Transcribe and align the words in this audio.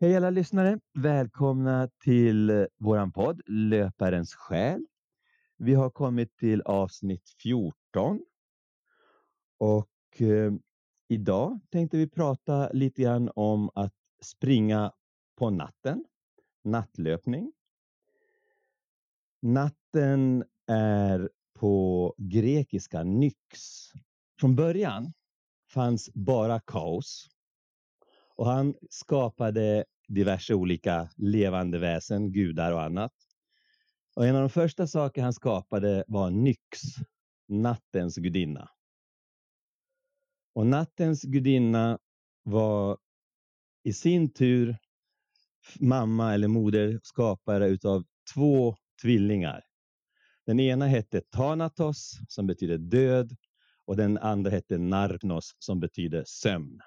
Hej 0.00 0.16
alla 0.16 0.30
lyssnare! 0.30 0.80
Välkomna 0.94 1.88
till 2.04 2.50
eh, 2.50 2.64
våran 2.76 3.12
podd 3.12 3.42
Löparens 3.46 4.34
själ. 4.34 4.86
Vi 5.56 5.74
har 5.74 5.90
kommit 5.90 6.36
till 6.36 6.62
avsnitt 6.62 7.28
14 7.42 8.20
och 9.58 9.88
eh, 10.18 10.52
idag 11.08 11.60
tänkte 11.70 11.96
vi 11.96 12.08
prata 12.08 12.70
lite 12.72 13.02
grann 13.02 13.30
om 13.34 13.70
att 13.74 13.94
springa 14.22 14.92
på 15.36 15.50
natten, 15.50 16.04
nattlöpning. 16.64 17.52
Natten 19.42 20.44
är 20.66 21.30
på 21.54 22.14
grekiska 22.18 23.02
nyx. 23.02 23.58
Från 24.40 24.56
början 24.56 25.12
fanns 25.70 26.10
bara 26.14 26.60
kaos 26.60 27.28
och 28.38 28.46
han 28.46 28.74
skapade 28.90 29.84
diverse 30.08 30.54
olika 30.54 31.10
levande 31.16 31.78
väsen, 31.78 32.32
gudar 32.32 32.72
och 32.72 32.82
annat. 32.82 33.12
Och 34.16 34.26
en 34.26 34.34
av 34.36 34.40
de 34.40 34.50
första 34.50 34.86
saker 34.86 35.22
han 35.22 35.32
skapade 35.32 36.04
var 36.08 36.30
Nyx, 36.30 36.80
nattens 37.48 38.16
gudinna. 38.16 38.68
Och 40.54 40.66
nattens 40.66 41.22
gudinna 41.22 41.98
var 42.42 42.98
i 43.84 43.92
sin 43.92 44.32
tur 44.32 44.76
mamma 45.80 46.34
eller 46.34 46.48
moder 46.48 47.00
skapare 47.02 47.68
utav 47.68 48.04
två 48.34 48.76
tvillingar. 49.02 49.62
Den 50.46 50.60
ena 50.60 50.86
hette 50.86 51.20
Thanatos 51.20 52.18
som 52.28 52.46
betyder 52.46 52.78
död 52.78 53.36
och 53.84 53.96
den 53.96 54.18
andra 54.18 54.50
hette 54.50 54.78
Narknos 54.78 55.56
som 55.58 55.80
betyder 55.80 56.24
sömn. 56.26 56.80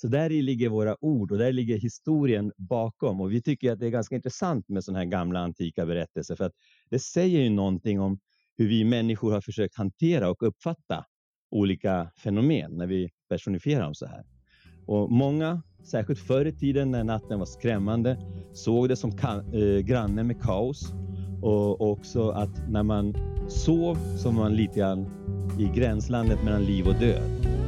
Så 0.00 0.08
där 0.08 0.30
ligger 0.30 0.68
våra 0.68 1.04
ord 1.04 1.32
och 1.32 1.38
där 1.38 1.52
ligger 1.52 1.78
historien 1.78 2.52
bakom 2.56 3.20
och 3.20 3.32
vi 3.32 3.42
tycker 3.42 3.72
att 3.72 3.80
det 3.80 3.86
är 3.86 3.90
ganska 3.90 4.14
intressant 4.14 4.68
med 4.68 4.84
sådana 4.84 4.98
här 4.98 5.06
gamla 5.06 5.40
antika 5.40 5.86
berättelser 5.86 6.36
för 6.36 6.44
att 6.44 6.52
det 6.90 6.98
säger 6.98 7.40
ju 7.40 7.50
någonting 7.50 8.00
om 8.00 8.18
hur 8.58 8.68
vi 8.68 8.84
människor 8.84 9.32
har 9.32 9.40
försökt 9.40 9.76
hantera 9.76 10.30
och 10.30 10.42
uppfatta 10.42 11.04
olika 11.50 12.10
fenomen 12.22 12.76
när 12.76 12.86
vi 12.86 13.10
personifierar 13.28 13.82
dem 13.82 13.94
så 13.94 14.06
här. 14.06 14.24
Och 14.86 15.12
många, 15.12 15.62
särskilt 15.84 16.20
förr 16.20 16.44
i 16.44 16.52
tiden 16.52 16.90
när 16.90 17.04
natten 17.04 17.38
var 17.38 17.46
skrämmande, 17.46 18.18
såg 18.52 18.88
det 18.88 18.96
som 18.96 19.10
eh, 19.10 19.78
granne 19.78 20.24
med 20.24 20.42
kaos 20.42 20.92
och 21.42 21.90
också 21.90 22.30
att 22.30 22.70
när 22.70 22.82
man 22.82 23.14
sov 23.48 23.98
så 24.16 24.28
var 24.28 24.36
man 24.36 24.56
lite 24.56 24.78
grann 24.78 25.06
i 25.58 25.78
gränslandet 25.78 26.44
mellan 26.44 26.64
liv 26.64 26.86
och 26.88 26.94
död. 26.94 27.59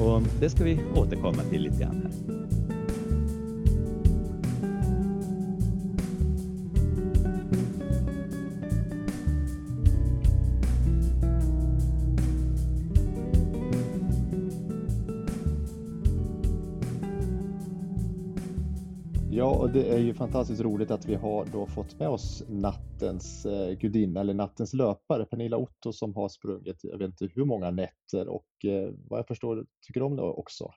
Och 0.00 0.22
det 0.40 0.50
ska 0.50 0.64
vi 0.64 0.80
återkomma 0.94 1.42
till 1.50 1.62
lite 1.62 1.78
grann 1.78 2.02
här. 2.04 2.39
Och 19.70 19.76
det 19.76 19.94
är 19.94 19.98
ju 19.98 20.14
fantastiskt 20.14 20.60
roligt 20.60 20.90
att 20.90 21.04
vi 21.06 21.14
har 21.14 21.44
då 21.44 21.66
fått 21.66 21.98
med 21.98 22.08
oss 22.08 22.44
nattens 22.48 23.46
eh, 23.46 23.78
gudinna 23.78 24.20
eller 24.20 24.34
nattens 24.34 24.74
löpare, 24.74 25.24
Pernilla 25.24 25.56
Otto 25.56 25.92
som 25.92 26.14
har 26.14 26.28
sprungit, 26.28 26.80
jag 26.82 26.98
vet 26.98 27.06
inte 27.06 27.28
hur 27.34 27.44
många 27.44 27.70
nätter 27.70 28.28
och 28.28 28.64
eh, 28.64 28.90
vad 29.08 29.18
jag 29.18 29.26
förstår 29.26 29.66
tycker 29.86 30.02
om 30.02 30.16
det 30.16 30.22
också. 30.22 30.70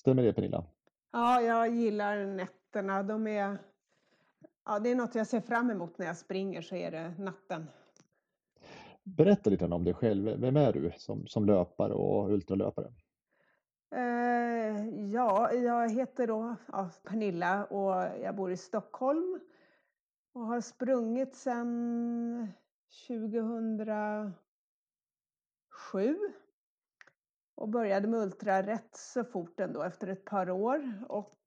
Stämmer 0.00 0.22
det 0.22 0.32
Pernilla? 0.32 0.64
Ja, 1.12 1.40
jag 1.40 1.74
gillar 1.74 2.26
nätterna. 2.26 3.02
De 3.02 3.26
är, 3.26 3.58
ja, 4.64 4.78
det 4.78 4.90
är 4.90 4.94
något 4.94 5.14
jag 5.14 5.26
ser 5.26 5.40
fram 5.40 5.70
emot 5.70 5.98
när 5.98 6.06
jag 6.06 6.16
springer 6.16 6.62
så 6.62 6.76
är 6.76 6.90
det 6.90 7.14
natten. 7.18 7.66
Berätta 9.02 9.50
lite 9.50 9.64
om 9.64 9.84
dig 9.84 9.94
själv. 9.94 10.40
Vem 10.40 10.56
är 10.56 10.72
du 10.72 10.92
som, 10.96 11.26
som 11.26 11.46
löpare 11.46 11.92
och 11.92 12.30
ultralöpare? 12.30 12.92
Eh, 13.94 14.88
ja, 15.12 15.52
jag 15.52 15.90
heter 15.90 16.26
då 16.26 16.56
ja, 16.66 16.90
Pernilla 17.02 17.64
och 17.64 17.94
jag 18.22 18.36
bor 18.36 18.52
i 18.52 18.56
Stockholm 18.56 19.40
och 20.32 20.40
har 20.40 20.60
sprungit 20.60 21.36
sedan 21.36 22.52
2007 23.08 24.34
och 27.54 27.68
började 27.68 28.08
med 28.08 28.20
ultra 28.20 28.62
rätt 28.62 28.96
så 28.96 29.24
fort 29.24 29.60
ändå 29.60 29.82
efter 29.82 30.06
ett 30.06 30.24
par 30.24 30.50
år 30.50 31.04
och 31.08 31.38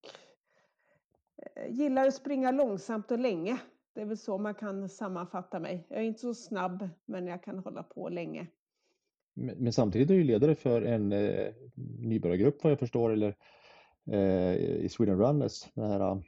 eh, 1.56 1.72
gillar 1.72 2.08
att 2.08 2.16
springa 2.16 2.52
långsamt 2.52 3.12
och 3.12 3.20
länge. 3.20 3.62
Det 3.94 4.02
är 4.02 4.06
väl 4.06 4.18
så 4.18 4.38
man 4.38 4.56
kan 4.56 4.90
sammanfatta 4.90 5.60
mig. 5.60 5.86
Jag 5.90 6.00
är 6.00 6.04
inte 6.04 6.20
så 6.20 6.34
snabb 6.34 6.90
men 7.06 7.28
jag 7.28 7.44
kan 7.44 7.60
hålla 7.60 7.84
på 7.84 8.10
länge. 8.10 8.48
Men 9.38 9.74
samtidigt 9.74 10.10
är 10.10 10.14
du 10.14 10.24
ledare 10.24 10.56
för 10.56 10.82
en 10.82 11.12
eh, 11.12 11.54
nybörjargrupp 12.00 12.64
vad 12.64 12.72
jag 12.72 12.80
förstår, 12.80 13.10
eller 13.10 13.36
eh, 14.12 14.56
i 14.56 14.88
Sweden 14.90 15.20
Runners. 15.20 15.66
Den 15.74 15.92
här, 15.92 16.24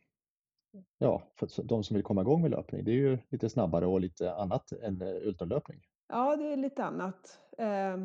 ja, 0.98 1.24
för 1.36 1.64
de 1.64 1.84
som 1.84 1.96
vill 1.96 2.04
komma 2.04 2.22
igång 2.22 2.42
med 2.42 2.52
löpning. 2.52 2.84
Det 2.84 2.92
är 2.92 2.96
ju 2.96 3.18
lite 3.30 3.50
snabbare 3.50 3.86
och 3.86 4.02
lite 4.02 4.34
annat 4.34 4.72
än 4.72 5.02
eh, 5.02 5.28
ultralöpning. 5.28 5.80
Ja, 6.08 6.36
det 6.36 6.54
är 6.54 6.58
lite 6.58 6.84
annat. 6.84 7.40
Eh, 7.58 7.98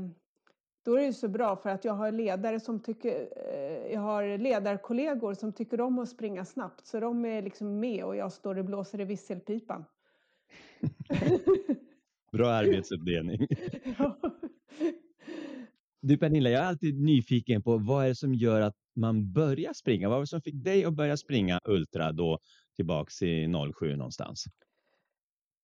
då 0.85 0.95
är 0.95 0.99
det 0.99 1.05
ju 1.05 1.13
så 1.13 1.29
bra 1.29 1.57
för 1.57 1.71
att 1.71 1.85
jag 1.85 1.93
har 1.93 2.13
ledare 2.13 2.61
som 2.61 2.83
tycker, 2.83 3.29
eh, 3.37 3.93
jag 3.93 4.01
har 4.01 4.39
ledarkollegor 4.39 5.35
som 5.35 5.53
tycker 5.53 5.81
om 5.81 5.99
att 5.99 6.09
springa 6.09 6.45
snabbt 6.45 6.87
så 6.87 7.01
de 7.01 7.25
är 7.25 7.43
liksom 7.43 7.81
med 7.81 8.05
och 8.05 8.17
jag 8.17 8.33
står 8.33 8.59
och 8.59 8.65
blåser 8.65 9.01
i 9.01 9.05
visselpipan. 9.05 9.85
Bra 12.33 12.49
arbetsuppdelning. 12.51 13.47
ja. 13.99 14.17
Du 16.01 16.19
Pernilla, 16.19 16.51
jag 16.51 16.63
är 16.63 16.67
alltid 16.67 17.01
nyfiken 17.01 17.63
på 17.63 17.79
vad 17.79 18.05
är 18.05 18.09
det 18.09 18.15
som 18.15 18.35
gör 18.35 18.61
att 18.61 18.77
man 18.97 19.33
börjar 19.33 19.73
springa? 19.73 20.09
Vad 20.09 20.17
var 20.17 20.23
det 20.23 20.27
som 20.27 20.41
fick 20.41 20.65
dig 20.65 20.85
att 20.85 20.95
börja 20.95 21.17
springa 21.17 21.61
ultra 21.65 22.13
då 22.13 22.39
tillbaks 22.77 23.23
i 23.23 23.49
07 23.75 23.97
någonstans? 23.97 24.45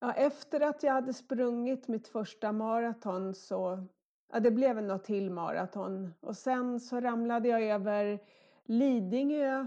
Ja, 0.00 0.12
efter 0.12 0.60
att 0.60 0.82
jag 0.82 0.92
hade 0.92 1.14
sprungit 1.14 1.88
mitt 1.88 2.08
första 2.08 2.52
maraton 2.52 3.34
så, 3.34 3.86
ja 4.32 4.40
det 4.40 4.50
blev 4.50 4.82
något 4.82 5.04
till 5.04 5.30
maraton 5.30 6.12
och 6.20 6.36
sen 6.36 6.80
så 6.80 7.00
ramlade 7.00 7.48
jag 7.48 7.62
över 7.62 8.18
Lidingö 8.64 9.66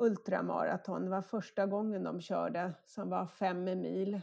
ultramaraton. 0.00 1.04
Det 1.04 1.10
var 1.10 1.22
första 1.22 1.66
gången 1.66 2.02
de 2.02 2.20
körde 2.20 2.72
som 2.84 3.10
var 3.10 3.26
fem 3.26 3.64
mil. 3.64 4.20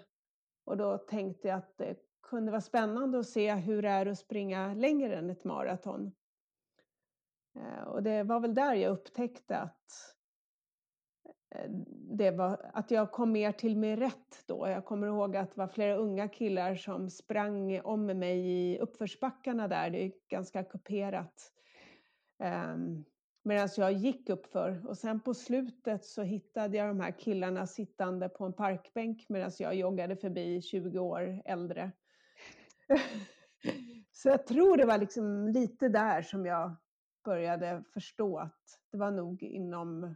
Och 0.63 0.77
då 0.77 0.97
tänkte 0.97 1.47
jag 1.47 1.57
att 1.57 1.77
det 1.77 1.95
kunde 2.21 2.51
vara 2.51 2.61
spännande 2.61 3.19
att 3.19 3.27
se 3.27 3.53
hur 3.53 3.81
det 3.81 3.89
är 3.89 4.05
att 4.05 4.19
springa 4.19 4.73
längre 4.73 5.15
än 5.15 5.29
ett 5.29 5.43
maraton. 5.43 6.11
Eh, 7.55 7.83
och 7.83 8.03
det 8.03 8.23
var 8.23 8.39
väl 8.39 8.53
där 8.53 8.73
jag 8.73 8.91
upptäckte 8.91 9.57
att, 9.57 10.15
eh, 11.55 11.71
det 12.17 12.31
var, 12.31 12.71
att 12.73 12.91
jag 12.91 13.11
kom 13.11 13.31
mer 13.31 13.51
till 13.51 13.77
mig 13.77 13.95
rätt 13.95 14.43
då. 14.45 14.67
Jag 14.67 14.85
kommer 14.85 15.07
ihåg 15.07 15.37
att 15.37 15.49
det 15.49 15.57
var 15.57 15.67
flera 15.67 15.95
unga 15.95 16.27
killar 16.27 16.75
som 16.75 17.09
sprang 17.09 17.81
om 17.81 18.05
med 18.05 18.17
mig 18.17 18.39
i 18.39 18.79
uppförsbackarna 18.79 19.67
där. 19.67 19.89
Det 19.89 20.03
är 20.03 20.11
ganska 20.29 20.63
kuperat. 20.63 21.51
Ehm, 22.39 22.71
um, 22.71 23.05
Medan 23.43 23.69
jag 23.77 23.93
gick 23.93 24.29
uppför 24.29 24.87
och 24.87 24.97
sen 24.97 25.19
på 25.19 25.33
slutet 25.33 26.05
så 26.05 26.21
hittade 26.21 26.77
jag 26.77 26.87
de 26.87 26.99
här 26.99 27.11
killarna 27.11 27.67
sittande 27.67 28.29
på 28.29 28.45
en 28.45 28.53
parkbänk 28.53 29.25
medan 29.29 29.51
jag 29.59 29.75
joggade 29.75 30.15
förbi 30.15 30.61
20 30.61 30.99
år 30.99 31.41
äldre. 31.45 31.91
så 34.11 34.29
jag 34.29 34.47
tror 34.47 34.77
det 34.77 34.85
var 34.85 34.97
liksom 34.97 35.47
lite 35.47 35.89
där 35.89 36.21
som 36.21 36.45
jag 36.45 36.75
började 37.23 37.83
förstå 37.93 38.37
att 38.37 38.79
det 38.91 38.97
var 38.97 39.11
nog 39.11 39.43
inom 39.43 40.15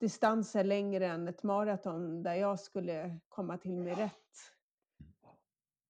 distanser 0.00 0.64
längre 0.64 1.06
än 1.06 1.28
ett 1.28 1.42
maraton 1.42 2.22
där 2.22 2.34
jag 2.34 2.60
skulle 2.60 3.20
komma 3.28 3.58
till 3.58 3.78
mig 3.80 3.94
rätt. 3.94 4.14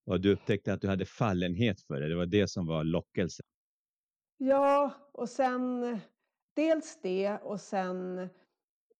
Och 0.07 0.21
du 0.21 0.33
upptäckte 0.33 0.73
att 0.73 0.81
du 0.81 0.89
hade 0.89 1.07
fallenhet 1.07 1.81
för 1.81 2.01
det, 2.01 2.09
det 2.09 2.17
var 2.17 2.27
det 2.27 2.49
som 2.49 2.67
var 2.67 2.85
lockelsen? 2.85 3.47
Ja, 4.37 4.93
och 5.13 5.29
sen 5.29 5.99
dels 6.55 6.99
det 7.03 7.39
och 7.39 7.61
sen 7.61 8.29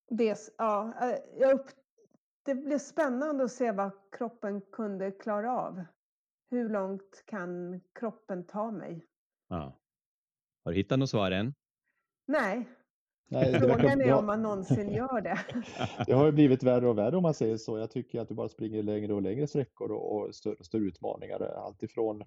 det, 0.09 0.53
ja, 0.57 0.93
jag 1.37 1.53
upp, 1.53 1.67
det 2.45 2.55
blev 2.55 2.79
spännande 2.79 3.43
att 3.43 3.51
se 3.51 3.71
vad 3.71 3.91
kroppen 4.11 4.61
kunde 4.61 5.11
klara 5.11 5.51
av. 5.51 5.85
Hur 6.55 6.69
långt 6.69 7.23
kan 7.25 7.81
kroppen 7.99 8.45
ta 8.45 8.71
mig? 8.71 9.05
Ja. 9.49 9.79
Har 10.63 10.71
du 10.71 10.77
hittat 10.77 10.99
något 10.99 11.09
svar 11.09 11.31
än? 11.31 11.53
Nej. 12.27 12.69
Nej 13.29 13.59
Frågan 13.59 14.01
är 14.01 14.13
om 14.13 14.25
man 14.25 14.41
någonsin 14.41 14.89
gör 14.89 15.21
det. 15.21 15.39
Det 16.05 16.13
har 16.13 16.25
ju 16.25 16.31
blivit 16.31 16.63
värre 16.63 16.89
och 16.89 16.97
värre 16.97 17.17
om 17.17 17.23
man 17.23 17.33
säger 17.33 17.57
så. 17.57 17.77
Jag 17.77 17.91
tycker 17.91 18.21
att 18.21 18.27
du 18.27 18.35
bara 18.35 18.49
springer 18.49 18.83
längre 18.83 19.13
och 19.13 19.21
längre 19.21 19.47
sträckor 19.47 19.91
och 19.91 20.35
större, 20.35 20.63
större 20.63 20.83
utmaningar. 20.83 21.41
Alltifrån 21.41 22.23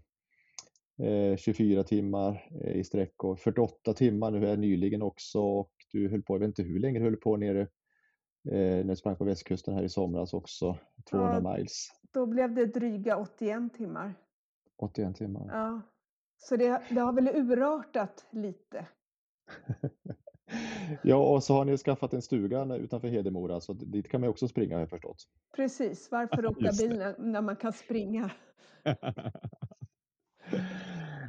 24 1.39 1.81
eh, 1.81 1.87
timmar 1.87 2.49
eh, 2.65 2.77
i 2.77 2.85
sträck 2.85 3.25
och 3.25 3.41
48 3.41 3.95
timmar 3.95 4.31
nu 4.31 4.47
är 4.47 4.57
nyligen 4.57 5.03
också 5.03 5.41
och 5.41 5.73
du 5.93 6.09
höll 6.09 6.23
på, 6.23 6.35
jag 6.35 6.41
vet 6.41 6.47
inte 6.49 6.63
hur 6.63 6.81
länge 6.81 6.99
du 6.99 7.05
höll 7.05 7.17
på 7.17 7.37
nere 7.37 7.69
när 8.57 8.85
du 8.85 8.97
sprang 8.97 9.17
på 9.17 9.25
västkusten 9.25 9.75
här 9.75 9.83
i 9.83 9.89
somras 9.89 10.35
också, 10.35 10.79
200 11.11 11.41
ja, 11.45 11.53
miles. 11.55 11.89
Då 12.13 12.27
blev 12.27 12.55
det 12.55 12.67
dryga 12.67 13.17
81 13.17 13.75
timmar. 13.75 14.15
81 14.77 15.17
timmar. 15.17 15.51
Ja, 15.53 15.81
så 16.37 16.57
det, 16.57 16.83
det 16.91 17.01
har 17.01 17.13
väl 17.13 17.29
urartat 17.29 18.27
lite. 18.31 18.87
ja, 21.03 21.17
och 21.17 21.45
så 21.45 21.55
har 21.55 21.65
ni 21.65 21.77
skaffat 21.77 22.13
en 22.13 22.23
stuga 22.23 22.77
utanför 22.77 23.09
Hedemora, 23.09 23.61
så 23.61 23.73
dit 23.73 24.09
kan 24.09 24.21
man 24.21 24.31
också 24.31 24.49
springa 24.49 24.75
har 24.75 24.81
jag 24.81 24.91
förstått. 24.91 25.17
Precis, 25.57 26.11
varför 26.11 26.47
åka 26.51 26.71
bil 26.79 27.15
när 27.19 27.43
man 27.43 27.57
kan 27.57 27.73
springa? 27.73 28.31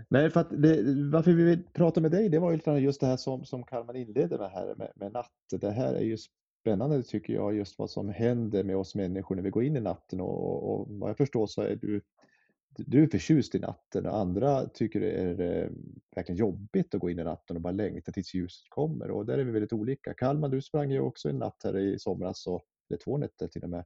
Nej, 0.10 0.30
för 0.30 0.45
det, 0.50 1.10
varför 1.12 1.31
vi 1.31 1.44
vill 1.44 1.63
prata 1.74 2.01
med 2.01 2.12
dig, 2.12 2.30
det 2.30 2.39
var 2.39 2.51
ju 2.51 2.80
just 2.80 3.01
det 3.01 3.07
här 3.07 3.18
som, 3.18 3.45
som 3.45 3.63
Kalman 3.63 3.95
inledde 3.95 4.38
med 4.38 4.51
här 4.51 4.75
med, 4.75 4.92
med 4.95 5.12
natt. 5.12 5.31
Det 5.51 5.71
här 5.71 5.94
är 5.94 6.04
ju 6.04 6.18
spännande 6.69 7.04
tycker 7.04 7.33
jag, 7.33 7.56
just 7.56 7.80
vad 7.80 7.89
som 7.89 8.10
händer 8.10 8.63
med 8.63 8.77
oss 8.77 8.95
människor 8.95 9.36
när 9.36 9.44
vi 9.44 9.50
går 9.50 9.63
in 9.63 9.75
i 9.75 9.80
natten 9.80 10.21
och, 10.21 10.74
och 10.74 10.88
vad 10.89 11.10
jag 11.10 11.18
förstår 11.18 11.48
så 11.48 11.62
är 11.62 11.75
du, 11.75 12.01
du 12.77 13.04
är 13.04 13.07
förtjust 13.07 13.56
i 13.56 13.60
natten 13.60 14.06
och 14.06 14.18
andra 14.18 14.66
tycker 14.66 15.00
det 15.00 15.12
är 15.12 15.42
eh, 15.42 15.69
verkligen 16.16 16.39
jobbigt 16.39 16.95
att 16.95 17.01
gå 17.01 17.10
in 17.10 17.19
i 17.19 17.24
natten 17.24 17.56
och 17.56 17.62
bara 17.62 17.74
längta 17.74 18.12
tills 18.12 18.33
ljuset 18.33 18.69
kommer 18.69 19.12
och 19.12 19.25
där 19.25 19.38
är 19.38 19.44
vi 19.44 19.51
väldigt 19.51 19.74
olika. 19.74 20.13
Kalman, 20.13 20.51
du 20.51 20.62
sprang 20.62 20.92
ju 20.92 21.00
också 21.00 21.30
en 21.30 21.39
natt 21.39 21.62
här 21.63 21.77
i 21.77 22.00
somras, 22.00 22.48
och, 22.48 22.62
eller 22.89 23.00
två 23.00 23.18
nätter 23.18 23.48
till 23.48 23.63
och 23.63 23.69
med. 23.69 23.86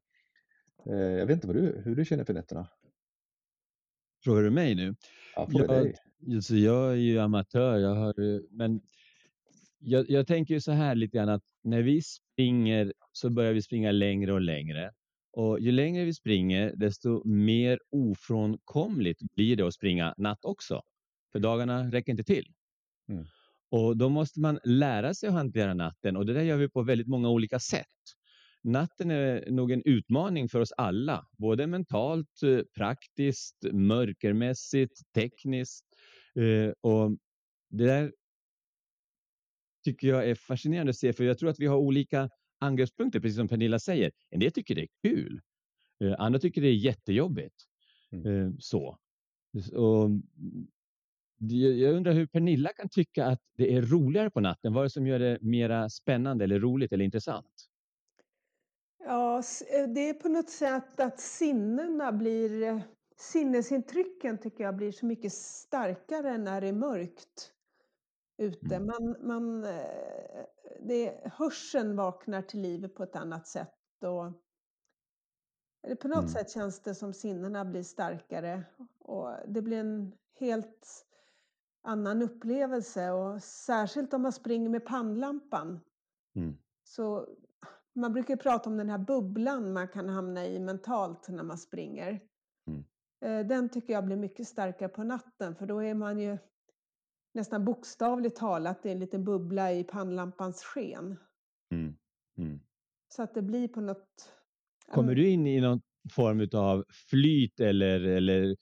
Eh, 0.86 0.96
jag 0.96 1.26
vet 1.26 1.36
inte 1.36 1.48
vad 1.48 1.56
du, 1.56 1.82
hur 1.86 1.96
du 1.96 2.06
känner 2.06 2.24
för 2.24 2.34
nätterna? 2.34 2.68
Frågar 4.24 4.42
du 4.42 4.50
mig 4.50 4.76
nu? 4.76 4.96
Ja, 5.36 5.48
jag, 5.52 5.68
dig. 5.68 5.96
Alltså 6.36 6.56
jag 6.56 6.92
är 6.92 6.96
ju 6.96 7.20
amatör, 7.20 7.78
jag 7.78 7.96
har, 7.96 8.42
men 8.58 8.82
jag, 9.86 10.10
jag, 10.10 10.28
tänker 10.28 10.54
ju 10.54 10.62
så 10.62 10.72
här 10.72 10.96
lite 10.96 11.18
grann 11.18 11.30
att 11.30 11.44
när 11.64 11.82
vi 11.82 12.02
springer 12.02 12.94
så 13.12 13.30
börjar 13.30 13.54
vi 13.54 13.62
springa 13.62 13.92
längre 13.92 14.34
och 14.34 14.42
längre. 14.42 14.92
Och 15.32 15.60
ju 15.60 15.72
längre 15.72 16.06
vi 16.06 16.14
springer 16.14 16.74
desto 16.76 17.28
mer 17.28 17.80
ofrånkomligt 17.92 19.22
blir 19.36 19.56
det 19.56 19.68
att 19.68 19.74
springa 19.74 20.14
natt 20.18 20.46
också. 20.46 20.82
För 21.32 21.40
dagarna 21.40 21.92
räcker 21.92 22.12
inte 22.12 22.24
till. 22.24 22.46
Mm. 23.10 23.26
Och 23.70 23.98
då 23.98 24.10
måste 24.10 24.40
man 24.40 24.60
lära 24.64 25.14
sig 25.14 25.30
att 25.30 25.36
hantera 25.36 25.74
natten 25.74 26.18
och 26.18 26.26
det 26.26 26.34
där 26.34 26.42
gör 26.42 26.58
vi 26.58 26.70
på 26.70 26.82
väldigt 26.84 27.08
många 27.08 27.30
olika 27.30 27.60
sätt. 27.60 27.88
Natten 28.62 29.12
är 29.12 29.52
nog 29.52 29.72
en 29.72 29.82
utmaning 29.86 30.50
för 30.50 30.60
oss 30.60 30.72
alla, 30.78 31.28
både 31.38 31.68
mentalt, 31.68 32.44
eh, 32.44 32.60
praktiskt, 32.76 33.66
mörkermässigt, 33.72 35.14
tekniskt. 35.14 35.86
Eh, 36.36 36.72
och 36.82 37.12
det 37.70 37.86
där 37.86 38.12
tycker 39.84 40.08
jag 40.08 40.30
är 40.30 40.36
fascinerande 40.36 40.90
att 40.90 40.98
se, 40.98 41.14
för 41.14 41.24
jag 41.24 41.38
tror 41.38 41.50
att 41.50 41.60
vi 41.60 41.66
har 41.66 41.78
olika 41.78 42.30
angreppspunkter, 42.60 43.20
precis 43.20 43.38
som 43.38 43.48
Pernilla 43.48 43.80
säger. 43.80 44.12
En 44.30 44.40
del 44.40 44.52
tycker 44.52 44.76
det 44.76 44.82
är 44.82 44.90
kul, 45.02 45.42
eh, 46.04 46.16
andra 46.18 46.40
tycker 46.40 46.62
det 46.62 46.68
är 46.68 46.76
jättejobbigt. 46.76 47.56
Mm. 48.12 48.60
Så. 48.60 48.98
Och 49.74 50.10
jag 51.50 51.96
undrar 51.96 52.14
hur 52.14 52.28
Pernilla 52.28 52.70
kan 52.70 52.90
tycka 52.90 53.26
att 53.26 53.40
det 53.58 53.76
är 53.76 53.82
roligare 53.82 54.30
på 54.30 54.40
natten. 54.40 54.74
Vad 54.74 54.82
är 54.82 54.86
det 54.86 54.90
som 54.90 55.08
gör 55.08 55.20
det 55.20 55.38
mera 55.42 55.90
spännande 55.90 56.44
eller 56.44 56.60
roligt 56.60 56.92
eller 56.92 57.06
intressant? 57.06 57.70
Ja, 59.06 59.38
eh, 59.38 59.90
det 59.90 60.10
är 60.10 60.14
på 60.14 60.30
något 60.30 60.50
sätt 60.50 61.00
att 61.00 61.20
sinnena 61.20 62.12
blir... 62.12 62.64
Eh, 62.64 62.80
sinnesintrycken 63.18 64.38
tycker 64.38 64.64
jag 64.64 64.76
blir 64.76 64.92
så 64.92 65.06
mycket 65.06 65.34
starkare 65.34 66.38
när 66.38 66.62
det 66.62 66.68
är 66.68 66.74
mörkt 66.74 67.54
ute. 68.44 68.76
Mm. 68.76 68.86
Man, 68.86 69.16
man, 69.28 69.64
eh, 69.64 70.46
det, 70.80 71.32
hörseln 71.34 71.96
vaknar 71.96 72.42
till 72.42 72.62
liv 72.62 72.88
på 72.88 73.04
ett 73.04 73.16
annat 73.16 73.48
sätt. 73.48 73.74
Och, 74.02 74.32
eller 75.84 75.96
på 75.96 76.08
något 76.08 76.18
mm. 76.18 76.30
sätt 76.30 76.52
känns 76.52 76.82
det 76.82 76.96
som 76.96 77.14
sinnena 77.14 77.66
blir 77.66 77.84
starkare 77.84 78.64
och 79.00 79.36
det 79.48 79.62
blir 79.62 79.80
en 79.80 80.12
helt 80.40 81.06
annan 81.82 82.22
upplevelse 82.22 83.12
och 83.12 83.44
särskilt 83.44 84.14
om 84.14 84.22
man 84.22 84.34
springer 84.34 84.70
med 84.70 84.86
pannlampan. 84.86 85.80
Mm. 86.36 86.58
Så 86.84 87.28
man 87.94 88.14
brukar 88.14 88.36
prata 88.36 88.70
om 88.70 88.78
den 88.78 88.90
här 88.90 88.98
bubblan 88.98 89.74
man 89.74 89.88
kan 89.88 90.10
hamna 90.10 90.46
i 90.46 90.60
mentalt 90.60 91.28
när 91.30 91.44
man 91.44 91.58
springer. 91.58 92.20
Mm. 92.68 92.84
Eh, 93.22 93.48
den 93.48 93.70
tycker 93.70 93.94
jag 93.94 94.06
blir 94.06 94.18
mycket 94.18 94.48
starkare 94.48 94.90
på 94.90 95.04
natten 95.04 95.56
för 95.56 95.66
då 95.66 95.84
är 95.84 95.94
man 95.94 96.20
ju 96.20 96.38
nästan 97.34 97.66
bokstavligt 97.66 98.36
talat 98.36 98.86
i 98.86 98.90
en 98.90 99.00
liten 99.00 99.24
bubbla 99.24 99.74
i 99.74 99.84
pannlampans 99.84 100.64
sken. 100.64 101.18
Mm. 101.72 101.96
Mm. 102.38 102.60
Så 103.08 103.24
att 103.24 103.34
det 103.34 103.42
blir 103.42 103.68
på 103.68 103.82
något... 103.82 104.34
Kommer 104.92 105.16
du 105.16 105.30
in 105.30 105.48
i 105.48 105.62
någon 105.62 105.82
form 106.12 106.48
av 106.54 106.86
flyt 107.10 107.60
eller, 107.60 108.00
eller 108.00 108.56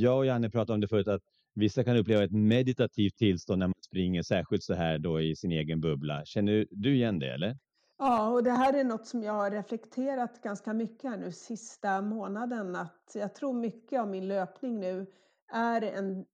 jag 0.00 0.18
och 0.18 0.26
Janne 0.26 0.50
pratade 0.50 0.74
om 0.74 0.80
det 0.80 0.88
förut 0.88 1.08
att 1.08 1.22
vissa 1.54 1.84
kan 1.84 1.96
uppleva 1.96 2.24
ett 2.24 2.32
meditativt 2.32 3.16
tillstånd 3.16 3.58
när 3.58 3.66
man 3.66 3.74
springer, 3.86 4.22
särskilt 4.22 4.62
så 4.62 4.74
här 4.74 4.98
då 4.98 5.20
i 5.20 5.36
sin 5.36 5.52
egen 5.52 5.80
bubbla. 5.80 6.24
Känner 6.24 6.66
du 6.70 6.94
igen 6.94 7.18
det 7.18 7.34
eller? 7.34 7.58
Ja, 7.98 8.30
och 8.30 8.44
det 8.44 8.50
här 8.50 8.74
är 8.74 8.84
något 8.84 9.06
som 9.06 9.22
jag 9.22 9.32
har 9.32 9.50
reflekterat 9.50 10.42
ganska 10.42 10.72
mycket 10.72 11.10
här 11.10 11.16
nu 11.16 11.32
sista 11.32 12.00
månaden. 12.00 12.76
Att 12.76 13.12
jag 13.14 13.34
tror 13.34 13.52
mycket 13.52 14.00
av 14.00 14.08
min 14.08 14.28
löpning 14.28 14.80
nu 14.80 15.06
är 15.52 15.82
en... 15.82 16.24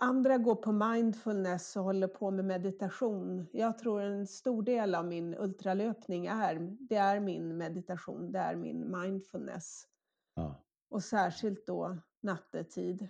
Andra 0.00 0.38
går 0.38 0.54
på 0.54 0.72
mindfulness 0.72 1.76
och 1.76 1.84
håller 1.84 2.08
på 2.08 2.30
med 2.30 2.44
meditation. 2.44 3.46
Jag 3.52 3.78
tror 3.78 4.02
en 4.02 4.26
stor 4.26 4.62
del 4.62 4.94
av 4.94 5.06
min 5.06 5.34
ultralöpning 5.34 6.26
är, 6.26 6.76
det 6.80 6.96
är 6.96 7.20
min 7.20 7.56
meditation, 7.56 8.32
det 8.32 8.38
är 8.38 8.56
min 8.56 9.00
mindfulness. 9.00 9.86
Ja. 10.34 10.64
Och 10.90 11.04
särskilt 11.04 11.66
då 11.66 11.98
nattetid. 12.20 13.08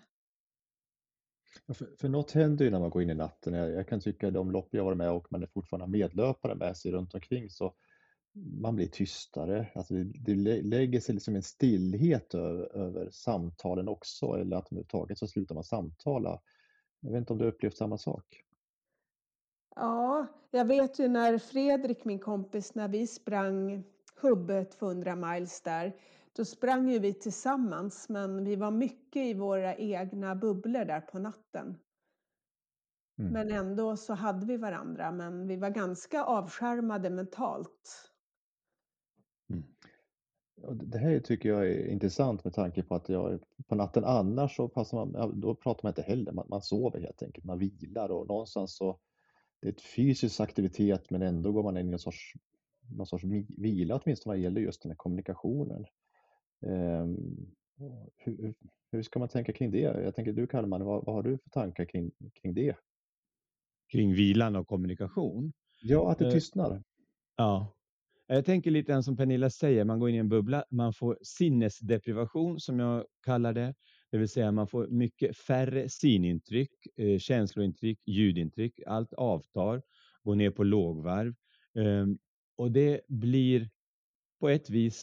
För, 1.67 1.97
för 2.01 2.09
något 2.09 2.33
händer 2.33 2.65
ju 2.65 2.71
när 2.71 2.81
man 2.81 2.91
går 2.91 3.03
in 3.03 3.11
i 3.11 3.15
natten. 3.15 3.55
Jag, 3.55 3.71
jag 3.71 3.89
kan 3.89 4.01
tycka 4.01 4.31
de 4.31 4.51
lopp 4.51 4.69
jag 4.71 4.85
varit 4.85 4.99
med 4.99 5.11
och 5.11 5.33
man 5.33 5.43
är 5.43 5.47
fortfarande 5.47 5.99
medlöpare 5.99 6.55
med 6.55 6.77
sig 6.77 6.93
runt 6.93 7.15
omkring 7.15 7.51
så 7.51 7.75
man 8.35 8.77
blir 8.77 8.87
tystare. 8.87 9.67
Alltså 9.75 9.95
det, 9.95 10.35
det 10.35 10.63
lägger 10.63 11.01
sig 11.01 11.15
liksom 11.15 11.37
en 11.37 11.43
stillhet 11.43 12.35
över, 12.35 12.77
över 12.77 13.11
samtalen 13.11 13.89
också 13.89 14.27
eller 14.27 14.57
att 14.57 14.67
överhuvudtaget 14.67 15.19
så 15.19 15.27
slutar 15.27 15.55
man 15.55 15.65
samtala. 15.65 16.41
Jag 17.01 17.11
vet 17.11 17.19
inte 17.19 17.33
om 17.33 17.39
du 17.39 17.47
upplevt 17.47 17.77
samma 17.77 17.99
sak? 17.99 18.45
Ja, 19.77 20.27
jag 20.51 20.65
vet 20.65 20.99
ju 20.99 21.09
när 21.09 21.39
Fredrik, 21.39 22.05
min 22.05 22.19
kompis, 22.19 22.75
när 22.75 22.89
vi 22.89 23.07
sprang 23.07 23.85
Hubbe 24.21 24.64
200 24.64 25.17
miles 25.17 25.61
där, 25.61 25.97
då 26.33 26.45
sprang 26.45 26.88
ju 26.88 26.99
vi 26.99 27.14
tillsammans 27.14 28.09
men 28.09 28.45
vi 28.45 28.57
var 28.57 28.71
mycket 28.71 29.23
i 29.23 29.35
våra 29.35 29.76
egna 29.76 30.35
bubblor 30.35 30.85
där 30.85 31.00
på 31.00 31.19
natten. 31.19 31.79
Mm. 33.19 33.33
Men 33.33 33.50
ändå 33.52 33.97
så 33.97 34.14
hade 34.14 34.47
vi 34.47 34.57
varandra 34.57 35.12
men 35.12 35.49
vi 35.49 35.57
var 35.57 35.71
ganska 35.71 36.25
avskärmade 36.25 37.11
mentalt. 37.11 38.11
Det 40.73 40.99
här 40.99 41.21
tycker 41.21 41.49
jag 41.49 41.67
är 41.67 41.87
intressant 41.87 42.45
med 42.45 42.55
tanke 42.55 42.83
på 42.83 42.95
att 42.95 43.09
jag 43.09 43.41
på 43.69 43.75
natten 43.75 44.05
annars 44.05 44.57
så 44.57 44.69
passar 44.69 45.07
man, 45.07 45.41
då 45.41 45.55
pratar 45.55 45.81
man 45.83 45.91
inte 45.91 46.03
heller, 46.03 46.33
man, 46.33 46.47
man 46.50 46.62
sover 46.62 47.00
helt 47.00 47.23
enkelt, 47.23 47.45
man 47.45 47.59
vilar 47.59 48.09
och 48.09 48.29
någonstans 48.29 48.77
så 48.77 48.99
det 49.61 49.69
är 49.69 49.73
ett 49.73 49.83
fysisk 49.83 50.41
aktivitet 50.41 51.11
men 51.11 51.23
ändå 51.23 51.53
går 51.53 51.62
man 51.62 51.77
in 51.77 51.88
i 51.91 51.93
en 51.93 51.99
sorts, 51.99 52.33
någon 52.97 53.07
sorts 53.07 53.25
vila 53.49 54.00
åtminstone 54.05 54.35
vad 54.35 54.43
gäller 54.43 54.61
just 54.61 54.83
den 54.83 54.91
här 54.91 54.97
kommunikationen. 54.97 55.87
Ehm, 56.67 57.17
hur, 58.17 58.55
hur, 58.91 59.03
ska 59.03 59.19
man 59.19 59.29
tänka 59.29 59.53
kring 59.53 59.71
det? 59.71 59.81
Jag 59.81 60.15
tänker 60.15 60.33
du 60.33 60.47
Kalman, 60.47 60.85
vad, 60.85 61.05
vad 61.05 61.15
har 61.15 61.23
du 61.23 61.38
för 61.38 61.50
tankar 61.50 61.85
kring, 61.85 62.11
kring 62.43 62.55
det? 62.55 62.77
Kring 63.93 64.15
vilan 64.15 64.57
och 64.57 64.67
kommunikation? 64.67 65.53
Ja, 65.83 66.12
att 66.12 66.19
det 66.19 66.27
eh, 66.27 66.33
tystnar. 66.33 66.83
Ja, 67.37 67.77
jag 68.37 68.44
tänker 68.44 68.70
lite 68.70 69.02
som 69.02 69.16
Pernilla 69.16 69.50
säger, 69.50 69.85
man 69.85 70.00
går 70.00 70.08
in 70.08 70.14
i 70.14 70.18
en 70.18 70.28
bubbla, 70.28 70.64
man 70.70 70.92
får 70.92 71.18
sinnesdeprivation 71.23 72.61
som 72.61 72.78
jag 72.78 73.04
kallar 73.25 73.52
det. 73.52 73.75
Det 74.11 74.18
vill 74.18 74.28
säga 74.28 74.52
man 74.52 74.68
får 74.68 74.87
mycket 74.88 75.37
färre 75.37 75.88
synintryck, 75.88 76.70
eh, 76.97 77.18
känslointryck, 77.18 77.99
ljudintryck. 78.06 78.80
Allt 78.87 79.12
avtar, 79.12 79.82
går 80.23 80.35
ner 80.35 80.50
på 80.50 80.64
lågvarv. 80.64 81.35
Ehm, 81.78 82.18
och 82.56 82.73
det 82.73 83.00
blir 83.08 83.70
på 84.40 84.49
ett 84.49 84.70
vis 84.70 85.02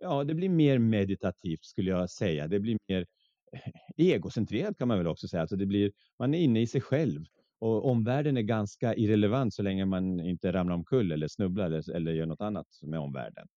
Ja, 0.00 0.24
det 0.24 0.34
blir 0.34 0.48
mer 0.48 0.78
meditativt 0.78 1.64
skulle 1.64 1.90
jag 1.90 2.10
säga. 2.10 2.48
Det 2.48 2.60
blir 2.60 2.78
mer 2.88 3.06
eh, 3.52 3.60
egocentrerat 3.96 4.78
kan 4.78 4.88
man 4.88 4.98
väl 4.98 5.06
också 5.06 5.28
säga. 5.28 5.40
Alltså 5.40 5.56
det 5.56 5.66
blir, 5.66 5.92
man 6.18 6.34
är 6.34 6.38
inne 6.38 6.60
i 6.60 6.66
sig 6.66 6.80
själv 6.80 7.24
och 7.58 7.90
omvärlden 7.90 8.36
är 8.36 8.42
ganska 8.42 8.94
irrelevant 8.94 9.54
så 9.54 9.62
länge 9.62 9.84
man 9.84 10.20
inte 10.20 10.52
ramlar 10.52 10.74
omkull 10.74 11.12
eller 11.12 11.28
snubblar 11.28 11.66
eller, 11.66 11.90
eller 11.90 12.12
gör 12.12 12.26
något 12.26 12.40
annat 12.40 12.66
med 12.82 13.00
omvärlden. 13.00 13.48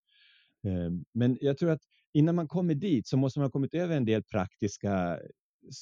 Ehm, 0.64 1.06
men 1.14 1.38
jag 1.42 1.58
tror 1.58 1.72
att 1.72 1.82
innan 2.14 2.36
man 2.36 2.48
kommer 2.48 2.76
dit 2.76 3.08
så 3.08 3.18
måste 3.18 3.40
man 3.40 3.46
ha 3.46 3.52
kommit 3.52 3.74
över 3.74 3.98
en 3.98 4.06
del 4.06 4.24
praktiska 4.24 5.20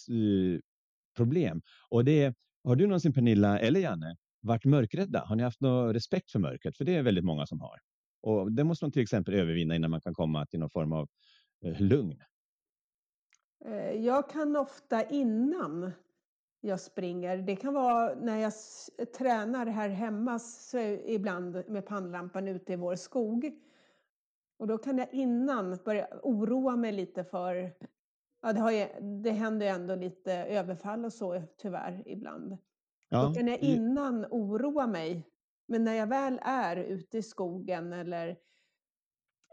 eh, 0.10 0.60
problem. 1.16 1.62
Och 1.90 2.06
det 2.06 2.24
är, 2.24 2.34
har 2.64 2.76
du 2.76 2.88
någonsin 2.88 3.14
Pernilla 3.14 3.60
eller 3.60 3.80
Janne 3.80 4.16
varit 4.42 4.66
mörkrädda? 4.66 5.26
Har 5.26 5.36
ni 5.36 5.44
haft 5.44 5.62
någon 5.62 5.94
respekt 5.94 6.32
för 6.32 6.40
mörkret? 6.40 6.78
För 6.78 6.86
det 6.86 6.96
är 6.96 7.04
väldigt 7.04 7.26
många 7.26 7.46
som 7.46 7.60
har. 7.62 7.80
Och 8.22 8.52
det 8.52 8.64
måste 8.64 8.86
man 8.86 8.92
till 8.92 9.02
exempel 9.02 9.34
övervinna 9.34 9.76
innan 9.76 9.92
man 9.92 10.02
kan 10.02 10.14
komma 10.14 10.46
till 10.46 10.60
någon 10.60 10.70
form 10.70 10.94
av 10.94 11.08
eh, 11.66 11.82
lugn. 11.82 12.22
Eh, 13.66 13.92
jag 13.92 14.30
kan 14.30 14.56
ofta 14.56 15.04
innan 15.04 15.92
jag 16.62 16.80
springer, 16.80 17.38
det 17.38 17.56
kan 17.56 17.74
vara 17.74 18.16
när 18.16 18.38
jag 18.38 18.54
tränar 19.14 19.66
här 19.66 19.90
hemma 19.90 20.40
så 20.40 20.78
ibland 21.06 21.64
med 21.68 21.86
pannlampan 21.86 22.48
ute 22.48 22.74
i 22.74 22.76
vår 22.76 22.96
skog. 22.96 23.52
Och 24.58 24.68
då 24.68 24.78
kan 24.78 24.98
jag 24.98 25.14
innan 25.14 25.78
börja 25.86 26.08
oroa 26.24 26.76
mig 26.76 26.92
lite 26.92 27.24
för, 27.24 27.74
ja 28.42 28.54
det, 28.54 28.60
har 28.60 28.72
ju, 28.72 28.88
det 29.24 29.32
händer 29.32 29.66
ju 29.66 29.72
ändå 29.72 29.96
lite 29.96 30.34
överfall 30.34 31.06
och 31.06 31.14
så 31.14 31.42
tyvärr 31.58 32.04
ibland. 32.06 32.58
Ja. 33.10 33.24
Då 33.24 33.34
kan 33.34 33.48
jag 33.48 33.60
innan 33.60 34.26
oroa 34.26 34.88
mig. 34.88 35.28
Men 35.68 35.84
när 35.84 35.94
jag 35.94 36.08
väl 36.08 36.40
är 36.42 36.78
ute 36.78 37.18
i 37.18 37.24
skogen 37.24 37.94
eller 37.94 38.38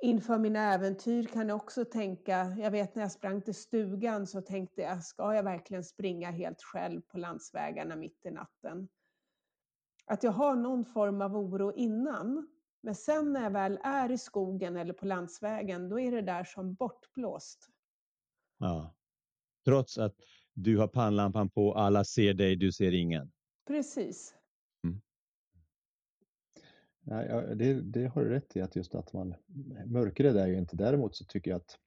inför 0.02 0.38
mina 0.38 0.74
äventyr 0.74 1.24
kan 1.24 1.48
jag 1.48 1.56
också 1.56 1.84
tänka, 1.84 2.56
jag 2.58 2.70
vet 2.70 2.94
när 2.94 3.02
jag 3.02 3.12
sprang 3.12 3.42
till 3.42 3.54
stugan 3.54 4.26
så 4.26 4.40
tänkte 4.40 4.82
jag, 4.82 5.04
ska 5.04 5.34
jag 5.34 5.42
verkligen 5.42 5.84
springa 5.84 6.30
helt 6.30 6.62
själv 6.62 7.00
på 7.00 7.18
landsvägarna 7.18 7.96
mitt 7.96 8.26
i 8.26 8.30
natten? 8.30 8.88
Att 10.06 10.22
jag 10.22 10.32
har 10.32 10.56
någon 10.56 10.84
form 10.84 11.22
av 11.22 11.36
oro 11.36 11.72
innan, 11.72 12.48
men 12.80 12.94
sen 12.94 13.32
när 13.32 13.42
jag 13.42 13.50
väl 13.50 13.78
är 13.82 14.10
i 14.10 14.18
skogen 14.18 14.76
eller 14.76 14.92
på 14.92 15.06
landsvägen, 15.06 15.88
då 15.88 16.00
är 16.00 16.12
det 16.12 16.22
där 16.22 16.44
som 16.44 16.74
bortblåst. 16.74 17.68
Ja. 18.58 18.94
Trots 19.64 19.98
att 19.98 20.14
du 20.54 20.78
har 20.78 20.88
pannlampan 20.88 21.50
på, 21.50 21.74
alla 21.74 22.04
ser 22.04 22.34
dig, 22.34 22.56
du 22.56 22.72
ser 22.72 22.94
ingen. 22.94 23.32
Precis. 23.66 24.35
Ja, 27.08 27.40
det, 27.54 27.72
det, 27.72 28.06
har 28.06 28.24
du 28.24 28.28
rätt 28.28 28.56
i, 28.56 28.60
att 28.60 28.76
just 28.76 28.94
att 28.94 29.12
man 29.12 29.34
mörkrädd 29.86 30.36
är 30.36 30.46
ju 30.46 30.58
inte. 30.58 30.76
Däremot 30.76 31.16
så 31.16 31.24
tycker 31.24 31.50
jag 31.50 31.58
att 31.58 31.78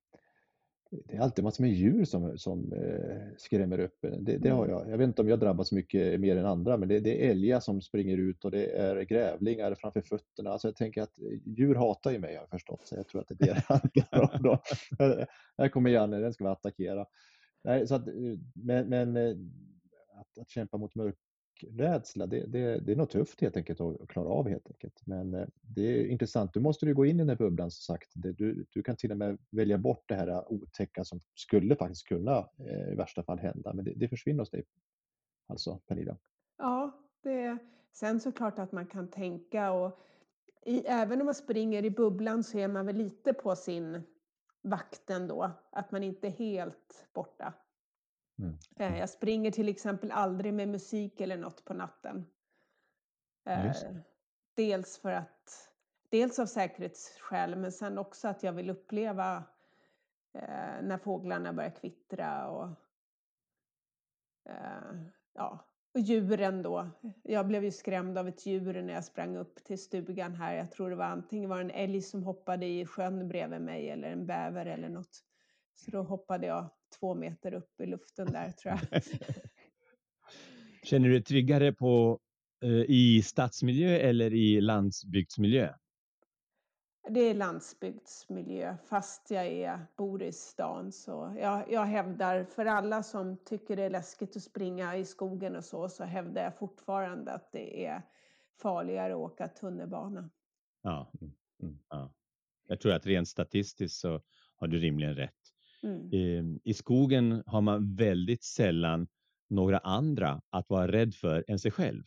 det 0.92 1.16
är 1.16 1.22
alltid 1.22 1.44
massor 1.44 1.64
med 1.64 1.74
djur 1.74 2.06
som, 2.06 2.38
som 2.38 2.74
eh, 2.74 3.38
skrämmer 3.38 3.80
upp 3.80 3.98
det, 4.02 4.38
det, 4.38 4.50
har 4.50 4.66
mm. 4.66 4.78
jag. 4.78 4.90
Jag 4.90 4.98
vet 4.98 5.08
inte 5.08 5.22
om 5.22 5.28
jag 5.28 5.40
drabbas 5.40 5.72
mycket 5.72 6.20
mer 6.20 6.36
än 6.36 6.46
andra, 6.46 6.78
men 6.78 6.90
det, 6.90 7.00
det, 7.00 7.26
är 7.26 7.32
älgar 7.32 7.60
som 7.60 7.82
springer 7.82 8.18
ut 8.18 8.46
och 8.46 8.52
det 8.52 8.66
är 8.66 9.02
grävlingar 9.02 9.76
framför 9.76 10.02
fötterna. 10.02 10.50
Alltså 10.50 10.68
jag 10.68 10.76
tänker 10.76 11.02
att 11.02 11.20
djur 11.46 11.76
hatar 11.76 12.12
ju 12.12 12.20
mig 12.20 12.36
har 12.36 12.42
jag 12.42 12.50
förstått, 12.50 12.88
så 12.88 12.96
jag 12.96 13.08
tror 13.08 13.22
att 13.22 13.28
det 13.28 13.50
är 13.50 13.54
det 13.54 13.54
det 13.94 14.06
handlar 14.12 14.36
om. 14.36 14.44
Då. 14.44 14.60
Här 15.58 15.70
kommer 15.70 15.90
Janne, 15.90 16.20
den 16.20 16.34
ska 16.34 16.44
vi 16.44 16.50
attackera. 16.50 17.06
Nej, 17.64 17.88
så 17.88 17.96
att, 17.96 18.08
men, 18.54 18.90
men 18.90 19.18
eh, 19.18 19.36
att, 20.20 20.38
att 20.42 20.50
kämpa 20.50 20.78
mot 20.78 20.96
mörk, 20.96 21.16
rädsla, 21.64 22.26
det, 22.26 22.46
det, 22.46 22.80
det 22.80 22.92
är 22.92 22.96
nog 22.96 23.10
tufft 23.10 23.42
helt 23.42 23.58
enkelt 23.58 23.82
att 23.82 24.08
klara 24.08 24.30
av 24.30 24.50
helt 24.50 24.68
enkelt. 24.68 25.02
Men 25.06 25.34
eh, 25.34 25.48
det 25.62 25.82
är 25.82 26.06
intressant, 26.06 26.54
du 26.54 26.60
måste 26.60 26.86
ju 26.86 26.94
gå 26.94 27.06
in 27.06 27.16
i 27.16 27.20
den 27.20 27.30
här 27.30 27.36
bubblan 27.36 27.72
som 27.72 27.96
sagt. 27.96 28.12
Du, 28.14 28.66
du 28.70 28.84
kan 28.84 28.96
till 28.96 29.12
och 29.12 29.18
med 29.18 29.38
välja 29.52 29.78
bort 29.78 30.04
det 30.08 30.16
här 30.16 30.52
otäcka 30.54 31.04
som 31.04 31.20
skulle 31.36 31.76
faktiskt 31.76 32.08
kunna 32.08 32.50
eh, 32.60 32.92
i 32.92 32.96
värsta 32.96 33.24
fall 33.24 33.40
hända, 33.40 33.74
men 33.74 33.86
det, 33.86 33.94
det 33.96 34.08
försvinner 34.08 34.40
hos 34.40 34.50
dig. 34.50 34.64
Alltså, 35.48 35.80
Pernilla. 35.88 36.18
Ja, 36.58 37.00
det, 37.24 37.58
sen 37.94 38.20
såklart 38.20 38.60
att 38.60 38.72
man 38.72 38.86
kan 38.86 39.08
tänka 39.08 39.72
och 39.72 40.00
i, 40.66 40.86
även 40.86 41.20
om 41.22 41.26
man 41.26 41.36
springer 41.36 41.86
i 41.86 41.90
bubblan 41.90 42.44
så 42.44 42.58
är 42.58 42.68
man 42.68 42.86
väl 42.86 42.96
lite 42.96 43.34
på 43.34 43.56
sin 43.56 44.04
vakt 44.62 45.10
ändå, 45.10 45.52
att 45.72 45.92
man 45.92 46.04
inte 46.04 46.28
är 46.28 46.32
helt 46.32 47.08
borta. 47.14 47.54
Mm. 48.40 48.58
Eh, 48.76 49.00
jag 49.00 49.10
springer 49.10 49.52
till 49.52 49.70
exempel 49.70 50.12
aldrig 50.12 50.54
med 50.54 50.68
musik 50.68 51.22
eller 51.22 51.38
något 51.38 51.66
på 51.66 51.74
natten. 51.74 52.26
Eh, 53.46 53.74
dels 54.56 54.98
för 54.98 55.12
att, 55.12 55.70
dels 56.10 56.40
av 56.40 56.46
säkerhetsskäl, 56.46 57.56
men 57.56 57.72
sen 57.72 57.98
också 57.98 58.28
att 58.28 58.44
jag 58.44 58.54
vill 58.54 58.70
uppleva 58.70 59.44
eh, 60.34 60.82
när 60.82 60.98
fåglarna 60.98 61.54
börjar 61.54 61.76
kvittra 61.76 62.50
och 62.50 62.70
ja, 65.34 65.70
och 65.94 66.00
djuren 66.00 66.62
då. 66.62 66.90
Jag 67.24 67.48
blev 67.48 67.64
ju 67.64 67.72
skrämd 67.72 68.18
av 68.18 68.28
ett 68.28 68.46
djur 68.46 68.82
när 68.82 68.94
jag 68.94 69.06
sprang 69.06 69.38
upp 69.38 69.64
till 69.64 69.84
stugan 69.84 70.36
här. 70.36 70.56
Jag 70.56 70.72
tror 70.72 70.90
det 70.90 70.96
var 70.96 71.06
antingen 71.06 71.50
var 71.50 71.60
en 71.60 71.72
älg 71.72 72.02
som 72.02 72.24
hoppade 72.24 72.66
i 72.66 72.86
sjön 72.86 73.28
bredvid 73.28 73.62
mig 73.62 73.90
eller 73.90 74.12
en 74.12 74.26
bäver 74.26 74.66
eller 74.66 74.90
något. 74.90 75.24
Så 75.76 75.92
då 75.92 76.02
hoppade 76.02 76.48
jag 76.48 76.70
två 77.00 77.16
meter 77.16 77.54
upp 77.54 77.82
i 77.82 77.86
luften 77.86 78.32
där 78.32 78.52
tror 78.52 78.74
jag. 78.74 79.04
Känner 80.84 81.08
du 81.08 81.14
dig 81.14 81.24
tryggare 81.24 81.74
på, 81.74 82.20
eh, 82.64 82.70
i 82.72 83.22
stadsmiljö 83.22 83.90
eller 83.90 84.34
i 84.34 84.62
landsbygdsmiljö? 84.62 85.74
Det 87.10 87.20
är 87.20 87.34
landsbygdsmiljö 87.34 88.78
fast 88.90 89.32
jag 89.32 89.46
är, 89.48 89.88
bor 89.98 90.24
i 90.24 90.32
stan. 90.32 90.92
Så 90.92 91.36
jag, 91.40 91.72
jag 91.72 91.86
hävdar 91.86 92.44
för 92.44 92.66
alla 92.66 93.04
som 93.04 93.38
tycker 93.38 93.76
det 93.76 93.84
är 93.84 93.90
läskigt 93.90 94.36
att 94.36 94.44
springa 94.44 94.98
i 94.98 95.06
skogen 95.06 95.56
och 95.56 95.66
så, 95.66 95.90
så 95.90 96.04
hävdar 96.04 96.44
jag 96.44 96.58
fortfarande 96.58 97.32
att 97.32 97.52
det 97.52 97.86
är 97.86 98.02
farligare 98.62 99.14
att 99.14 99.20
åka 99.20 99.48
tunnelbana. 99.48 100.30
Ja, 100.82 101.12
mm, 101.22 101.34
mm. 101.64 101.80
ja. 101.90 102.14
jag 102.68 102.80
tror 102.80 102.94
att 102.94 103.06
rent 103.06 103.28
statistiskt 103.28 104.00
så 104.00 104.22
har 104.56 104.68
du 104.68 104.80
rimligen 104.80 105.16
rätt. 105.16 105.39
Mm. 105.84 106.14
I, 106.14 106.60
I 106.64 106.74
skogen 106.74 107.44
har 107.46 107.62
man 107.62 107.96
väldigt 107.96 108.44
sällan 108.44 109.08
några 109.50 109.78
andra 109.78 110.42
att 110.50 110.70
vara 110.70 110.92
rädd 110.92 111.16
för 111.16 111.46
än 111.48 111.60
sig 111.60 111.72
själv. 111.72 112.04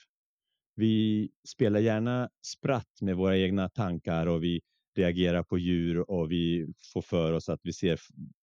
Vi 0.75 1.31
spelar 1.49 1.81
gärna 1.81 2.29
spratt 2.47 3.01
med 3.01 3.17
våra 3.17 3.39
egna 3.39 3.69
tankar 3.69 4.27
och 4.27 4.43
vi 4.43 4.61
reagerar 4.97 5.43
på 5.43 5.59
djur 5.59 6.11
och 6.11 6.33
vi 6.33 6.67
får 6.93 7.03
för 7.03 7.33
oss 7.33 7.49
att 7.49 7.61
vi 7.63 7.73
ser 7.73 8.01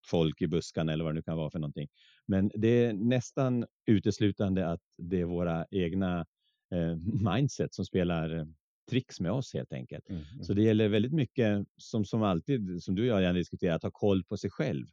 folk 0.08 0.42
i 0.42 0.48
buskarna 0.48 0.94
eller 0.94 1.04
vad 1.04 1.14
det 1.14 1.16
nu 1.16 1.22
kan 1.22 1.38
vara 1.38 1.52
för 1.52 1.60
någonting. 1.60 1.88
Men 2.26 2.52
det 2.54 2.68
är 2.68 2.94
nästan 2.94 3.66
uteslutande 3.86 4.68
att 4.68 4.82
det 4.98 5.20
är 5.20 5.26
våra 5.26 5.66
egna 5.72 6.26
eh, 6.72 6.96
mindset 7.34 7.74
som 7.74 7.86
spelar 7.86 8.48
tricks 8.90 9.20
med 9.20 9.32
oss 9.32 9.54
helt 9.54 9.74
enkelt. 9.74 10.10
Mm, 10.10 10.22
mm. 10.34 10.44
Så 10.44 10.54
det 10.54 10.64
gäller 10.64 10.90
väldigt 10.90 11.14
mycket 11.14 11.68
som, 11.78 12.06
som 12.06 12.24
alltid, 12.24 12.84
som 12.84 12.96
du 12.96 13.02
och 13.02 13.08
jag 13.08 13.22
gärna 13.22 13.38
diskuterar, 13.38 13.76
att 13.76 13.84
ha 13.84 13.92
koll 13.92 14.24
på 14.24 14.38
sig 14.38 14.50
själv. 14.50 14.88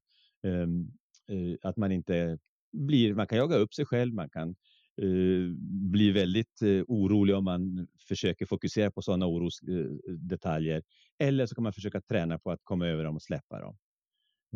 Um, 0.47 0.93
uh, 1.31 1.57
att 1.63 1.77
man 1.77 1.93
inte 1.93 2.39
blir, 2.73 3.15
man 3.15 3.27
kan 3.27 3.39
jaga 3.39 3.57
upp 3.57 3.75
sig 3.75 3.87
själv, 3.87 4.15
man 4.15 4.31
kan 4.31 4.57
uh, 5.03 5.53
bli 5.91 6.11
väldigt 6.11 6.63
uh, 6.63 6.85
orolig 6.89 7.37
om 7.37 7.45
man 7.45 7.87
försöker 8.09 8.47
fokusera 8.47 8.91
på 8.91 9.03
sådana 9.03 9.27
orosdetaljer. 9.27 10.83
Eller 11.19 11.47
så 11.47 11.55
kan 11.55 11.65
man 11.65 11.73
försöka 11.73 12.01
träna 12.01 12.39
på 12.39 12.51
att 12.51 12.61
komma 12.65 12.87
över 12.87 13.05
dem 13.05 13.17
och 13.17 13.23
släppa 13.23 13.61
dem. 13.61 13.77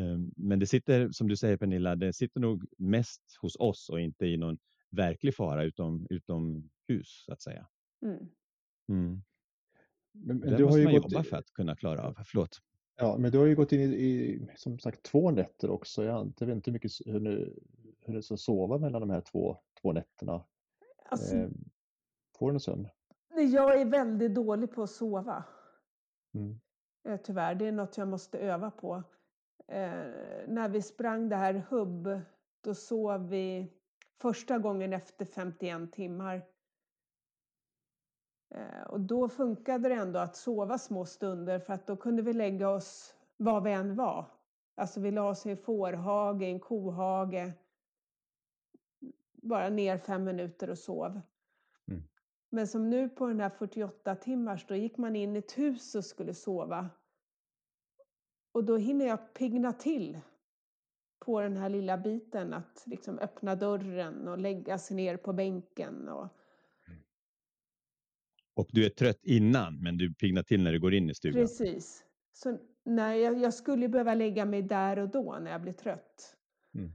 Um, 0.00 0.32
men 0.37 0.59
det 0.59 0.66
sitter, 0.66 1.11
som 1.11 1.28
du 1.28 1.37
säger 1.37 1.56
Pernilla, 1.56 1.97
det 1.97 2.12
sitter 2.12 2.40
nog 2.40 2.64
mest 2.78 3.23
hos 3.40 3.56
oss 3.56 3.88
och 3.88 4.00
inte 4.00 4.26
i 4.26 4.37
någon 4.37 4.59
verklig 4.90 5.35
fara 5.35 5.64
utom, 5.64 6.06
utom 6.11 6.70
hus 6.88 7.25
så 7.26 7.32
att 7.32 7.42
säga. 7.42 7.66
Mm. 8.06 8.18
Mm. 8.88 9.23
Men, 10.12 10.38
men 10.38 10.56
det 10.56 10.64
måste 10.64 10.82
man 10.82 10.92
gått... 10.92 11.12
jobba 11.12 11.25
för 11.25 11.37
att 11.37 11.52
kunna 11.52 11.76
klara 11.76 12.02
av. 12.02 12.16
Förlåt. 12.25 12.61
Ja, 13.00 13.16
men 13.19 13.30
du 13.30 13.38
har 13.38 13.47
ju 13.47 13.54
gått 13.57 13.73
in 13.73 13.80
i, 13.80 13.85
i 13.85 14.49
som 14.57 14.78
sagt 14.78 15.02
två 15.02 15.30
nätter 15.30 15.71
också. 15.71 16.04
Jag, 16.04 16.25
vet 16.25 16.40
inte 16.40 16.71
hur 16.71 16.73
mycket 16.73 16.90
hur 17.07 17.21
du, 17.21 17.54
hur 18.00 18.14
du 18.14 18.23
ska 18.23 18.37
sova 18.37 18.78
mellan 18.78 19.00
de 19.00 19.11
här 19.11 19.21
två, 19.21 19.57
två 19.83 19.92
nätterna. 19.92 20.45
Alltså, 21.04 21.37
eh, 21.37 21.49
får 22.38 22.47
du 22.47 22.52
någon 22.52 22.61
sömn? 22.61 22.88
Jag 23.52 23.80
är 23.80 23.85
väldigt 23.85 24.35
dålig 24.35 24.73
på 24.73 24.83
att 24.83 24.90
sova. 24.90 25.45
Mm. 26.35 26.61
Eh, 27.09 27.21
tyvärr, 27.25 27.54
det 27.54 27.66
är 27.66 27.73
något 27.73 27.99
jag 27.99 28.09
måste 28.09 28.38
öva 28.38 28.71
på. 28.71 29.02
Eh, 29.69 29.92
när 30.49 30.69
vi 30.69 30.83
sprang 30.83 31.28
det 31.28 31.37
här 31.37 31.66
hubb, 31.69 32.21
då 32.61 32.75
sov 32.75 33.28
vi 33.28 33.73
första 34.21 34.59
gången 34.59 34.92
efter 34.92 35.25
51 35.25 35.92
timmar. 35.92 36.42
Eh, 38.50 38.83
och 38.83 39.00
då 39.00 39.28
funkade 39.28 39.88
det 39.88 39.95
ändå 39.95 40.19
att 40.19 40.37
sova 40.37 40.78
små 40.78 41.04
stunder 41.04 41.59
för 41.59 41.73
att 41.73 41.87
då 41.87 41.97
kunde 41.97 42.23
vi 42.23 42.33
lägga 42.33 42.69
oss 42.69 43.14
var 43.37 43.61
vi 43.61 43.73
än 43.73 43.97
var. 43.97 44.26
Alltså 44.75 45.00
vi 45.00 45.11
la 45.11 45.28
oss 45.28 45.47
i 45.47 45.50
en 45.50 45.57
fårhage, 45.57 46.42
en 46.42 46.61
kohage. 46.61 47.52
Bara 49.33 49.69
ner 49.69 49.99
fem 49.99 50.25
minuter 50.25 50.71
och 50.71 50.78
sov. 50.78 51.21
Mm. 51.88 52.02
Men 52.50 52.69
som 52.69 52.90
nu 52.90 53.09
på 53.09 53.26
den 53.26 53.40
här 53.40 53.50
48 53.50 54.16
timmars, 54.16 54.66
då 54.66 54.75
gick 54.75 54.97
man 54.97 55.16
in 55.16 55.37
i 55.37 55.38
ett 55.38 55.59
hus 55.59 55.95
och 55.95 56.04
skulle 56.04 56.35
sova. 56.35 56.90
Och 58.52 58.64
då 58.64 58.76
hinner 58.76 59.07
jag 59.07 59.35
pigna 59.35 59.73
till 59.73 60.21
på 61.19 61.40
den 61.40 61.57
här 61.57 61.69
lilla 61.69 61.99
biten 61.99 62.54
att 62.54 62.83
liksom 62.87 63.19
öppna 63.19 63.54
dörren 63.54 64.28
och 64.28 64.38
lägga 64.38 64.78
sig 64.78 64.97
ner 64.97 65.16
på 65.16 65.33
bänken 65.33 66.09
och 66.09 66.28
och 68.54 68.69
du 68.73 68.85
är 68.85 68.88
trött 68.88 69.21
innan, 69.23 69.83
men 69.83 69.97
du 69.97 70.14
piggnar 70.14 70.42
till 70.42 70.62
när 70.62 70.73
du 70.73 70.80
går 70.80 70.95
in 70.95 71.11
i 71.11 71.14
stugan. 71.14 71.42
Precis. 71.42 72.04
Så 72.33 72.59
nej, 72.85 73.21
jag, 73.21 73.38
jag 73.38 73.54
skulle 73.54 73.88
behöva 73.88 74.14
lägga 74.14 74.45
mig 74.45 74.62
där 74.62 74.99
och 74.99 75.09
då 75.09 75.38
när 75.42 75.50
jag 75.50 75.62
blir 75.62 75.73
trött. 75.73 76.37
Mm. 76.75 76.92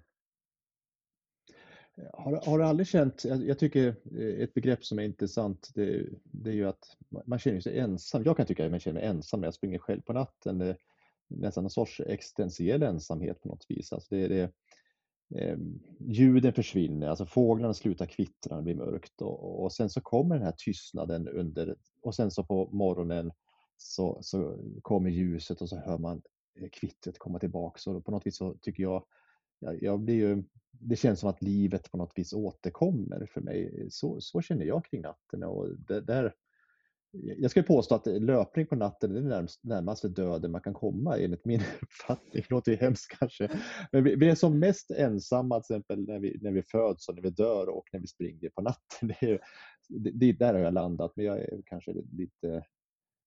Har, 2.13 2.45
har 2.45 2.59
du 2.59 2.65
aldrig 2.65 2.88
känt, 2.88 3.25
jag, 3.25 3.47
jag, 3.47 3.59
tycker 3.59 3.88
eh, 4.19 4.43
ett 4.43 4.53
begrepp 4.53 4.85
som 4.85 5.00
är 5.00 5.03
intressant, 5.03 5.71
det, 5.75 6.05
det, 6.24 6.50
är 6.50 6.53
ju 6.53 6.67
att 6.67 6.97
man 7.25 7.39
känner 7.39 7.59
sig 7.59 7.79
ensam. 7.79 8.24
Jag 8.24 8.38
kan 8.38 8.45
tycka 8.45 8.65
att 8.65 8.71
man 8.71 8.79
känner 8.79 9.01
mig 9.01 9.09
ensam 9.09 9.39
när 9.39 9.47
jag 9.47 9.53
springer 9.53 9.79
själv 9.79 10.01
på 10.01 10.13
natten. 10.13 10.57
Det 10.57 10.77
nästan 11.27 11.63
en 11.63 11.69
sorts 11.69 12.00
existentiell 12.00 12.83
ensamhet 12.83 13.41
på 13.41 13.47
något 13.47 13.65
vis. 13.69 13.93
Alltså 13.93 14.15
det, 14.15 14.27
det, 14.27 14.51
eh, 15.36 15.58
ljuden 16.00 16.53
försvinner, 16.53 17.08
alltså 17.08 17.25
fåglarna 17.25 17.74
slutar 17.74 18.05
kvittra 18.05 18.55
det 18.58 18.63
blir 18.63 18.75
mörkt 18.75 19.22
och, 19.22 19.63
och 19.63 19.74
sen 19.74 19.89
så 19.89 20.01
kommer 20.01 20.36
den 20.36 20.46
här 20.46 20.55
tystnaden 20.58 21.27
under 21.27 21.75
och 22.01 22.15
sen 22.15 22.32
så 22.32 22.44
på 22.44 22.70
morgonen 22.72 23.32
så, 23.77 24.17
så 24.22 24.58
kommer 24.82 25.10
ljuset 25.10 25.62
och 25.62 25.70
så 25.70 25.75
hör 25.75 25.98
man 25.98 26.22
eh, 26.55 26.70
kvittret 26.70 27.20
komma 27.20 27.39
tillbaka. 27.39 27.91
Och 27.91 28.05
på 28.05 28.12
något 28.12 28.25
vis 28.25 28.38
så 28.38 28.53
tycker 28.62 28.84
jag, 28.84 29.05
jag, 29.60 29.84
jag 29.84 30.00
blir 30.00 30.15
ju, 30.15 30.44
det 30.72 30.96
känns 30.96 31.20
som 31.20 31.29
att 31.29 31.41
livet 31.41 31.91
på 31.91 31.98
något 31.98 32.13
vis 32.15 32.34
återkommer 32.34 33.29
för 33.34 33.41
mig. 33.41 33.88
Så, 33.89 34.22
så 34.22 34.41
känner 34.41 34.65
jag 34.65 34.86
kring 34.86 35.01
natten. 35.01 35.44
Och 35.44 35.70
det, 35.77 36.01
där, 36.01 36.34
jag 37.24 37.51
skulle 37.51 37.65
påstå 37.65 37.95
att 37.95 38.07
löpning 38.07 38.67
på 38.67 38.75
natten 38.75 39.15
är 39.15 39.22
det 39.22 39.48
närmaste 39.62 40.07
döden 40.07 40.51
man 40.51 40.62
kan 40.62 40.74
komma 40.74 41.17
enligt 41.17 41.45
min 41.45 41.62
uppfattning. 41.81 42.43
Det 42.48 42.50
låter 42.50 42.72
ju 42.72 42.77
hemskt 42.77 43.17
kanske. 43.19 43.50
Men 43.91 44.03
vi, 44.03 44.15
vi, 44.15 44.29
är 44.29 44.36
som 44.36 44.60
mest 44.60 44.91
ensamma 44.91 45.62
till 45.62 45.75
exempel 45.75 46.07
när 46.07 46.19
vi, 46.19 46.38
när 46.41 46.51
vi 46.51 46.63
föds 46.63 47.10
och 47.10 47.15
när 47.15 47.22
vi 47.22 47.29
dör 47.29 47.69
och 47.69 47.86
när 47.93 48.00
vi 48.00 48.07
springer 48.07 48.50
på 48.50 48.62
natten. 48.62 49.13
Det 49.19 49.31
är, 49.31 49.39
det, 50.13 50.34
där 50.34 50.53
har 50.53 50.62
jag 50.62 50.74
landat, 50.74 51.13
men 51.15 51.25
jag 51.25 51.39
är 51.39 51.62
kanske 51.65 51.93
lite 51.93 52.63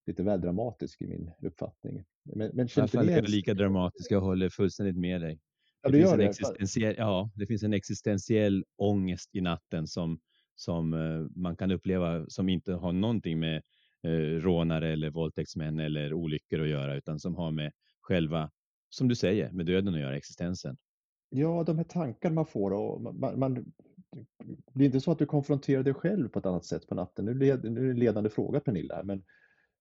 lite 0.07 0.23
väl 0.23 0.41
dramatisk 0.41 1.03
i 1.03 1.07
min 1.07 1.31
uppfattning. 1.43 2.05
Men, 2.25 2.51
men 2.55 2.67
I 2.67 2.71
alla 2.77 2.89
fall 2.89 3.09
är 3.09 3.23
det 3.23 3.31
lika 3.31 3.55
dramatisk, 3.55 4.11
jag 4.11 4.21
håller 4.21 4.49
fullständigt 4.49 4.97
med 4.97 5.21
dig. 5.21 5.41
Ja, 5.83 5.91
det, 5.91 5.99
finns 5.99 6.13
en 6.13 6.19
det. 6.19 6.25
Existentiell, 6.25 6.95
ja, 6.99 7.31
det 7.35 7.47
finns 7.47 7.63
en 7.63 7.73
existentiell 7.73 8.65
ångest 8.77 9.31
i 9.35 9.41
natten 9.41 9.87
som, 9.87 10.21
som 10.55 10.95
uh, 10.95 11.29
man 11.37 11.57
kan 11.57 11.71
uppleva 11.71 12.27
som 12.29 12.49
inte 12.49 12.73
har 12.73 12.93
någonting 12.93 13.39
med 13.39 13.63
uh, 14.07 14.41
rånare 14.41 14.93
eller 14.93 15.11
våldtäktsmän 15.11 15.81
eller 15.81 16.15
olyckor 16.15 16.61
att 16.61 16.69
göra 16.69 16.97
utan 16.97 17.19
som 17.19 17.35
har 17.35 17.51
med 17.51 17.73
själva, 18.01 18.51
som 18.89 19.09
du 19.09 19.15
säger, 19.15 19.53
med 19.53 19.67
döden 19.67 19.95
att 19.95 20.01
göra, 20.01 20.17
existensen. 20.17 20.77
Ja, 21.31 21.65
de 21.67 21.77
här 21.77 21.85
tankarna 21.85 22.35
man 22.35 22.47
får 22.47 22.71
och 22.71 23.03
man, 23.03 23.39
man, 23.39 23.73
det 24.75 24.85
är 24.85 24.87
inte 24.87 25.01
så 25.01 25.13
att 25.13 25.19
du 25.19 25.27
konfronterar 25.27 25.83
dig 25.83 25.95
själv 25.95 26.29
på 26.29 26.39
ett 26.39 26.47
annat 26.47 26.65
sätt 26.65 26.87
på 26.87 26.95
natten. 26.95 27.25
Nu, 27.25 27.35
led, 27.35 27.65
nu 27.65 27.81
är 27.81 27.85
det 27.85 27.91
en 27.91 27.99
ledande 27.99 28.31
fråga 28.31 28.61
Pernilla, 28.61 29.03
men 29.03 29.25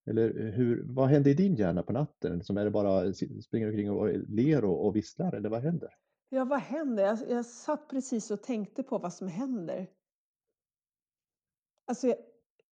eller 0.09 0.51
hur, 0.51 0.83
vad 0.87 1.09
händer 1.09 1.31
i 1.31 1.33
din 1.33 1.55
hjärna 1.55 1.83
på 1.83 1.93
natten? 1.93 2.43
Som 2.43 2.57
är 2.57 2.65
det 2.65 2.71
bara 2.71 3.13
springer 3.13 3.67
omkring 3.67 3.91
och 3.91 4.09
ler 4.27 4.65
och, 4.65 4.85
och 4.85 4.95
visslar 4.95 5.33
eller 5.33 5.49
vad 5.49 5.61
händer? 5.61 5.89
Ja, 6.29 6.45
vad 6.45 6.59
händer? 6.59 7.03
Jag, 7.03 7.19
jag 7.29 7.45
satt 7.45 7.89
precis 7.89 8.31
och 8.31 8.43
tänkte 8.43 8.83
på 8.83 8.97
vad 8.97 9.13
som 9.13 9.27
händer. 9.27 9.89
Alltså, 11.85 12.07
jag, 12.07 12.17
eh, 12.17 12.23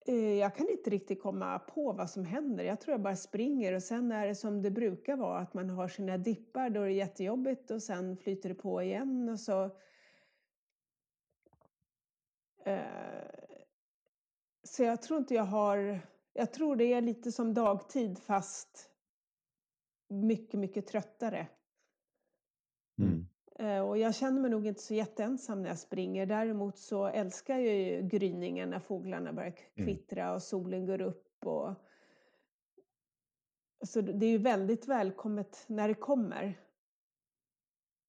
Eh, 0.07 0.33
jag 0.33 0.55
kan 0.55 0.69
inte 0.69 0.89
riktigt 0.89 1.21
komma 1.21 1.59
på 1.59 1.91
vad 1.91 2.09
som 2.09 2.25
händer. 2.25 2.63
Jag 2.63 2.81
tror 2.81 2.93
jag 2.93 3.01
bara 3.01 3.15
springer 3.15 3.74
och 3.74 3.83
sen 3.83 4.12
är 4.12 4.27
det 4.27 4.35
som 4.35 4.62
det 4.62 4.71
brukar 4.71 5.17
vara 5.17 5.39
att 5.39 5.53
man 5.53 5.69
har 5.69 5.88
sina 5.88 6.17
dippar 6.17 6.69
då 6.69 6.81
är 6.81 6.85
det 6.85 6.93
jättejobbigt 6.93 7.71
och 7.71 7.83
sen 7.83 8.17
flyter 8.17 8.50
det 8.50 8.55
på 8.55 8.81
igen 8.81 9.29
och 9.29 9.39
så. 9.39 9.63
Eh, 12.65 12.85
så 14.63 14.83
jag 14.83 15.01
tror 15.01 15.19
inte 15.19 15.33
jag 15.33 15.43
har 15.43 16.00
jag 16.33 16.53
tror 16.53 16.75
det 16.75 16.93
är 16.93 17.01
lite 17.01 17.31
som 17.31 17.53
dagtid 17.53 18.19
fast 18.19 18.89
mycket, 20.07 20.59
mycket 20.59 20.88
tröttare. 20.88 21.47
Mm. 23.00 23.27
Eh, 23.59 23.79
och 23.79 23.97
jag 23.97 24.15
känner 24.15 24.41
mig 24.41 24.51
nog 24.51 24.67
inte 24.67 24.81
så 24.81 24.93
jätteensam 24.93 25.62
när 25.62 25.69
jag 25.69 25.79
springer. 25.79 26.25
Däremot 26.25 26.77
så 26.77 27.05
älskar 27.05 27.57
jag 27.57 27.75
ju 27.75 28.01
gryningen 28.01 28.69
när 28.69 28.79
fåglarna 28.79 29.33
börjar 29.33 29.55
mm. 29.75 29.88
kvittra 29.88 30.33
och 30.33 30.43
solen 30.43 30.85
går 30.85 31.01
upp. 31.01 31.45
Och... 31.45 31.74
Så 33.85 34.01
det 34.01 34.25
är 34.25 34.29
ju 34.29 34.38
väldigt 34.38 34.88
välkommet 34.88 35.65
när 35.68 35.87
det 35.87 35.94
kommer. 35.94 36.61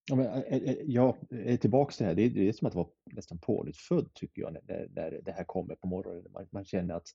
Ja, 0.08 0.16
men, 0.16 0.26
eh, 0.26 0.42
eh, 0.42 0.76
jag 0.82 1.16
är 1.30 1.56
tillbaka 1.56 1.92
till 1.92 2.04
det 2.04 2.08
här. 2.08 2.14
Det 2.14 2.22
är, 2.22 2.30
det 2.30 2.48
är 2.48 2.52
som 2.52 2.68
att 2.68 2.74
vara 2.74 2.88
nästan 3.04 3.38
pånyttfödd 3.38 4.14
tycker 4.14 4.42
jag 4.42 4.52
när, 4.52 4.88
när 4.94 5.20
det 5.24 5.32
här 5.32 5.44
kommer 5.44 5.74
på 5.74 5.86
morgonen. 5.86 6.32
Man, 6.32 6.46
man 6.50 6.64
känner 6.64 6.94
att 6.94 7.08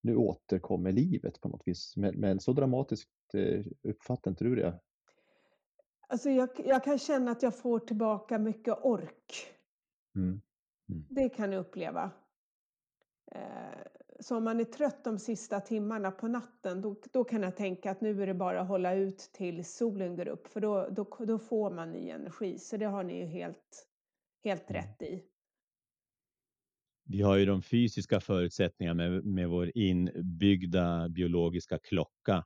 nu 0.00 0.16
återkommer 0.16 0.92
livet 0.92 1.40
på 1.40 1.48
något 1.48 1.62
vis. 1.64 1.96
Men, 1.96 2.20
men 2.20 2.40
så 2.40 2.52
dramatiskt 2.52 3.10
uppfattar 3.82 4.30
inte 4.30 4.44
du 4.44 4.54
det? 4.54 4.80
Alltså 6.10 6.30
jag, 6.30 6.48
jag, 6.64 6.84
kan 6.84 6.98
känna 6.98 7.30
att 7.30 7.42
jag 7.42 7.58
får 7.58 7.78
tillbaka 7.78 8.38
mycket 8.38 8.78
ork. 8.82 9.54
Mm. 10.16 10.40
Mm. 10.88 11.06
Det 11.10 11.28
kan 11.28 11.52
jag 11.52 11.60
uppleva. 11.60 12.10
Eh, 13.32 13.40
så 14.20 14.36
om 14.36 14.44
man 14.44 14.60
är 14.60 14.64
trött 14.64 15.04
de 15.04 15.18
sista 15.18 15.60
timmarna 15.60 16.10
på 16.10 16.28
natten 16.28 16.80
då, 16.80 16.96
då 17.12 17.24
kan 17.24 17.42
jag 17.42 17.56
tänka 17.56 17.90
att 17.90 18.00
nu 18.00 18.22
är 18.22 18.26
det 18.26 18.34
bara 18.34 18.60
att 18.60 18.68
hålla 18.68 18.94
ut 18.94 19.18
till 19.18 19.64
solen 19.64 20.16
går 20.16 20.28
upp 20.28 20.46
för 20.46 20.60
då, 20.60 20.88
då, 20.90 21.24
då 21.26 21.38
får 21.38 21.70
man 21.70 21.92
ny 21.92 22.10
energi. 22.10 22.58
Så 22.58 22.76
det 22.76 22.86
har 22.86 23.04
ni 23.04 23.18
ju 23.18 23.24
helt, 23.24 23.86
helt 24.44 24.70
mm. 24.70 24.82
rätt 24.82 25.02
i 25.02 25.24
vi 27.08 27.22
har 27.22 27.36
ju 27.36 27.46
de 27.46 27.62
fysiska 27.62 28.20
förutsättningarna 28.20 29.08
med, 29.08 29.24
med 29.24 29.48
vår 29.48 29.72
inbyggda 29.74 31.08
biologiska 31.08 31.78
klocka, 31.78 32.44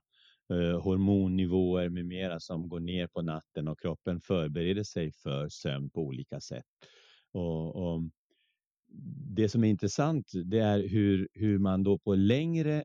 Eh, 0.49 0.81
hormonnivåer 0.81 1.89
med 1.89 2.05
mera 2.05 2.39
som 2.39 2.69
går 2.69 2.79
ner 2.79 3.07
på 3.07 3.21
natten 3.21 3.67
och 3.67 3.79
kroppen 3.79 4.21
förbereder 4.21 4.83
sig 4.83 5.11
för 5.11 5.49
sömn 5.49 5.89
på 5.89 6.01
olika 6.01 6.39
sätt. 6.39 6.65
Och, 7.31 7.75
och 7.75 8.01
det 9.35 9.49
som 9.49 9.63
är 9.63 9.69
intressant 9.69 10.31
det 10.45 10.59
är 10.59 10.87
hur, 10.87 11.27
hur 11.33 11.59
man 11.59 11.83
då 11.83 11.97
på 11.97 12.15
längre 12.15 12.83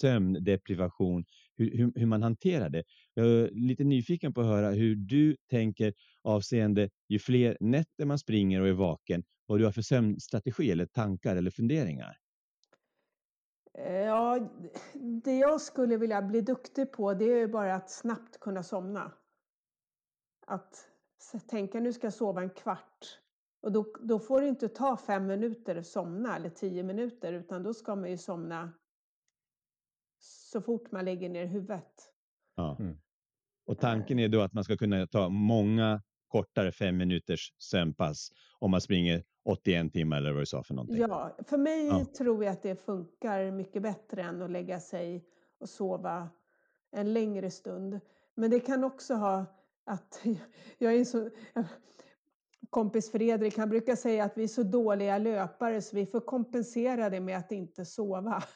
sömndeprivation, 0.00 1.24
hur, 1.56 1.76
hur, 1.76 1.92
hur, 1.94 2.06
man 2.06 2.22
hanterar 2.22 2.68
det. 2.68 2.84
Jag 3.14 3.26
är 3.26 3.50
lite 3.50 3.84
nyfiken 3.84 4.34
på 4.34 4.40
att 4.40 4.46
höra 4.46 4.70
hur 4.70 4.96
du 4.96 5.36
tänker 5.50 5.94
avseende 6.22 6.90
ju 7.08 7.18
fler 7.18 7.56
nätter 7.60 8.04
man 8.04 8.18
springer 8.18 8.60
och 8.60 8.68
är 8.68 8.72
vaken 8.72 9.22
vad 9.46 9.60
du 9.60 9.64
har 9.64 9.72
för 9.72 9.82
sömnstrategi 9.82 10.70
eller 10.70 10.86
tankar 10.86 11.36
eller 11.36 11.50
funderingar? 11.50 12.16
Eh, 13.74 13.92
ja, 13.92 14.48
det 15.24 15.38
jag 15.38 15.60
skulle 15.60 15.96
vilja 15.96 16.22
bli 16.22 16.40
duktig 16.40 16.92
på 16.92 17.14
det 17.14 17.24
är 17.24 17.48
bara 17.48 17.74
att 17.74 17.90
snabbt 17.90 18.40
kunna 18.40 18.62
somna. 18.62 19.12
Att 20.46 20.88
tänka 21.46 21.80
nu 21.80 21.92
ska 21.92 22.06
jag 22.06 22.14
sova 22.14 22.42
en 22.42 22.50
kvart. 22.50 23.18
Och 23.62 23.72
då, 23.72 23.94
då 24.00 24.18
får 24.18 24.40
det 24.40 24.48
inte 24.48 24.68
ta 24.68 24.96
fem 24.96 25.26
minuter 25.26 25.76
att 25.76 25.86
somna 25.86 26.36
eller 26.36 26.50
tio 26.50 26.82
minuter 26.82 27.32
utan 27.32 27.62
då 27.62 27.74
ska 27.74 27.96
man 27.96 28.10
ju 28.10 28.18
somna 28.18 28.72
så 30.18 30.60
fort 30.60 30.92
man 30.92 31.04
lägger 31.04 31.28
ner 31.28 31.46
huvudet. 31.46 32.12
Ja. 32.54 32.76
Mm. 32.78 32.98
Och 33.66 33.78
tanken 33.78 34.18
är 34.18 34.28
då 34.28 34.40
att 34.40 34.52
man 34.52 34.64
ska 34.64 34.76
kunna 34.76 35.06
ta 35.06 35.28
många 35.28 36.02
kortare 36.32 36.72
fem 36.72 36.96
minuters 36.96 37.52
sömnpass 37.58 38.32
om 38.58 38.70
man 38.70 38.80
springer 38.80 39.24
81 39.44 39.92
timmar 39.92 40.16
eller 40.16 40.32
vad 40.32 40.42
du 40.42 40.46
sa 40.46 40.62
för 40.62 40.74
någonting. 40.74 41.00
Ja, 41.00 41.36
för 41.46 41.58
mig 41.58 41.86
ja. 41.86 42.04
tror 42.18 42.44
jag 42.44 42.52
att 42.52 42.62
det 42.62 42.84
funkar 42.84 43.50
mycket 43.50 43.82
bättre 43.82 44.22
än 44.22 44.42
att 44.42 44.50
lägga 44.50 44.80
sig 44.80 45.24
och 45.58 45.68
sova 45.68 46.28
en 46.92 47.12
längre 47.12 47.50
stund. 47.50 48.00
Men 48.34 48.50
det 48.50 48.60
kan 48.60 48.84
också 48.84 49.14
ha 49.14 49.44
att 49.84 50.22
jag 50.78 50.94
är 50.94 51.04
så 51.04 51.30
kompis 52.70 53.10
Fredrik, 53.10 53.58
han 53.58 53.68
brukar 53.68 53.96
säga 53.96 54.24
att 54.24 54.36
vi 54.36 54.44
är 54.44 54.48
så 54.48 54.62
dåliga 54.62 55.18
löpare 55.18 55.82
så 55.82 55.96
vi 55.96 56.06
får 56.06 56.20
kompensera 56.20 57.10
det 57.10 57.20
med 57.20 57.38
att 57.38 57.52
inte 57.52 57.84
sova. 57.84 58.42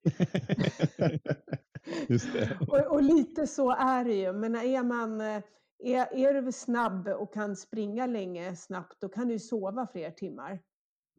och, 2.68 2.86
och, 2.86 3.02
lite 3.02 3.46
så 3.46 3.70
är 3.70 4.04
det 4.04 4.14
ju, 4.14 4.32
men 4.32 4.54
är 4.54 4.82
man 4.82 5.20
eh, 5.20 5.42
är, 5.82 6.14
är 6.14 6.42
du 6.42 6.52
snabb 6.52 7.08
och 7.08 7.32
kan 7.32 7.56
springa 7.56 8.06
länge 8.06 8.56
snabbt, 8.56 9.00
då 9.00 9.08
kan 9.08 9.28
du 9.28 9.38
sova 9.38 9.86
fler 9.86 10.10
timmar. 10.10 10.62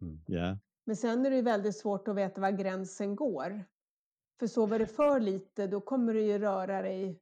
Mm. 0.02 0.22
Yeah. 0.28 0.58
Men 0.86 0.96
sen 0.96 1.26
är 1.26 1.30
det 1.30 1.42
väldigt 1.42 1.78
svårt 1.78 2.08
att 2.08 2.16
veta 2.16 2.42
var 2.42 2.52
gränsen 2.52 3.16
går. 3.16 3.66
För 4.40 4.48
sover 4.48 4.80
du 4.80 4.86
för 4.86 5.20
lite, 5.20 5.68
då 5.68 5.82
kommer 5.82 6.14
du 6.14 6.22
ju 6.22 6.40
röra 6.40 6.82
dig 6.82 7.20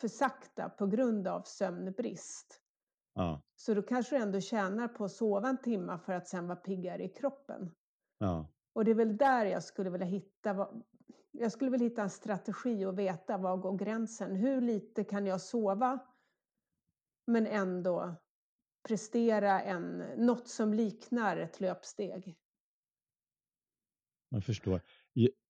för 0.00 0.08
sakta 0.08 0.68
på 0.68 0.86
grund 0.86 1.28
av 1.28 1.42
sömnbrist. 1.42 2.60
Ja. 3.14 3.42
Så 3.56 3.74
då 3.74 3.82
kanske 3.82 4.16
du 4.16 4.22
ändå 4.22 4.40
tjänar 4.40 4.88
på 4.88 5.04
att 5.04 5.12
sova 5.12 5.48
en 5.48 5.62
timme 5.62 5.98
för 5.98 6.12
att 6.12 6.28
sen 6.28 6.46
vara 6.46 6.56
piggare 6.56 7.04
i 7.04 7.08
kroppen. 7.08 7.74
Ja. 8.18 8.46
Och 8.72 8.84
det 8.84 8.90
är 8.90 8.94
väl 8.94 9.16
där 9.16 9.46
jag 9.46 9.62
skulle 9.62 9.90
vilja 9.90 10.06
hitta 10.06 10.68
jag 11.32 11.52
skulle 11.52 11.70
vilja 11.70 11.88
hitta 11.88 12.02
en 12.02 12.10
strategi 12.10 12.84
och 12.84 12.98
veta 12.98 13.38
var 13.38 13.56
går 13.56 13.76
gränsen. 13.76 14.36
Hur 14.36 14.60
lite 14.60 15.04
kan 15.04 15.26
jag 15.26 15.40
sova 15.40 15.98
men 17.26 17.46
ändå 17.46 18.16
prestera 18.88 19.60
en, 19.60 19.98
något 20.16 20.48
som 20.48 20.74
liknar 20.74 21.36
ett 21.36 21.60
löpsteg. 21.60 22.36
Jag 24.28 24.44
förstår. 24.44 24.80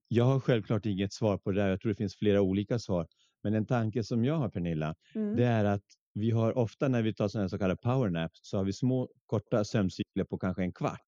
Jag 0.09 0.25
har 0.25 0.41
självklart 0.41 0.87
inget 0.87 1.13
svar 1.13 1.39
på 1.39 1.51
det 1.51 1.61
där. 1.61 1.69
Jag 1.69 1.81
tror 1.81 1.91
det 1.91 1.97
finns 1.97 2.17
flera 2.17 2.41
olika 2.41 2.79
svar. 2.79 3.07
Men 3.43 3.55
en 3.55 3.67
tanke 3.67 4.05
som 4.05 4.25
jag 4.25 4.35
har 4.35 4.49
Pernilla, 4.49 4.95
mm. 5.15 5.37
det 5.37 5.45
är 5.45 5.65
att 5.65 5.85
vi 6.15 6.31
har 6.31 6.59
ofta 6.59 6.89
när 6.89 7.03
vi 7.03 7.15
tar 7.15 7.29
sådana 7.29 7.49
så 7.49 7.59
kallade 7.59 7.81
powernaps 7.83 8.41
så 8.43 8.57
har 8.57 8.65
vi 8.65 8.73
små 8.73 9.09
korta 9.27 9.65
sömncykler 9.65 10.25
på 10.25 10.39
kanske 10.39 10.63
en 10.63 10.73
kvart. 10.73 11.01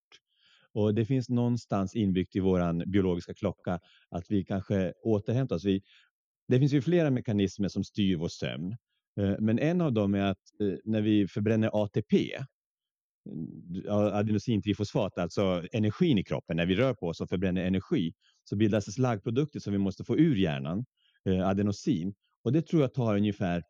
Och 0.72 0.94
det 0.94 1.04
finns 1.04 1.28
någonstans 1.28 1.94
inbyggt 1.94 2.36
i 2.36 2.40
våran 2.40 2.78
biologiska 2.86 3.34
klocka 3.34 3.80
att 4.08 4.30
vi 4.30 4.44
kanske 4.44 4.92
återhämtar 5.02 5.56
oss. 5.56 5.64
Vi, 5.64 5.82
det 6.48 6.58
finns 6.58 6.72
ju 6.72 6.82
flera 6.82 7.10
mekanismer 7.10 7.68
som 7.68 7.84
styr 7.84 8.16
vår 8.16 8.28
sömn. 8.28 8.76
Eh, 9.20 9.34
men 9.38 9.58
en 9.58 9.80
av 9.80 9.92
dem 9.92 10.14
är 10.14 10.22
att 10.22 10.60
eh, 10.60 10.74
när 10.84 11.00
vi 11.00 11.28
förbränner 11.28 11.70
ATP, 11.82 12.34
eh, 12.34 13.94
adenosintrifosfat, 13.94 15.18
alltså 15.18 15.66
energin 15.72 16.18
i 16.18 16.24
kroppen, 16.24 16.56
när 16.56 16.66
vi 16.66 16.74
rör 16.74 16.94
på 16.94 17.06
oss 17.06 17.20
och 17.20 17.28
förbränner 17.28 17.64
energi, 17.64 18.12
så 18.44 18.56
bildas 18.56 18.84
det 18.84 18.92
slaggprodukter 18.92 19.60
som 19.60 19.72
vi 19.72 19.78
måste 19.78 20.04
få 20.04 20.18
ur 20.18 20.36
hjärnan, 20.36 20.84
adenosin. 21.44 22.14
Och 22.44 22.52
det 22.52 22.62
tror 22.62 22.82
jag 22.82 22.94
tar 22.94 23.16
ungefär 23.16 23.62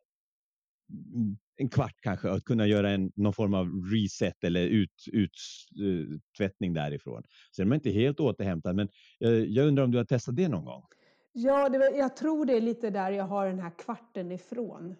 mm, 1.14 1.36
en 1.56 1.68
kvart 1.68 1.94
kanske 2.00 2.30
att 2.30 2.44
kunna 2.44 2.66
göra 2.66 2.90
en, 2.90 3.12
någon 3.16 3.32
form 3.32 3.54
av 3.54 3.66
reset 3.92 4.44
eller 4.44 4.66
uttvättning 4.66 6.70
ut, 6.70 6.78
uh, 6.78 6.82
därifrån. 6.82 7.22
Så 7.50 7.62
är 7.62 7.74
inte 7.74 7.90
helt 7.90 8.20
återhämtad, 8.20 8.76
men 8.76 8.88
uh, 9.24 9.30
jag 9.30 9.66
undrar 9.66 9.84
om 9.84 9.90
du 9.90 9.98
har 9.98 10.04
testat 10.04 10.36
det 10.36 10.48
någon 10.48 10.64
gång? 10.64 10.82
Ja, 11.32 11.68
det, 11.68 11.96
jag 11.96 12.16
tror 12.16 12.46
det 12.46 12.56
är 12.56 12.60
lite 12.60 12.90
där 12.90 13.10
jag 13.10 13.24
har 13.24 13.46
den 13.46 13.58
här 13.58 13.78
kvarten 13.78 14.32
ifrån. 14.32 14.96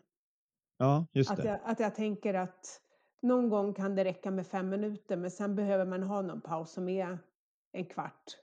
Ja, 0.82 1.06
just 1.12 1.30
att 1.30 1.36
det. 1.36 1.48
Jag, 1.48 1.60
att 1.64 1.80
jag 1.80 1.94
tänker 1.94 2.34
att 2.34 2.80
någon 3.22 3.48
gång 3.48 3.74
kan 3.74 3.94
det 3.94 4.04
räcka 4.04 4.30
med 4.30 4.46
fem 4.46 4.68
minuter, 4.68 5.16
men 5.16 5.30
sen 5.30 5.54
behöver 5.54 5.86
man 5.86 6.02
ha 6.02 6.22
någon 6.22 6.40
paus 6.40 6.72
som 6.72 6.88
är 6.88 7.18
en 7.72 7.84
kvart. 7.84 8.38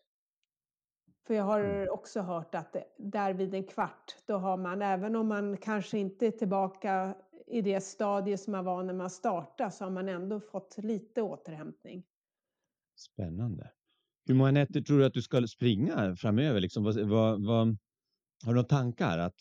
För 1.28 1.34
jag 1.34 1.44
har 1.44 1.60
mm. 1.60 1.88
också 1.92 2.22
hört 2.22 2.56
att 2.56 2.76
där 2.98 3.34
vid 3.34 3.54
en 3.54 3.64
kvart, 3.64 4.16
då 4.26 4.38
har 4.38 4.58
man, 4.58 4.82
även 4.82 5.16
om 5.16 5.28
man 5.28 5.58
kanske 5.58 5.98
inte 5.98 6.28
är 6.28 6.32
tillbaka 6.32 7.16
i 7.48 7.62
det 7.62 7.82
stadie 7.82 8.38
som 8.38 8.52
man 8.52 8.66
var 8.66 8.84
när 8.84 8.94
man 8.94 9.10
startade, 9.10 9.72
så 9.72 9.84
har 9.84 9.92
man 9.92 10.10
ändå 10.10 10.40
fått 10.40 10.78
lite 10.78 11.22
återhämtning. 11.22 12.04
Spännande. 12.96 13.72
Hur 14.26 14.36
många 14.36 14.52
nätter 14.52 14.82
tror 14.82 15.00
du 15.00 15.06
att 15.06 15.14
du 15.14 15.22
ska 15.22 15.48
springa 15.48 16.16
framöver? 16.16 16.60
Liksom, 16.60 16.84
vad, 16.84 17.00
vad, 17.00 17.46
vad, 17.46 17.68
har 18.46 18.48
du 18.48 18.54
några 18.54 18.64
tankar? 18.64 19.18
Att, 19.18 19.40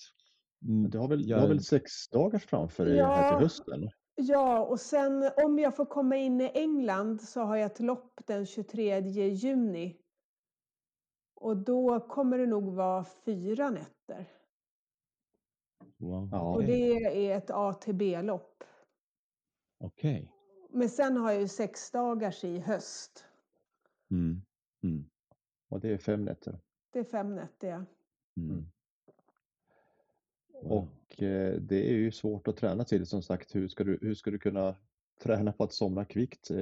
mm, 0.62 0.90
du, 0.90 0.99
har 0.99 1.09
väl, 1.09 1.29
jag... 1.29 1.38
du 1.38 1.40
har 1.40 1.49
väl 1.49 1.62
sex 1.62 2.09
dagars 2.09 2.47
framför 2.47 2.85
dig 2.85 2.97
ja, 2.97 3.07
här 3.07 3.31
till 3.31 3.42
hösten? 3.42 3.90
Ja, 4.14 4.66
och 4.66 4.81
sen 4.81 5.31
om 5.44 5.59
jag 5.59 5.77
får 5.77 5.87
komma 5.87 6.16
in 6.16 6.40
i 6.40 6.51
England 6.55 7.23
så 7.23 7.40
har 7.40 7.57
jag 7.57 7.66
ett 7.66 7.81
lopp 7.81 8.21
den 8.27 8.47
23 8.47 9.01
juni. 9.01 10.01
Och 11.35 11.57
då 11.57 12.01
kommer 12.01 12.38
det 12.38 12.47
nog 12.47 12.75
vara 12.75 13.05
fyra 13.05 13.71
nätter. 13.71 14.27
Wow. 15.97 16.35
Och 16.35 16.64
det 16.64 16.92
är 16.92 17.37
ett 17.37 17.51
A 17.51 17.73
till 17.73 17.94
B-lopp. 17.94 18.64
Okej. 19.81 20.23
Okay. 20.23 20.79
Men 20.79 20.88
sen 20.88 21.16
har 21.16 21.33
jag 21.33 21.40
ju 21.40 21.49
sex 21.49 21.90
dagars 21.90 22.44
i 22.44 22.59
höst. 22.59 23.25
Mm. 24.11 24.42
Mm. 24.83 25.11
Och 25.68 25.81
det 25.81 25.88
är 25.88 25.99
fem 25.99 26.25
nätter? 26.25 26.61
Det 26.92 26.99
är 26.99 27.05
fem 27.05 27.35
nätter, 27.35 27.68
ja. 27.68 27.85
Mm. 28.37 28.71
Och 30.62 31.23
eh, 31.23 31.55
det 31.55 31.90
är 31.90 31.94
ju 31.94 32.12
svårt 32.12 32.49
att 32.49 32.57
träna 32.57 32.85
till 32.85 33.07
som 33.07 33.23
sagt. 33.23 33.55
Hur 33.55 33.68
ska 33.68 33.85
du, 33.85 33.99
hur 34.03 34.14
ska 34.14 34.31
du 34.31 34.38
kunna 34.38 34.77
träna 35.23 35.53
på 35.53 35.64
att 35.64 35.73
somna 35.73 36.05
kvickt? 36.05 36.51
Eh, 36.51 36.59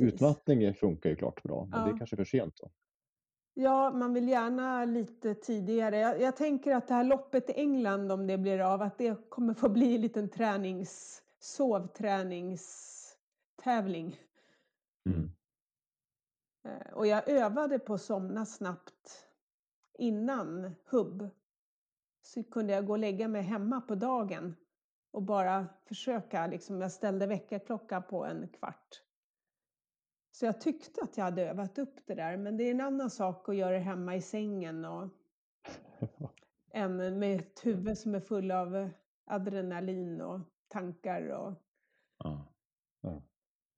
utmattning 0.00 0.74
funkar 0.74 1.10
ju 1.10 1.16
klart 1.16 1.42
bra, 1.42 1.66
men 1.70 1.80
ja. 1.80 1.86
det 1.86 1.92
är 1.92 1.98
kanske 1.98 2.16
för 2.16 2.24
sent 2.24 2.56
då. 2.56 2.70
Ja, 3.54 3.90
man 3.90 4.14
vill 4.14 4.28
gärna 4.28 4.84
lite 4.84 5.34
tidigare. 5.34 5.98
Jag, 5.98 6.20
jag, 6.20 6.36
tänker 6.36 6.74
att 6.74 6.88
det 6.88 6.94
här 6.94 7.04
loppet 7.04 7.50
i 7.50 7.52
England, 7.52 8.12
om 8.12 8.26
det 8.26 8.38
blir 8.38 8.58
av, 8.58 8.82
att 8.82 8.98
det 8.98 9.30
kommer 9.30 9.54
få 9.54 9.68
bli 9.68 9.94
en 9.94 10.00
liten 10.00 10.28
tränings, 10.28 11.22
sovträningstävling. 11.38 14.20
Mm. 15.06 15.30
Eh, 16.64 16.92
och 16.92 17.06
jag 17.06 17.28
övade 17.28 17.78
på 17.78 17.94
att 17.94 18.02
somna 18.02 18.46
snabbt 18.46 19.26
innan 19.98 20.74
hubb. 20.84 21.28
Så 22.34 22.42
kunde 22.42 22.72
jag 22.72 22.86
gå 22.86 22.92
och 22.92 22.98
lägga 22.98 23.28
mig 23.28 23.42
hemma 23.42 23.80
på 23.80 23.94
dagen 23.94 24.56
och 25.10 25.22
bara 25.22 25.66
försöka, 25.84 26.46
liksom, 26.46 26.80
jag 26.80 26.92
ställde 26.92 27.26
väckarklocka 27.26 28.00
på 28.00 28.24
en 28.24 28.48
kvart. 28.48 29.02
Så 30.30 30.46
jag 30.46 30.60
tyckte 30.60 31.02
att 31.02 31.16
jag 31.16 31.24
hade 31.24 31.48
övat 31.50 31.78
upp 31.78 32.06
det 32.06 32.14
där, 32.14 32.36
men 32.36 32.56
det 32.56 32.64
är 32.64 32.70
en 32.70 32.80
annan 32.80 33.10
sak 33.10 33.48
att 33.48 33.56
göra 33.56 33.72
det 33.72 33.78
hemma 33.78 34.16
i 34.16 34.22
sängen 34.22 34.84
och 34.84 35.08
än 36.70 37.18
med 37.18 37.40
ett 37.40 37.66
huvud 37.66 37.98
som 37.98 38.14
är 38.14 38.20
full 38.20 38.50
av 38.50 38.90
adrenalin 39.24 40.20
och 40.20 40.40
tankar. 40.68 41.28
Och... 41.28 41.54
Ja. 42.18 42.54
Ja. 43.00 43.22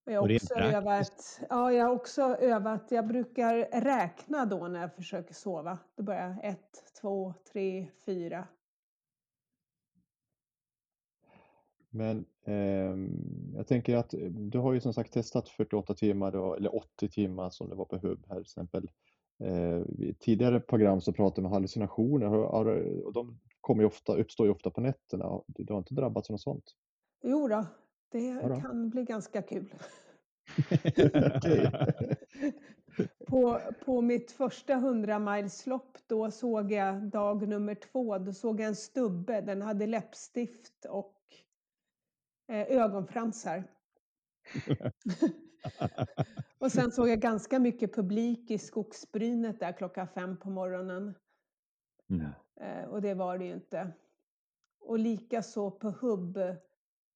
Jag 0.05 0.21
har, 0.21 0.35
också 0.35 0.55
övat, 0.55 1.41
ja, 1.51 1.73
jag 1.73 1.85
har 1.85 1.95
också 1.95 2.23
övat, 2.23 2.91
jag 2.91 3.07
brukar 3.07 3.81
räkna 3.81 4.47
då 4.47 4.69
när 4.69 4.81
jag 4.81 4.95
försöker 4.95 5.35
sova. 5.35 5.79
Då 5.97 6.03
börjar 6.03 6.29
jag 6.29 6.53
ett, 6.53 6.85
två, 7.01 7.35
tre, 7.53 7.89
fyra. 8.07 8.49
Men 11.91 12.25
eh, 12.45 12.97
jag 13.57 13.67
tänker 13.67 13.97
att 13.97 14.15
du 14.31 14.59
har 14.59 14.73
ju 14.73 14.81
som 14.81 14.95
sagt 14.95 15.13
testat 15.13 15.49
48 15.49 15.95
timmar 15.95 16.33
då, 16.33 16.55
eller 16.55 16.77
80 16.77 17.09
timmar 17.09 17.51
som 17.51 17.69
det 17.69 17.75
var 17.75 17.85
på 17.85 17.97
hubb 17.97 18.25
här 18.29 18.35
till 18.35 18.43
exempel. 18.43 18.91
Eh, 19.39 19.81
I 19.99 20.17
tidigare 20.21 20.61
program 20.61 21.01
så 21.01 21.13
pratade 21.13 21.41
vi 21.41 21.47
om 21.47 21.53
hallucinationer 21.53 22.35
och 23.05 23.13
de 23.13 23.41
kommer 23.61 23.85
ofta, 23.85 24.17
uppstår 24.17 24.47
ju 24.47 24.53
ofta 24.53 24.71
på 24.71 24.81
nätterna. 24.81 25.41
Du 25.47 25.73
har 25.73 25.79
inte 25.79 25.95
drabbats 25.95 26.31
av 26.31 26.35
något 26.35 26.41
sånt? 26.41 26.65
Jo 27.23 27.49
då, 27.49 27.67
det 28.13 28.49
då? 28.49 28.61
kan 28.61 28.91
bli 28.91 29.05
ganska 29.05 29.43
kul. 29.43 29.75
på, 33.27 33.61
på 33.85 34.01
mitt 34.01 34.33
första 34.33 34.73
100 34.73 35.19
mileslopp 35.19 35.99
då 36.07 36.31
såg 36.31 36.73
jag 36.73 37.03
dag 37.03 37.49
nummer 37.49 37.75
två, 37.75 38.19
då 38.19 38.33
såg 38.33 38.61
jag 38.61 38.69
en 38.69 38.77
stubbe, 38.77 39.41
den 39.41 39.63
hade 39.63 39.87
läppstift 39.87 40.85
och 40.85 41.17
eh, 42.49 42.81
ögonfransar. 42.81 43.65
och 46.59 46.73
sen 46.73 46.93
såg 46.93 47.09
jag 47.09 47.21
ganska 47.21 47.59
mycket 47.59 47.95
publik 47.95 48.51
i 48.51 48.59
skogsbrynet 48.59 49.61
där 49.61 49.73
klockan 49.73 50.09
fem 50.09 50.37
på 50.37 50.51
morgonen. 50.51 51.15
Mm. 52.11 52.31
Eh, 52.61 52.85
och 52.85 53.03
det 53.03 53.15
var 53.15 53.39
det 53.39 53.45
ju 53.45 53.55
inte. 53.55 53.93
Och 54.81 54.99
lika 54.99 55.43
så 55.43 55.71
på 55.71 55.91
hubb 55.91 56.39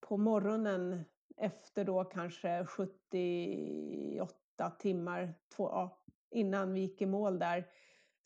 på 0.00 0.16
morgonen 0.16 1.04
efter 1.36 1.84
då 1.84 2.04
kanske 2.04 2.66
78 2.66 4.70
timmar 4.78 5.34
två, 5.56 5.64
ja, 5.64 5.98
innan 6.30 6.72
vi 6.72 6.80
gick 6.80 7.02
i 7.02 7.06
mål 7.06 7.38
där 7.38 7.66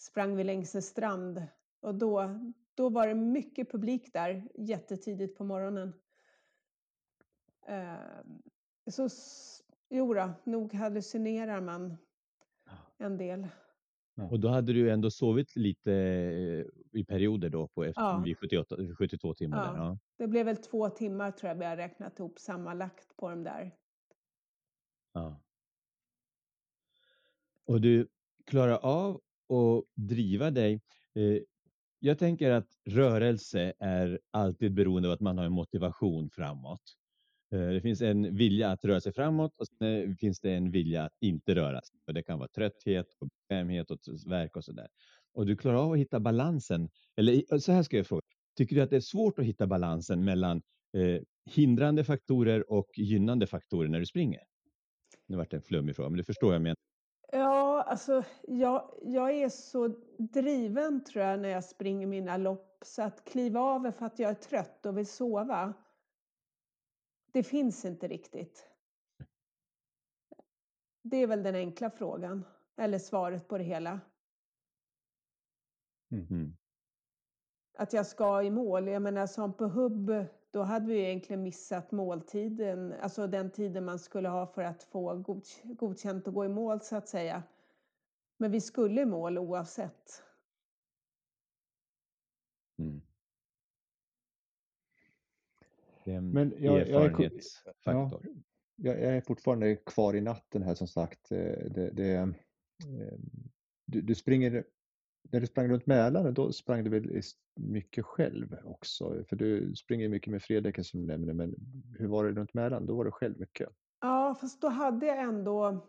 sprang 0.01 0.37
vi 0.37 0.45
längs 0.45 0.75
en 0.75 0.83
strand 0.83 1.43
och 1.81 1.95
då, 1.95 2.41
då 2.75 2.89
var 2.89 3.07
det 3.07 3.15
mycket 3.15 3.71
publik 3.71 4.13
där 4.13 4.49
jättetidigt 4.55 5.39
på 5.39 5.45
morgonen. 5.45 5.93
Eh, 7.67 7.95
så 8.91 9.09
jo 9.91 10.15
då, 10.15 10.33
nog 10.45 10.75
hallucinerar 10.75 11.61
man 11.61 11.97
en 12.99 13.17
del. 13.17 13.49
Och 14.31 14.41
då 14.41 14.49
hade 14.49 14.73
du 14.73 14.91
ändå 14.91 15.11
sovit 15.11 15.57
lite 15.57 15.93
eh, 15.93 16.67
i 16.93 17.05
perioder 17.05 17.49
då 17.49 17.69
på 17.69 17.85
efter, 17.85 18.03
ja. 18.03 18.23
vid 18.25 18.39
78, 18.39 18.77
72 18.99 19.35
timmar? 19.35 19.67
Ja. 19.67 19.73
Där, 19.73 19.79
ja. 19.79 19.99
Det 20.19 20.27
blev 20.27 20.47
väl 20.47 20.57
två 20.57 20.89
timmar 20.89 21.31
tror 21.31 21.49
jag 21.49 21.57
vi 21.59 21.65
har 21.65 21.77
räknat 21.77 22.19
ihop 22.19 22.39
sammanlagt 22.39 23.17
på 23.17 23.31
de 23.31 23.45
där. 23.45 23.75
Ja. 25.13 25.43
Och 27.67 27.81
du 27.81 28.09
klarar 28.47 28.77
av 28.77 29.15
att 29.49 29.85
driva 29.95 30.51
dig. 30.51 30.81
Eh, 31.15 31.43
jag 31.99 32.19
tänker 32.19 32.51
att 32.51 32.69
rörelse 32.85 33.73
är 33.79 34.21
alltid 34.31 34.75
beroende 34.75 35.09
av 35.09 35.15
att 35.15 35.21
man 35.21 35.39
har 35.39 35.45
en 35.45 35.53
motivation 35.53 36.31
framåt. 36.31 36.83
Eh, 37.53 37.69
det 37.69 37.81
finns 37.81 38.03
en 38.03 38.37
vilja 38.37 38.71
att 38.71 38.85
röra 38.85 39.01
sig 39.01 39.13
framåt 39.13 39.55
och 39.57 39.67
sen 39.67 40.17
finns 40.17 40.41
det 40.41 40.53
en 40.53 40.71
vilja 40.71 41.05
att 41.05 41.17
inte 41.21 41.55
röra 41.55 41.81
sig. 41.83 41.97
det 42.15 42.23
kan 42.23 42.39
vara 42.39 42.49
trötthet, 42.49 43.07
och 43.19 43.29
bekvämhet 43.29 43.91
och 43.91 43.99
verk 44.27 44.57
och 44.57 44.65
sådär. 44.65 44.89
Och 45.35 45.47
du 45.47 45.57
klarar 45.57 45.77
av 45.77 45.93
att 45.93 45.99
hitta 45.99 46.21
balansen. 46.21 46.89
Eller 47.17 47.59
så 47.59 47.73
här 47.73 47.83
ska 47.83 47.97
jag 47.97 48.07
fråga. 48.07 48.23
Tycker 48.57 48.77
du 48.77 48.83
att 48.83 48.91
det 48.91 48.97
är 48.97 49.01
svårt 49.01 49.39
att 49.39 49.45
hitta 49.45 49.67
balansen 49.67 50.25
mellan 50.25 50.63
eh, 50.97 51.23
hindrande 51.51 52.05
faktorer 52.05 52.73
och 52.73 52.99
gynnande 52.99 53.47
faktorer 53.47 53.89
när 53.89 54.01
du 54.01 54.07
springer? 54.07 54.41
Nu 55.27 55.37
vart 55.37 55.51
det 55.51 55.57
en 55.57 55.63
flummig 55.63 55.97
fråga, 55.97 56.09
men 56.09 56.17
du 56.17 56.25
förstår 56.25 56.53
jag 56.53 56.63
menar. 56.63 56.77
Ja, 57.33 57.83
alltså 57.83 58.25
jag, 58.43 58.95
jag 59.03 59.31
är 59.31 59.49
så 59.49 59.89
driven 60.19 61.05
tror 61.05 61.25
jag 61.25 61.41
när 61.41 61.49
jag 61.49 61.65
springer 61.65 62.07
mina 62.07 62.37
lopp 62.37 62.79
så 62.85 63.03
att 63.03 63.25
kliva 63.25 63.61
av 63.61 63.93
för 63.93 64.07
att 64.07 64.19
jag 64.19 64.31
är 64.31 64.35
trött 64.35 64.87
och 64.87 64.99
vill 64.99 65.07
sova 65.07 65.75
det 67.33 67.43
finns 67.43 67.85
inte 67.85 68.09
riktigt. 68.09 68.67
Det 71.03 71.17
är 71.17 71.27
väl 71.27 71.43
den 71.43 71.55
enkla 71.55 71.91
frågan, 71.91 72.45
eller 72.77 72.99
svaret 72.99 73.49
på 73.49 73.59
det 73.59 73.65
hela. 73.65 74.01
Mm. 76.11 76.57
Att 77.79 77.93
jag 77.93 78.07
ska 78.07 78.43
i 78.43 78.51
mål. 78.51 78.89
Jag 78.89 79.03
menar 79.03 79.27
som 79.27 79.53
på 79.53 79.67
hubb 79.67 80.11
då 80.51 80.63
hade 80.63 80.87
vi 80.87 81.01
egentligen 81.01 81.43
missat 81.43 81.93
måltiden, 81.93 82.93
alltså 82.93 83.27
den 83.27 83.51
tiden 83.51 83.85
man 83.85 83.99
skulle 83.99 84.29
ha 84.29 84.47
för 84.47 84.63
att 84.63 84.83
få 84.83 85.25
godkänt 85.65 86.29
att 86.29 86.35
gå 86.35 86.45
i 86.45 86.49
mål 86.49 86.81
så 86.81 86.97
att 86.97 87.09
säga. 87.09 87.43
Men 88.37 88.51
vi 88.51 88.61
skulle 88.61 89.01
i 89.01 89.07
mål 89.07 89.39
oavsett. 89.39 90.23
Mm. 92.79 93.03
Det 96.05 96.13
är 96.13 96.17
en 96.17 96.31
Men 96.31 96.55
jag, 96.59 96.89
jag, 96.89 96.89
är, 96.89 97.09
erfarenhetsfaktor. 97.09 97.85
ja, 97.85 98.21
jag, 98.77 99.01
jag 99.01 99.17
är 99.17 99.21
fortfarande 99.21 99.77
kvar 99.77 100.15
i 100.15 100.21
natten 100.21 100.63
här 100.63 100.75
som 100.75 100.89
sagt. 100.89 101.33
Eh, 101.33 101.39
det, 101.71 101.91
det, 101.91 102.15
eh, 102.15 102.29
du, 103.85 104.01
du 104.01 104.15
springer, 104.15 104.65
när 105.23 105.41
du 105.41 105.47
sprang 105.47 105.69
runt 105.69 105.87
Mälaren 105.87 106.35
då 106.35 106.53
sprang 106.53 106.85
du 106.85 106.91
väl 106.91 107.23
mycket 107.57 108.05
själv 108.05 108.57
också? 108.65 109.25
För 109.29 109.37
du 109.37 109.75
springer 109.75 110.09
mycket 110.09 110.31
med 110.31 110.43
Fredrik 110.43 110.87
som 110.87 111.01
du 111.01 111.07
nämnde, 111.07 111.35
men 111.35 111.55
hur 111.99 112.09
var 112.09 112.25
det 112.25 112.33
runt 112.33 112.55
Mälaren? 112.55 112.87
Då 112.87 112.97
var 112.97 113.05
du 113.05 113.11
själv 113.11 113.41
mycket. 113.41 113.69
Ja, 114.01 114.37
fast 114.41 114.61
då 114.61 114.69
hade 114.69 115.07
jag 115.07 115.23
ändå 115.23 115.87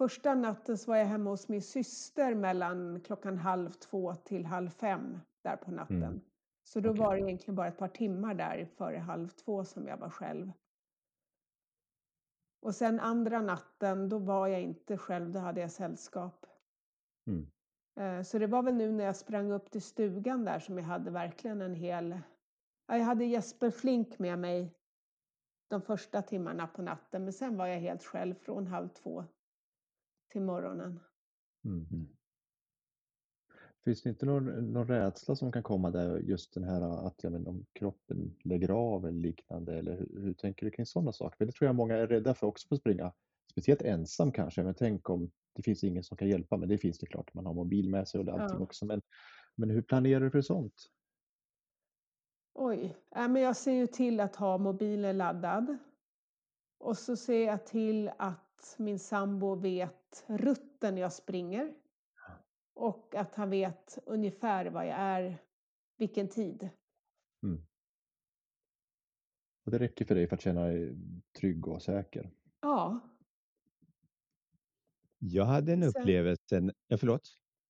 Första 0.00 0.34
natten 0.34 0.78
så 0.78 0.90
var 0.90 0.98
jag 0.98 1.06
hemma 1.06 1.30
hos 1.30 1.48
min 1.48 1.62
syster 1.62 2.34
mellan 2.34 3.00
klockan 3.00 3.38
halv 3.38 3.70
två 3.70 4.14
till 4.14 4.46
halv 4.46 4.68
fem 4.68 5.18
där 5.42 5.56
på 5.56 5.70
natten. 5.70 6.02
Mm. 6.02 6.20
Så 6.64 6.80
då 6.80 6.90
okay. 6.90 7.00
var 7.00 7.16
det 7.16 7.22
egentligen 7.22 7.54
bara 7.54 7.68
ett 7.68 7.78
par 7.78 7.88
timmar 7.88 8.34
där 8.34 8.68
före 8.76 8.98
halv 8.98 9.28
två 9.28 9.64
som 9.64 9.86
jag 9.86 9.96
var 9.96 10.10
själv. 10.10 10.52
Och 12.62 12.74
sen 12.74 13.00
andra 13.00 13.40
natten, 13.40 14.08
då 14.08 14.18
var 14.18 14.48
jag 14.48 14.62
inte 14.62 14.96
själv, 14.96 15.32
då 15.32 15.38
hade 15.38 15.60
jag 15.60 15.70
sällskap. 15.70 16.46
Mm. 17.26 17.50
Eh, 18.00 18.22
så 18.22 18.38
det 18.38 18.46
var 18.46 18.62
väl 18.62 18.74
nu 18.74 18.92
när 18.92 19.04
jag 19.04 19.16
sprang 19.16 19.50
upp 19.50 19.70
till 19.70 19.82
stugan 19.82 20.44
där 20.44 20.58
som 20.58 20.78
jag 20.78 20.84
hade 20.84 21.10
verkligen 21.10 21.62
en 21.62 21.74
hel... 21.74 22.20
Jag 22.86 22.98
hade 22.98 23.24
Jesper 23.24 23.70
Flink 23.70 24.18
med 24.18 24.38
mig 24.38 24.74
de 25.68 25.82
första 25.82 26.22
timmarna 26.22 26.66
på 26.66 26.82
natten, 26.82 27.24
men 27.24 27.32
sen 27.32 27.56
var 27.56 27.66
jag 27.66 27.80
helt 27.80 28.04
själv 28.04 28.34
från 28.34 28.66
halv 28.66 28.88
två 28.88 29.24
till 30.30 30.42
morgonen. 30.42 31.00
Mm. 31.64 31.86
mm. 31.90 32.08
Finns 33.84 34.02
det 34.02 34.10
inte 34.10 34.26
någon, 34.26 34.72
någon 34.72 34.86
rädsla 34.86 35.36
som 35.36 35.52
kan 35.52 35.62
komma 35.62 35.90
där, 35.90 36.18
just 36.18 36.54
den 36.54 36.64
här 36.64 37.06
att 37.06 37.22
ja, 37.22 37.30
men 37.30 37.46
om 37.46 37.66
kroppen 37.72 38.36
lägger 38.44 38.70
av 38.70 39.06
eller 39.06 39.18
liknande, 39.18 39.78
eller 39.78 39.96
hur, 39.96 40.20
hur 40.20 40.34
tänker 40.34 40.66
du 40.66 40.70
kring 40.70 40.86
sådana 40.86 41.12
saker? 41.12 41.36
För 41.36 41.44
det 41.46 41.52
tror 41.52 41.66
jag 41.66 41.74
många 41.74 41.96
är 41.96 42.06
rädda 42.06 42.34
för 42.34 42.46
också 42.46 42.68
på 42.68 42.74
att 42.74 42.80
springa, 42.80 43.12
speciellt 43.50 43.82
ensam 43.82 44.32
kanske, 44.32 44.62
men 44.62 44.74
tänk 44.74 45.10
om 45.10 45.30
det 45.52 45.62
finns 45.62 45.84
ingen 45.84 46.04
som 46.04 46.16
kan 46.16 46.28
hjälpa, 46.28 46.56
men 46.56 46.68
det 46.68 46.78
finns 46.78 46.98
det 46.98 47.06
klart, 47.06 47.34
man 47.34 47.46
har 47.46 47.54
mobil 47.54 47.88
med 47.88 48.08
sig 48.08 48.20
och 48.20 48.28
allting 48.28 48.58
ja. 48.58 48.64
också, 48.64 48.86
men, 48.86 49.02
men 49.54 49.70
hur 49.70 49.82
planerar 49.82 50.20
du 50.20 50.30
för 50.30 50.42
sånt? 50.42 50.90
Oj, 52.54 52.96
äh, 53.16 53.28
men 53.28 53.42
jag 53.42 53.56
ser 53.56 53.72
ju 53.72 53.86
till 53.86 54.20
att 54.20 54.36
ha 54.36 54.58
mobilen 54.58 55.18
laddad. 55.18 55.78
Och 56.78 56.98
så 56.98 57.16
ser 57.16 57.46
jag 57.46 57.66
till 57.66 58.10
att 58.18 58.74
min 58.78 58.98
sambo 58.98 59.54
vet 59.54 60.24
rutten 60.26 60.96
jag 60.96 61.12
springer. 61.12 61.74
Och 62.74 63.14
att 63.14 63.34
han 63.34 63.50
vet 63.50 63.98
ungefär 64.06 64.66
vad 64.66 64.86
jag 64.86 64.96
är, 64.98 65.38
vilken 65.96 66.28
tid. 66.28 66.68
Mm. 67.42 67.66
Och 69.64 69.70
det 69.70 69.78
räcker 69.78 70.04
för 70.04 70.14
dig 70.14 70.28
för 70.28 70.36
att 70.36 70.42
känna 70.42 70.64
dig 70.64 70.96
trygg 71.40 71.68
och 71.68 71.82
säker? 71.82 72.30
Ja. 72.60 73.00
Jag 75.20 75.44
hade 75.44 75.72
en 75.72 75.82
upplevelse, 75.82 76.72
ja 76.88 76.96
förlåt? 76.96 77.22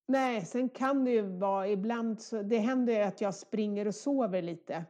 Nej, 0.09 0.45
sen 0.45 0.69
kan 0.69 1.05
det 1.05 1.11
ju 1.11 1.23
vara 1.23 1.69
ibland 1.69 2.23
så, 2.23 2.43
det 2.43 2.59
händer 2.59 3.01
att 3.01 3.21
jag 3.21 3.35
springer 3.35 3.87
och 3.87 3.95
sover 3.95 4.43
lite. 4.43 4.85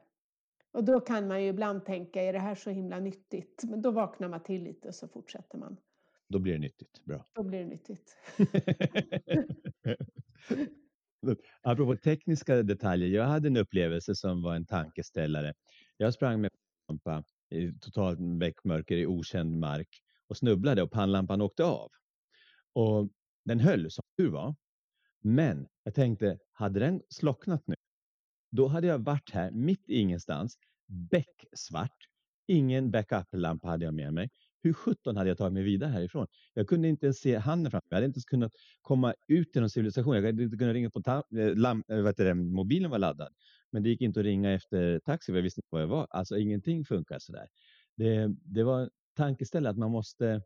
Och 0.73 0.85
då 0.85 1.01
kan 1.01 1.29
man 1.29 1.42
ju 1.42 1.49
ibland 1.49 1.85
tänka, 1.85 2.23
är 2.23 2.33
det 2.33 2.38
här 2.38 2.55
så 2.55 2.70
himla 2.70 3.01
nyttigt? 3.01 3.62
Men 3.64 3.83
då 3.83 3.90
vaknar 3.90 4.29
man 4.29 4.42
till 4.42 4.62
lite 4.62 4.88
och 4.88 4.94
så 4.94 5.09
fortsätter 5.09 5.59
man. 5.59 5.77
Då 6.29 6.38
blir 6.38 6.53
det 6.53 6.59
nyttigt, 6.59 7.05
bra. 7.05 7.27
Då 7.35 7.42
blir 7.42 7.59
det 7.59 7.66
nyttigt. 7.66 8.16
Apropå 11.62 11.96
tekniska 11.96 12.62
detaljer, 12.62 13.09
jag 13.09 13.25
hade 13.25 13.49
en 13.49 13.57
upplevelse 13.57 14.14
som 14.14 14.42
var 14.42 14.55
en 14.55 14.66
tankeställare. 14.66 15.55
Jag 15.96 16.14
sprang 16.14 16.40
med 16.40 16.51
lampa 16.88 17.25
i 17.51 17.73
totalt 17.81 18.18
väckmörker 18.20 18.96
i 18.96 19.07
okänd 19.07 19.59
mark 19.59 19.88
och 20.29 20.37
snubblade 20.37 20.83
och 20.83 20.90
pannlampan 20.90 21.40
åkte 21.40 21.64
av. 21.64 21.90
Och 22.72 23.09
den 23.44 23.61
höll 23.61 23.90
som 23.90 24.04
tur 24.16 24.30
var. 24.30 24.54
Men 25.22 25.68
jag 25.85 25.94
tänkte, 25.94 26.38
hade 26.52 26.80
den 26.80 27.02
slocknat 27.09 27.62
nu, 27.66 27.74
då 28.50 28.66
hade 28.68 28.87
jag 28.87 28.98
varit 28.98 29.30
här 29.30 29.50
mitt 29.50 29.88
i 29.88 29.94
ingenstans, 29.98 30.59
becksvart, 30.87 31.96
ingen 32.46 32.90
backup-lampa 32.90 33.68
hade 33.68 33.85
jag 33.85 33.94
med 33.94 34.14
mig. 34.14 34.30
Hur 34.62 34.72
sjutton 34.72 35.16
hade 35.16 35.30
jag 35.30 35.38
tagit 35.38 35.52
mig 35.52 35.62
vidare 35.62 35.90
härifrån? 35.90 36.26
Jag 36.54 36.68
kunde 36.68 36.88
inte 36.88 37.06
ens 37.06 37.20
se 37.20 37.37
handen 37.37 37.70
framför 37.70 37.87
mig. 37.87 37.88
Jag 37.90 37.96
hade 37.96 38.06
inte 38.06 38.16
ens 38.16 38.24
kunnat 38.24 38.52
komma 38.80 39.14
ut 39.28 39.52
till 39.52 39.61
någon 39.61 39.70
civilisation. 39.70 40.16
Jag 40.16 40.22
hade 40.22 40.42
inte 40.42 40.56
kunnat 40.56 40.74
ringa 40.74 40.90
på 40.90 41.02
eh, 41.38 41.54
lam, 41.56 41.85
eh, 41.88 41.96
vet 41.96 42.16
det, 42.16 42.35
mobilen 42.35 42.90
var 42.90 42.98
laddad. 42.98 43.33
Men 43.72 43.83
det 43.83 43.88
gick 43.88 44.00
inte 44.00 44.20
att 44.20 44.26
ringa 44.26 44.52
efter 44.52 44.98
taxi 44.98 45.33
för 45.33 45.37
jag 45.37 45.42
visste 45.42 45.59
inte 45.59 45.68
var 45.70 45.80
jag 45.80 45.87
var. 45.87 46.06
Alltså 46.11 46.38
ingenting 46.38 46.85
funkar 46.85 47.18
sådär. 47.18 47.48
Det, 47.96 48.28
det 48.44 48.62
var 48.62 48.90
tankeställare 49.16 49.70
att 49.70 49.78
man 49.78 49.90
måste 49.90 50.42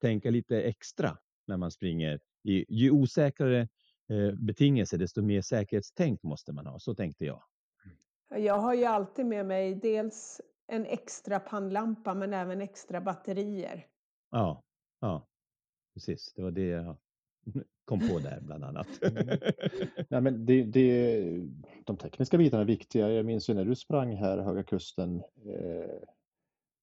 tänka 0.00 0.30
lite 0.30 0.62
extra 0.62 1.18
när 1.48 1.56
man 1.56 1.70
springer. 1.70 2.20
Ju 2.68 2.90
osäkrare 2.90 3.60
eh, 4.08 4.32
betingelser, 4.34 4.98
desto 4.98 5.22
mer 5.22 5.42
säkerhetstänk 5.42 6.22
måste 6.22 6.52
man 6.52 6.66
ha. 6.66 6.78
Så 6.78 6.94
tänkte 6.94 7.24
jag. 7.24 7.42
Jag 8.28 8.58
har 8.58 8.74
ju 8.74 8.84
alltid 8.84 9.26
med 9.26 9.46
mig 9.46 9.74
dels 9.74 10.40
en 10.66 10.86
extra 10.86 11.40
pannlampa 11.40 12.14
men 12.14 12.32
även 12.32 12.60
extra 12.60 13.00
batterier. 13.00 13.86
Ja, 14.30 14.62
ja, 15.00 15.26
precis. 15.94 16.32
Det 16.36 16.42
var 16.42 16.50
det 16.50 16.66
jag 16.66 16.96
kom 17.84 18.08
på 18.08 18.18
där 18.18 18.40
bland 18.40 18.64
annat. 18.64 18.88
Mm. 19.02 19.38
Ja, 20.08 20.20
men 20.20 20.46
det, 20.46 20.62
det, 20.64 21.22
de 21.84 21.96
tekniska 21.96 22.38
bitarna 22.38 22.62
är 22.62 22.66
viktiga. 22.66 23.10
Jag 23.10 23.26
minns 23.26 23.50
ju 23.50 23.54
när 23.54 23.64
du 23.64 23.74
sprang 23.74 24.16
här 24.16 24.38
Höga 24.38 24.62
Kusten 24.62 25.22
eh, 25.44 25.98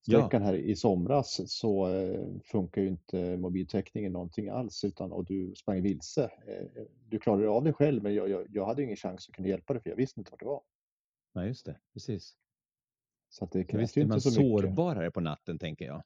sträckan 0.03 0.41
ja. 0.41 0.47
här 0.47 0.53
i 0.53 0.75
somras 0.75 1.41
så 1.51 1.87
eh, 1.87 2.25
funkar 2.43 2.81
ju 2.81 2.87
inte 2.87 3.37
mobiltäckningen 3.37 4.13
någonting 4.13 4.49
alls 4.49 4.83
utan, 4.83 5.11
och 5.11 5.25
du 5.25 5.55
sprang 5.55 5.81
vilse. 5.81 6.23
Eh, 6.23 6.83
du 7.09 7.19
klarade 7.19 7.49
av 7.49 7.63
det 7.63 7.73
själv 7.73 8.03
men 8.03 8.13
jag, 8.13 8.29
jag, 8.29 8.47
jag 8.49 8.65
hade 8.65 8.83
ingen 8.83 8.95
chans 8.95 9.29
att 9.29 9.35
kunna 9.35 9.47
hjälpa 9.47 9.73
dig 9.73 9.81
för 9.81 9.89
jag 9.89 9.97
visste 9.97 10.19
inte 10.19 10.31
vart 10.31 10.39
det 10.39 10.45
var. 10.45 10.61
Nej, 11.33 11.47
just 11.47 11.65
det. 11.65 11.79
Precis. 11.93 12.35
Så 13.29 13.45
att 13.45 13.51
det 13.51 13.63
krävs 13.63 13.97
ju 13.97 14.01
inte 14.01 14.09
man 14.09 14.21
så 14.21 14.31
sårbarare 14.31 15.11
på 15.11 15.21
natten 15.21 15.59
tänker 15.59 15.85
jag. 15.85 16.03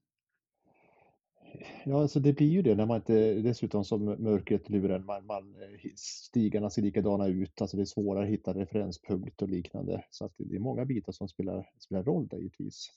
Ja, 1.86 2.02
alltså 2.02 2.20
det 2.20 2.34
blir 2.34 2.48
ju 2.48 2.62
det 2.62 2.76
när 2.76 2.86
man 2.86 2.98
inte, 2.98 3.34
dessutom 3.34 3.86
som 3.86 4.06
mörkret 4.06 4.70
lurar, 4.70 5.00
man, 5.00 5.26
man, 5.26 5.56
stigarna 5.96 6.70
ser 6.70 6.82
likadana 6.82 7.28
ut, 7.28 7.62
alltså 7.62 7.78
det 7.78 7.84
är 7.84 7.86
svårare 7.86 8.24
att 8.24 8.30
hitta 8.30 8.54
referenspunkt 8.54 9.42
och 9.42 9.50
liknande. 9.50 10.06
Så 10.10 10.26
att 10.26 10.34
det 10.38 10.56
är 10.56 10.60
många 10.60 10.86
bitar 10.86 11.12
som 11.12 11.28
spelar, 11.28 11.70
spelar 11.80 12.04
roll 12.04 12.28
där 12.28 12.38
givetvis. 12.38 12.92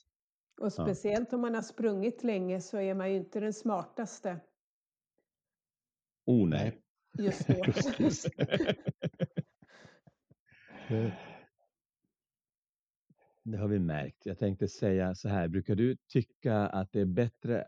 Och 0.57 0.73
speciellt 0.73 1.31
ja. 1.31 1.35
om 1.35 1.41
man 1.41 1.55
har 1.55 1.61
sprungit 1.61 2.23
länge 2.23 2.61
så 2.61 2.77
är 2.77 2.93
man 2.93 3.11
ju 3.11 3.17
inte 3.17 3.39
den 3.39 3.53
smartaste. 3.53 4.39
Oh 6.25 6.49
nej. 6.49 6.81
Just 7.19 7.47
då. 7.47 7.55
Det 13.43 13.57
har 13.57 13.67
vi 13.67 13.79
märkt. 13.79 14.25
Jag 14.25 14.39
tänkte 14.39 14.67
säga 14.67 15.15
så 15.15 15.29
här, 15.29 15.47
brukar 15.47 15.75
du 15.75 15.97
tycka 16.07 16.55
att 16.55 16.91
det 16.91 16.99
är 16.99 17.05
bättre... 17.05 17.65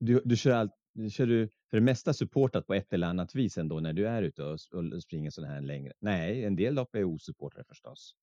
Du, 0.00 0.22
du 0.24 0.36
kör, 0.36 0.52
all, 0.52 0.70
kör 1.10 1.26
du 1.26 1.48
för 1.70 1.76
det 1.76 1.80
mesta 1.80 2.12
supportat 2.12 2.66
på 2.66 2.74
ett 2.74 2.92
eller 2.92 3.06
annat 3.06 3.34
vis 3.34 3.58
ändå 3.58 3.80
när 3.80 3.92
du 3.92 4.08
är 4.08 4.22
ute 4.22 4.42
och, 4.42 4.58
och 4.74 5.02
springer 5.02 5.30
sådana 5.30 5.52
här 5.52 5.60
längre? 5.60 5.92
Nej, 5.98 6.44
en 6.44 6.56
del 6.56 6.74
lopp 6.74 6.94
är 6.94 7.04
osupportade 7.04 7.64
förstås. 7.64 8.14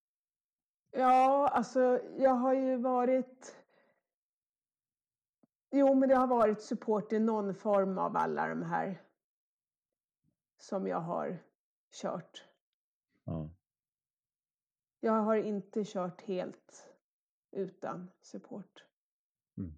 Ja, 0.91 1.47
alltså 1.47 2.01
jag 2.17 2.34
har 2.34 2.54
ju 2.54 2.77
varit... 2.77 3.56
Jo, 5.71 5.93
men 5.95 6.10
det 6.10 6.15
har 6.15 6.27
varit 6.27 6.62
support 6.62 7.13
i 7.13 7.19
någon 7.19 7.55
form 7.55 7.97
av 7.97 8.17
alla 8.17 8.47
de 8.47 8.63
här 8.63 9.01
som 10.57 10.88
jag 10.88 10.99
har 10.99 11.43
kört. 12.01 12.43
Ja. 13.23 13.49
Jag 14.99 15.12
har 15.21 15.36
inte 15.36 15.84
kört 15.86 16.21
helt 16.21 16.88
utan 17.51 18.12
support. 18.21 18.86
Mm. 19.57 19.73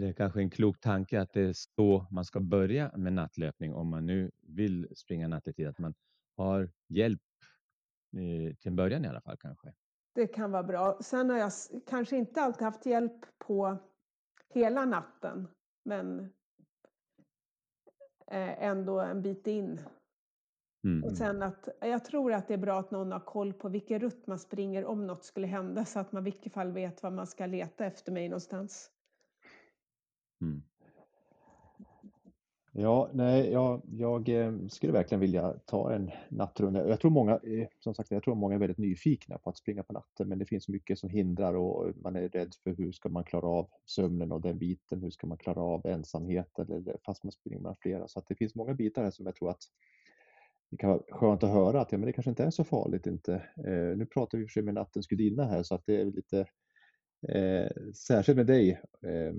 Det 0.00 0.08
är 0.08 0.12
kanske 0.12 0.40
en 0.40 0.50
klok 0.50 0.80
tanke 0.80 1.20
att 1.20 1.32
det 1.32 1.40
är 1.40 1.52
så 1.52 2.06
man 2.10 2.24
ska 2.24 2.40
börja 2.40 2.96
med 2.96 3.12
nattlöpning 3.12 3.74
om 3.74 3.88
man 3.88 4.06
nu 4.06 4.30
vill 4.40 4.88
springa 4.96 5.28
nattetid, 5.28 5.68
att 5.68 5.78
man 5.78 5.94
har 6.36 6.70
hjälp 6.88 7.22
eh, 8.12 8.54
till 8.56 8.68
en 8.68 8.76
början 8.76 9.04
i 9.04 9.08
alla 9.08 9.20
fall 9.20 9.36
kanske. 9.36 9.74
Det 10.14 10.26
kan 10.26 10.50
vara 10.50 10.62
bra. 10.62 10.98
Sen 11.00 11.30
har 11.30 11.36
jag 11.36 11.52
kanske 11.86 12.16
inte 12.16 12.40
alltid 12.40 12.62
haft 12.62 12.86
hjälp 12.86 13.38
på 13.38 13.78
hela 14.54 14.84
natten, 14.84 15.48
men 15.82 16.20
eh, 18.26 18.62
ändå 18.62 19.00
en 19.00 19.22
bit 19.22 19.46
in 19.46 19.80
Och 21.04 21.12
sen 21.12 21.42
att 21.42 21.68
jag 21.80 22.04
tror 22.04 22.32
att 22.32 22.48
det 22.48 22.54
är 22.54 22.58
bra 22.58 22.78
att 22.78 22.90
någon 22.90 23.12
har 23.12 23.20
koll 23.20 23.52
på 23.52 23.68
vilken 23.68 24.00
rutt 24.00 24.26
man 24.26 24.38
springer 24.38 24.84
om 24.84 25.06
något 25.06 25.24
skulle 25.24 25.46
hända 25.46 25.84
så 25.84 25.98
att 25.98 26.12
man 26.12 26.22
i 26.22 26.24
vilket 26.24 26.52
fall 26.52 26.72
vet 26.72 27.02
var 27.02 27.10
man 27.10 27.26
ska 27.26 27.46
leta 27.46 27.84
efter 27.86 28.12
mig 28.12 28.28
någonstans. 28.28 28.90
Mm. 30.40 30.62
Ja, 32.76 33.10
nej, 33.12 33.52
jag, 33.52 33.82
jag 33.92 34.30
skulle 34.68 34.92
verkligen 34.92 35.20
vilja 35.20 35.52
ta 35.66 35.92
en 35.92 36.10
nattrunda. 36.28 36.88
Jag 36.88 37.00
tror 37.00 37.10
många, 37.10 37.32
eh, 37.32 37.68
som 37.78 37.94
sagt, 37.94 38.10
jag 38.10 38.22
tror 38.22 38.34
många 38.34 38.54
är 38.54 38.58
väldigt 38.58 38.78
nyfikna 38.78 39.38
på 39.38 39.50
att 39.50 39.56
springa 39.56 39.82
på 39.82 39.92
natten, 39.92 40.28
men 40.28 40.38
det 40.38 40.46
finns 40.46 40.68
mycket 40.68 40.98
som 40.98 41.10
hindrar 41.10 41.54
och 41.54 41.92
man 41.96 42.16
är 42.16 42.28
rädd 42.28 42.54
för 42.64 42.70
hur 42.74 42.92
ska 42.92 43.08
man 43.08 43.24
klara 43.24 43.46
av 43.46 43.68
sömnen 43.86 44.32
och 44.32 44.40
den 44.40 44.58
biten, 44.58 45.02
hur 45.02 45.10
ska 45.10 45.26
man 45.26 45.38
klara 45.38 45.60
av 45.60 45.86
ensamheten 45.86 46.72
eller 46.72 46.96
fast 47.06 47.24
man 47.24 47.32
springer 47.32 47.58
med 47.58 47.76
flera. 47.80 48.08
Så 48.08 48.18
att 48.18 48.26
det 48.28 48.34
finns 48.34 48.54
många 48.54 48.74
bitar 48.74 49.02
här 49.02 49.10
som 49.10 49.26
jag 49.26 49.34
tror 49.34 49.50
att 49.50 49.62
det 50.70 50.76
kan 50.76 50.90
vara 50.90 51.02
skönt 51.10 51.42
att 51.42 51.50
höra 51.50 51.80
att 51.80 51.92
ja, 51.92 51.98
men 51.98 52.06
det 52.06 52.12
kanske 52.12 52.30
inte 52.30 52.44
är 52.44 52.50
så 52.50 52.64
farligt 52.64 53.06
inte. 53.06 53.34
Eh, 53.66 53.96
nu 53.96 54.06
pratar 54.06 54.38
vi 54.38 54.44
för 54.44 54.52
sig 54.52 54.62
med 54.62 54.74
nattens 54.74 55.06
gudinna 55.06 55.44
här 55.44 55.62
så 55.62 55.74
att 55.74 55.86
det 55.86 56.00
är 56.00 56.04
lite 56.04 56.46
Eh, 57.28 57.70
särskilt 57.94 58.36
med 58.36 58.46
dig 58.46 58.82
eh, 59.02 59.34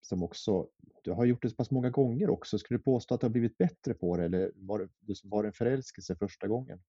som 0.00 0.22
också, 0.22 0.68
du 1.02 1.12
har 1.12 1.24
gjort 1.24 1.42
det 1.42 1.50
så 1.50 1.56
pass 1.56 1.70
många 1.70 1.90
gånger 1.90 2.30
också. 2.30 2.58
Skulle 2.58 2.78
du 2.78 2.82
påstå 2.82 3.14
att 3.14 3.20
du 3.20 3.26
har 3.26 3.32
blivit 3.32 3.58
bättre 3.58 3.94
på 3.94 4.16
det 4.16 4.24
eller 4.24 4.52
var 4.54 4.78
det, 4.78 4.88
var 5.24 5.42
det 5.42 5.48
en 5.48 5.52
förälskelse 5.52 6.16
första 6.16 6.46
gången? 6.46 6.82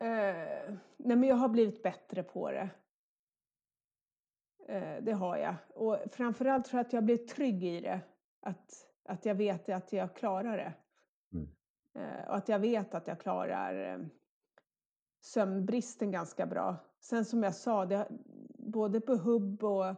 Eh, 0.00 0.74
nej 0.96 1.16
men 1.16 1.22
jag 1.22 1.36
har 1.36 1.48
blivit 1.48 1.82
bättre 1.82 2.22
på 2.22 2.50
det. 2.50 2.70
Eh, 4.68 5.02
det 5.02 5.12
har 5.12 5.36
jag. 5.36 5.54
Och 5.74 5.98
framförallt 6.12 6.72
jag 6.72 6.80
att 6.80 6.92
jag 6.92 7.04
blivit 7.04 7.28
trygg 7.28 7.64
i 7.64 7.80
det. 7.80 8.00
Att, 8.40 8.86
att 9.04 9.24
jag 9.24 9.34
vet 9.34 9.68
att 9.68 9.92
jag 9.92 10.16
klarar 10.16 10.56
det. 10.56 10.74
Mm. 11.32 11.48
Eh, 11.94 12.28
och 12.28 12.36
att 12.36 12.48
jag 12.48 12.58
vet 12.58 12.94
att 12.94 13.06
jag 13.06 13.20
klarar 13.20 13.94
eh, 13.94 14.06
sömnbristen 15.20 16.10
ganska 16.10 16.46
bra. 16.46 16.76
Sen 17.00 17.24
som 17.24 17.42
jag 17.42 17.54
sa, 17.54 17.86
det, 17.86 18.08
både 18.66 19.00
på 19.00 19.14
hubb 19.14 19.64
och 19.64 19.94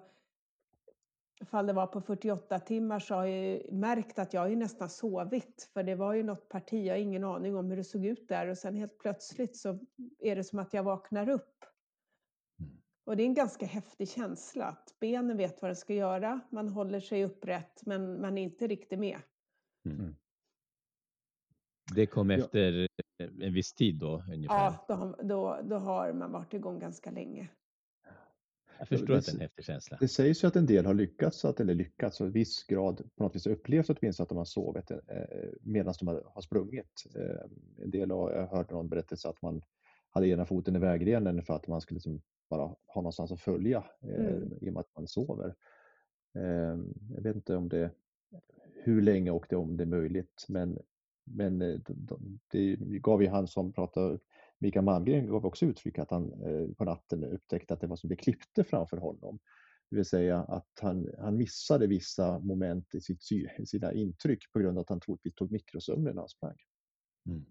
ifall 1.41 1.67
det 1.67 1.73
var 1.73 1.87
på 1.87 2.01
48 2.01 2.61
timmar 2.61 2.99
så 2.99 3.15
har 3.15 3.25
jag 3.27 3.73
märkt 3.73 4.19
att 4.19 4.35
jag 4.35 4.51
ju 4.51 4.57
nästan 4.57 4.89
sovit. 4.89 5.71
För 5.73 5.83
det 5.83 5.95
var 5.95 6.15
ju 6.15 6.23
något 6.23 6.49
parti, 6.49 6.87
jag 6.87 6.95
har 6.95 6.99
ingen 6.99 7.25
aning 7.25 7.57
om 7.57 7.71
hur 7.71 7.77
det 7.77 7.85
såg 7.85 8.07
ut 8.07 8.29
där 8.29 8.47
och 8.49 8.59
sen 8.59 8.77
helt 8.77 8.99
plötsligt 8.99 9.57
så 9.57 9.79
är 10.19 10.37
det 10.37 10.45
som 10.45 10.59
att 10.59 10.75
jag 10.75 10.83
vaknar 10.83 11.29
upp. 11.29 11.65
Mm. 12.61 12.73
Och 13.05 13.17
det 13.17 13.23
är 13.23 13.27
en 13.27 13.35
ganska 13.35 13.67
häftig 13.67 14.09
känsla 14.09 14.65
att 14.65 14.95
benen 15.01 15.37
vet 15.37 15.63
vad 15.63 15.71
de 15.71 15.75
ska 15.75 15.95
göra, 15.95 16.41
man 16.51 16.69
håller 16.69 17.01
sig 17.01 17.25
upprätt 17.25 17.87
men 17.87 18.21
man 18.21 18.39
är 18.39 18.43
inte 18.43 18.67
riktigt 18.67 18.99
med. 18.99 19.21
Mm. 19.85 19.99
mm. 19.99 20.15
Det 21.95 22.07
kom 22.07 22.31
efter 22.31 22.89
en 23.19 23.53
viss 23.53 23.73
tid 23.73 23.99
då 23.99 24.23
ungefär? 24.33 24.57
Ja, 24.57 24.85
då, 24.89 25.17
då, 25.23 25.61
då 25.65 25.77
har 25.77 26.13
man 26.13 26.33
varit 26.33 26.55
igång 26.55 26.79
ganska 26.79 27.11
lenge. 27.11 27.49
Jag 28.79 28.89
förstår 28.89 29.07
det, 29.07 29.19
att 29.19 29.25
det 29.25 29.33
är 29.33 29.35
en 29.35 29.41
häftig 29.41 29.65
känsla. 29.65 29.97
Det 30.01 30.09
sägs 30.09 30.45
ju 30.45 30.49
att 30.49 30.57
en 30.57 30.67
del 30.67 30.87
har 30.87 30.95
lyckats, 30.95 31.45
att, 31.45 31.61
eller 31.61 31.75
lyckats, 31.75 32.21
och 32.21 32.37
viss 32.37 32.65
grad 32.65 33.11
på 33.17 33.23
något 33.23 33.37
vis 33.37 33.47
upplevt 33.47 33.91
åtminstone 33.91 34.25
att 34.25 34.29
de 34.29 34.39
har 34.39 34.45
sovit 34.45 34.91
eh, 34.91 34.99
medan 35.63 35.95
de 36.01 36.07
har 36.09 36.41
sprungit. 36.41 37.05
Eh, 37.15 37.85
en 37.85 37.91
del 37.91 38.11
har, 38.11 38.33
jag 38.33 38.47
hört 38.47 38.71
någon 38.71 38.89
berättelse 38.89 39.29
att 39.29 39.43
man 39.43 39.63
hade 40.11 40.29
ena 40.29 40.47
foten 40.47 40.77
i 40.77 40.79
vägrenen 40.79 41.43
för 41.43 41.55
att 41.55 41.67
man 41.67 41.81
skulle 41.81 41.97
liksom 41.97 42.23
bara 42.51 42.63
ha 42.87 43.01
någonstans 43.01 43.33
att 43.33 43.41
följa 43.41 43.85
eh, 44.03 44.27
mm. 44.27 44.53
i 44.61 44.69
och 44.69 44.73
med 44.73 44.81
att 44.81 44.97
man 44.97 45.07
sover. 45.07 45.55
Eh, 46.35 46.79
jag 47.15 47.23
vet 47.23 47.37
inte 47.37 47.57
om 47.57 47.69
det, 47.69 47.91
hur 48.83 49.03
länge 49.03 49.31
och 49.31 49.47
det, 49.49 49.57
om 49.57 49.77
det 49.77 49.85
är 49.85 49.87
möjligt, 49.87 50.47
men, 50.49 50.79
men 51.25 51.63
eh, 51.63 51.81
det 52.51 52.77
gav 52.79 53.23
ju 53.23 53.29
han 53.29 53.49
som 53.49 53.73
pratade 53.73 54.19
Mikael 54.59 54.85
Malmgren 54.85 55.27
gav 55.27 55.47
också 55.47 55.67
uttryck 55.67 55.99
att 55.99 56.11
han 56.11 56.33
eh, 56.33 56.75
på 56.75 56.85
natten 56.85 57.25
upptäckte 57.25 57.75
att 57.75 57.81
det 57.81 57.87
var 57.87 57.97
som 57.97 58.09
det 58.09 58.17
klippte 58.17 58.65
framför 58.65 58.97
honom. 58.97 59.39
Det 59.91 59.97
vill 59.97 60.05
säga 60.05 60.39
att 60.39 60.69
han, 60.81 61.09
han 61.19 61.37
missade 61.37 61.87
vissa 61.87 62.39
moment 62.39 62.95
i, 62.95 63.01
sitt, 63.01 63.23
sina 63.67 63.93
intryck 63.93 64.53
på 64.53 64.59
grund 64.59 64.79
av 64.79 64.83
att 64.83 64.89
han 64.89 65.01
troligtvis 65.01 65.35
tog 65.35 65.53
mikrosömnen 65.53 66.15
när 66.15 66.23
han 66.23 66.29
sprang. 66.29 66.57
Mm. 67.27 67.47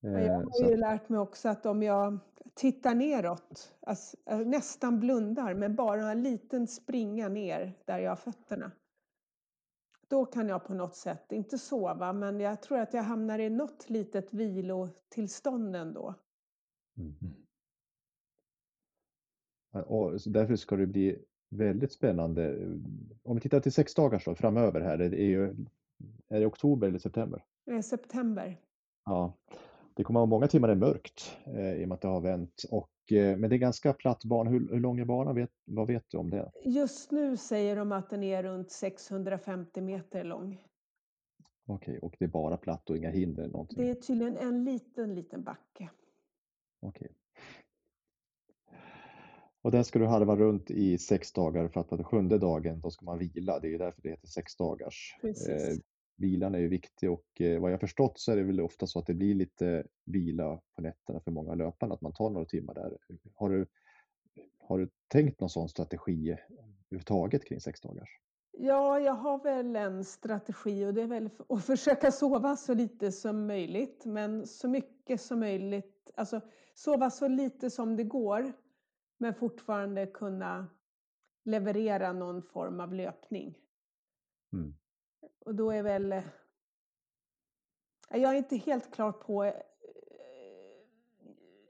Jag 0.00 0.24
eh, 0.24 0.32
har 0.32 0.70
ju 0.70 0.76
lärt 0.76 1.08
mig 1.08 1.20
också 1.20 1.48
att 1.48 1.66
om 1.66 1.82
jag 1.82 2.18
tittar 2.54 2.94
neråt, 2.94 3.76
alltså, 3.80 4.16
nästan 4.26 5.00
blundar, 5.00 5.54
men 5.54 5.76
bara 5.76 6.10
en 6.10 6.22
liten 6.22 6.66
springa 6.66 7.28
ner 7.28 7.72
där 7.84 7.98
jag 7.98 8.10
har 8.10 8.16
fötterna, 8.16 8.72
då 10.08 10.26
kan 10.26 10.48
jag 10.48 10.64
på 10.64 10.74
något 10.74 10.96
sätt, 10.96 11.32
inte 11.32 11.58
sova, 11.58 12.12
men 12.12 12.40
jag 12.40 12.62
tror 12.62 12.78
att 12.78 12.94
jag 12.94 13.02
hamnar 13.02 13.38
i 13.38 13.50
något 13.50 13.90
litet 13.90 14.34
vilotillstånd 14.34 15.76
ändå. 15.76 16.14
Mm. 16.96 17.34
Och 19.86 20.20
därför 20.26 20.56
ska 20.56 20.76
det 20.76 20.86
bli 20.86 21.24
väldigt 21.48 21.92
spännande. 21.92 22.56
Om 23.22 23.34
vi 23.34 23.40
tittar 23.40 23.60
till 23.60 23.72
sex 23.72 23.94
dagars 23.94 24.24
då, 24.24 24.34
framöver 24.34 24.80
här, 24.80 24.98
det 24.98 25.04
är, 25.04 25.26
ju, 25.26 25.44
är 26.28 26.40
det 26.40 26.46
oktober 26.46 26.88
eller 26.88 26.98
september? 26.98 27.44
Det 27.64 27.72
är 27.72 27.82
september. 27.82 28.60
Ja, 29.04 29.36
det 29.94 30.04
kommer 30.04 30.20
att 30.20 30.28
vara 30.28 30.30
många 30.30 30.48
timmar 30.48 30.68
det 30.68 30.74
är 30.74 30.76
mörkt 30.76 31.36
eh, 31.46 31.72
i 31.72 31.84
och 31.84 31.88
med 31.88 31.94
att 31.94 32.00
det 32.00 32.08
har 32.08 32.20
vänt. 32.20 32.62
Och, 32.70 32.90
men 33.10 33.50
det 33.50 33.56
är 33.56 33.58
ganska 33.58 33.92
platt 33.92 34.24
bana. 34.24 34.50
Hur, 34.50 34.68
hur 34.68 34.80
lång 34.80 34.98
är 34.98 35.04
banan? 35.04 35.34
Vet, 35.34 35.50
vad 35.64 35.86
vet 35.86 36.04
du 36.08 36.16
om 36.16 36.30
det? 36.30 36.52
Just 36.64 37.10
nu 37.10 37.36
säger 37.36 37.76
de 37.76 37.92
att 37.92 38.10
den 38.10 38.22
är 38.22 38.42
runt 38.42 38.70
650 38.70 39.80
meter 39.80 40.24
lång. 40.24 40.62
Okej, 41.66 41.98
och 41.98 42.16
det 42.18 42.24
är 42.24 42.28
bara 42.28 42.56
platt 42.56 42.90
och 42.90 42.96
inga 42.96 43.10
hinder? 43.10 43.48
Någonting. 43.48 43.84
Det 43.84 43.90
är 43.90 43.94
tydligen 43.94 44.36
en 44.36 44.64
liten, 44.64 45.14
liten 45.14 45.42
backe. 45.42 45.90
Okej. 46.80 47.12
Och 49.62 49.70
den 49.70 49.84
ska 49.84 49.98
du 49.98 50.06
halva 50.06 50.36
runt 50.36 50.70
i 50.70 50.98
sex 50.98 51.32
dagar 51.32 51.68
för 51.68 51.80
att 51.80 51.88
på 51.88 51.96
den 51.96 52.04
sjunde 52.04 52.38
dagen 52.38 52.80
då 52.80 52.90
ska 52.90 53.04
man 53.04 53.18
vila. 53.18 53.58
Det 53.60 53.74
är 53.74 53.78
därför 53.78 54.02
det 54.02 54.08
heter 54.08 54.26
sex 54.26 54.56
dagars. 54.56 55.16
Precis. 55.20 55.80
Eh, 56.18 56.22
vilan 56.22 56.54
är 56.54 56.58
ju 56.58 56.68
viktig 56.68 57.10
och 57.10 57.40
eh, 57.40 57.60
vad 57.60 57.72
jag 57.72 57.80
förstått 57.80 58.18
så 58.18 58.32
är 58.32 58.36
det 58.36 58.42
väl 58.42 58.60
ofta 58.60 58.86
så 58.86 58.98
att 58.98 59.06
det 59.06 59.14
blir 59.14 59.34
lite 59.34 59.86
vila 60.04 60.60
på 60.76 60.82
nätterna 60.82 61.20
för 61.20 61.30
många 61.30 61.54
löpare, 61.54 61.92
att 61.92 62.00
man 62.00 62.12
tar 62.12 62.30
några 62.30 62.46
timmar 62.46 62.74
där. 62.74 62.98
Har 63.34 63.50
du, 63.50 63.66
har 64.58 64.78
du 64.78 64.88
tänkt 65.08 65.40
någon 65.40 65.50
sån 65.50 65.68
strategi 65.68 66.36
överhuvudtaget 66.90 67.44
kring 67.44 67.60
sex 67.60 67.80
dagars? 67.80 68.20
Ja, 68.60 69.00
jag 69.00 69.12
har 69.12 69.42
väl 69.42 69.76
en 69.76 70.04
strategi 70.04 70.86
och 70.86 70.94
det 70.94 71.02
är 71.02 71.06
väl 71.06 71.30
att 71.48 71.64
försöka 71.64 72.10
sova 72.10 72.56
så 72.56 72.74
lite 72.74 73.12
som 73.12 73.46
möjligt, 73.46 74.04
men 74.04 74.46
så 74.46 74.68
mycket 74.68 75.20
som 75.20 75.40
möjligt, 75.40 76.10
alltså 76.14 76.40
sova 76.74 77.10
så 77.10 77.28
lite 77.28 77.70
som 77.70 77.96
det 77.96 78.04
går, 78.04 78.52
men 79.18 79.34
fortfarande 79.34 80.06
kunna 80.06 80.66
leverera 81.44 82.12
någon 82.12 82.42
form 82.42 82.80
av 82.80 82.94
löpning. 82.94 83.58
Mm. 84.52 84.74
Och 85.48 85.54
då 85.54 85.70
är 85.70 85.82
väl... 85.82 86.12
Eh, 86.12 86.22
jag 88.08 88.32
är 88.32 88.34
inte 88.34 88.56
helt 88.56 88.94
klar 88.94 89.12
på... 89.12 89.44
Eh, 89.44 89.54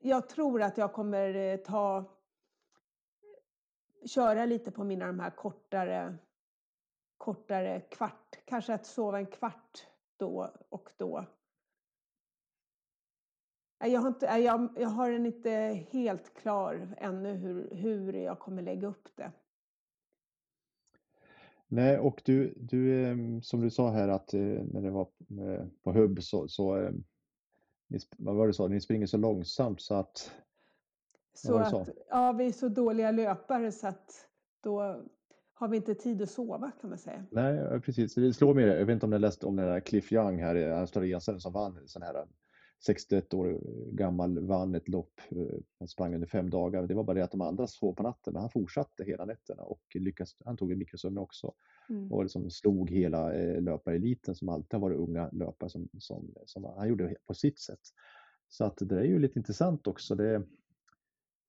jag 0.00 0.28
tror 0.28 0.62
att 0.62 0.78
jag 0.78 0.92
kommer 0.92 1.34
eh, 1.34 1.56
ta... 1.56 2.04
Köra 4.06 4.46
lite 4.46 4.70
på 4.70 4.84
mina 4.84 5.06
de 5.06 5.20
här 5.20 5.30
kortare, 5.30 6.16
kortare 7.18 7.80
kvart. 7.80 8.38
Kanske 8.44 8.74
att 8.74 8.86
sova 8.86 9.18
en 9.18 9.26
kvart 9.26 9.86
då 10.16 10.50
och 10.68 10.90
då. 10.96 11.24
Jag 13.78 14.00
har, 14.00 14.08
inte, 14.08 14.26
jag, 14.26 14.68
jag 14.76 14.88
har 14.88 15.10
den 15.10 15.26
inte 15.26 15.50
helt 15.90 16.34
klar 16.34 16.94
ännu 16.96 17.32
hur, 17.32 17.74
hur 17.74 18.12
jag 18.12 18.38
kommer 18.38 18.62
lägga 18.62 18.88
upp 18.88 19.08
det. 19.16 19.32
Nej, 21.68 21.98
och 21.98 22.22
du, 22.24 22.54
du 22.56 23.04
ehm, 23.04 23.42
som 23.42 23.60
du 23.60 23.70
sa 23.70 23.90
här 23.90 24.08
att 24.08 24.34
eh, 24.34 24.40
när 24.40 24.82
det 24.82 24.90
var 24.90 25.08
eh, 25.30 25.66
på 25.82 25.92
hubb 25.92 26.22
så, 26.22 26.48
så 26.48 26.74
ehm, 26.74 27.04
vad 28.16 28.36
var 28.36 28.46
det 28.46 28.52
så, 28.52 28.68
ni 28.68 28.80
springer 28.80 29.06
så 29.06 29.16
långsamt 29.16 29.80
så 29.80 29.94
att... 29.94 30.32
Så 31.34 31.56
att, 31.58 31.88
ja, 32.08 32.32
vi 32.32 32.46
är 32.46 32.52
så 32.52 32.68
dåliga 32.68 33.10
löpare 33.10 33.72
så 33.72 33.88
att 33.88 34.26
då 34.60 35.02
har 35.54 35.68
vi 35.68 35.76
inte 35.76 35.94
tid 35.94 36.22
att 36.22 36.30
sova 36.30 36.70
kan 36.80 36.90
man 36.90 36.98
säga. 36.98 37.24
Nej, 37.30 37.80
precis. 37.80 38.14
Det 38.14 38.32
slår 38.32 38.54
mig, 38.54 38.64
jag 38.64 38.86
vet 38.86 38.94
inte 38.94 39.06
om 39.06 39.10
ni 39.10 39.18
läst 39.18 39.44
om 39.44 39.56
den 39.56 39.66
där 39.66 39.80
Cliff 39.80 40.12
Young 40.12 40.42
här, 40.42 40.56
australiensaren 40.56 41.40
som 41.40 41.52
vann 41.52 41.78
sån 41.86 42.02
här 42.02 42.26
61 42.86 43.34
år 43.34 43.60
gammal, 43.92 44.46
vann 44.46 44.74
ett 44.74 44.88
lopp. 44.88 45.20
Eh, 45.30 45.58
han 45.78 45.88
sprang 45.88 46.14
under 46.14 46.26
fem 46.26 46.50
dagar. 46.50 46.86
Det 46.86 46.94
var 46.94 47.04
bara 47.04 47.14
det 47.14 47.24
att 47.24 47.30
de 47.30 47.40
andra 47.40 47.66
sov 47.66 47.94
på 47.94 48.02
natten, 48.02 48.32
men 48.32 48.40
han 48.40 48.50
fortsatte 48.50 49.04
hela 49.04 49.24
nätterna 49.24 49.62
och 49.62 49.82
lyckades, 49.94 50.36
han 50.44 50.56
tog 50.56 50.72
en 50.72 50.78
mikrosömn 50.78 51.18
också. 51.18 51.54
Mm. 51.88 52.12
Och 52.12 52.22
liksom 52.22 52.50
slog 52.50 52.90
hela 52.90 53.34
eh, 53.34 53.62
löpareliten 53.62 54.34
som 54.34 54.48
alltid 54.48 54.72
har 54.72 54.80
varit 54.80 54.98
unga 54.98 55.30
löpare 55.32 55.70
som, 55.70 55.88
som, 55.98 56.34
som 56.46 56.64
han 56.64 56.88
gjorde 56.88 57.16
på 57.26 57.34
sitt 57.34 57.58
sätt. 57.58 57.80
Så 58.48 58.64
att 58.64 58.78
det 58.80 58.98
är 58.98 59.04
ju 59.04 59.18
lite 59.18 59.38
intressant 59.38 59.86
också. 59.86 60.14
Det, 60.14 60.42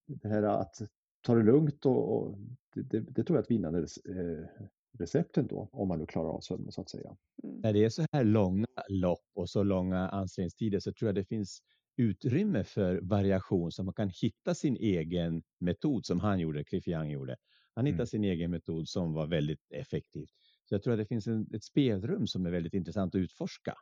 det 0.05 0.27
här 0.27 0.43
att 0.43 0.81
ta 1.21 1.35
det 1.35 1.43
lugnt 1.43 1.85
och, 1.85 2.17
och 2.17 2.37
det, 2.73 2.81
det, 2.81 2.99
det, 2.99 3.23
tror 3.23 3.37
jag 3.37 3.41
är 3.41 3.43
ett 3.43 3.51
vinnande 3.51 3.79
eh, 3.79 4.67
recepten 4.97 5.47
då, 5.47 5.69
om 5.71 5.87
man 5.87 5.99
nu 5.99 6.05
klarar 6.05 6.29
av 6.29 6.39
sömnen 6.39 6.71
så 6.71 6.81
att 6.81 6.89
säga. 6.89 7.17
Mm. 7.43 7.59
När 7.61 7.73
det 7.73 7.85
är 7.85 7.89
så 7.89 8.05
här 8.11 8.23
långa 8.23 8.67
lopp 8.89 9.25
och 9.35 9.49
så 9.49 9.63
långa 9.63 10.09
ansträngningstider 10.09 10.79
så 10.79 10.93
tror 10.93 11.07
jag 11.07 11.15
det 11.15 11.25
finns 11.25 11.61
utrymme 11.97 12.63
för 12.63 12.99
variation 13.01 13.71
så 13.71 13.83
man 13.83 13.93
kan 13.93 14.11
hitta 14.21 14.55
sin 14.55 14.75
egen 14.75 15.43
metod 15.59 16.05
som 16.05 16.19
han 16.19 16.39
gjorde, 16.39 16.63
Young 16.85 17.11
gjorde. 17.11 17.35
Han 17.73 17.85
hittade 17.85 18.01
mm. 18.01 18.07
sin 18.07 18.23
egen 18.23 18.51
metod 18.51 18.87
som 18.87 19.13
var 19.13 19.27
väldigt 19.27 19.71
effektiv. 19.71 20.27
Så 20.65 20.75
jag 20.75 20.83
tror 20.83 20.93
att 20.93 20.99
det 20.99 21.05
finns 21.05 21.27
en, 21.27 21.47
ett 21.53 21.63
spelrum 21.63 22.27
som 22.27 22.45
är 22.45 22.51
väldigt 22.51 22.73
intressant 22.73 23.15
att 23.15 23.19
utforska. 23.19 23.75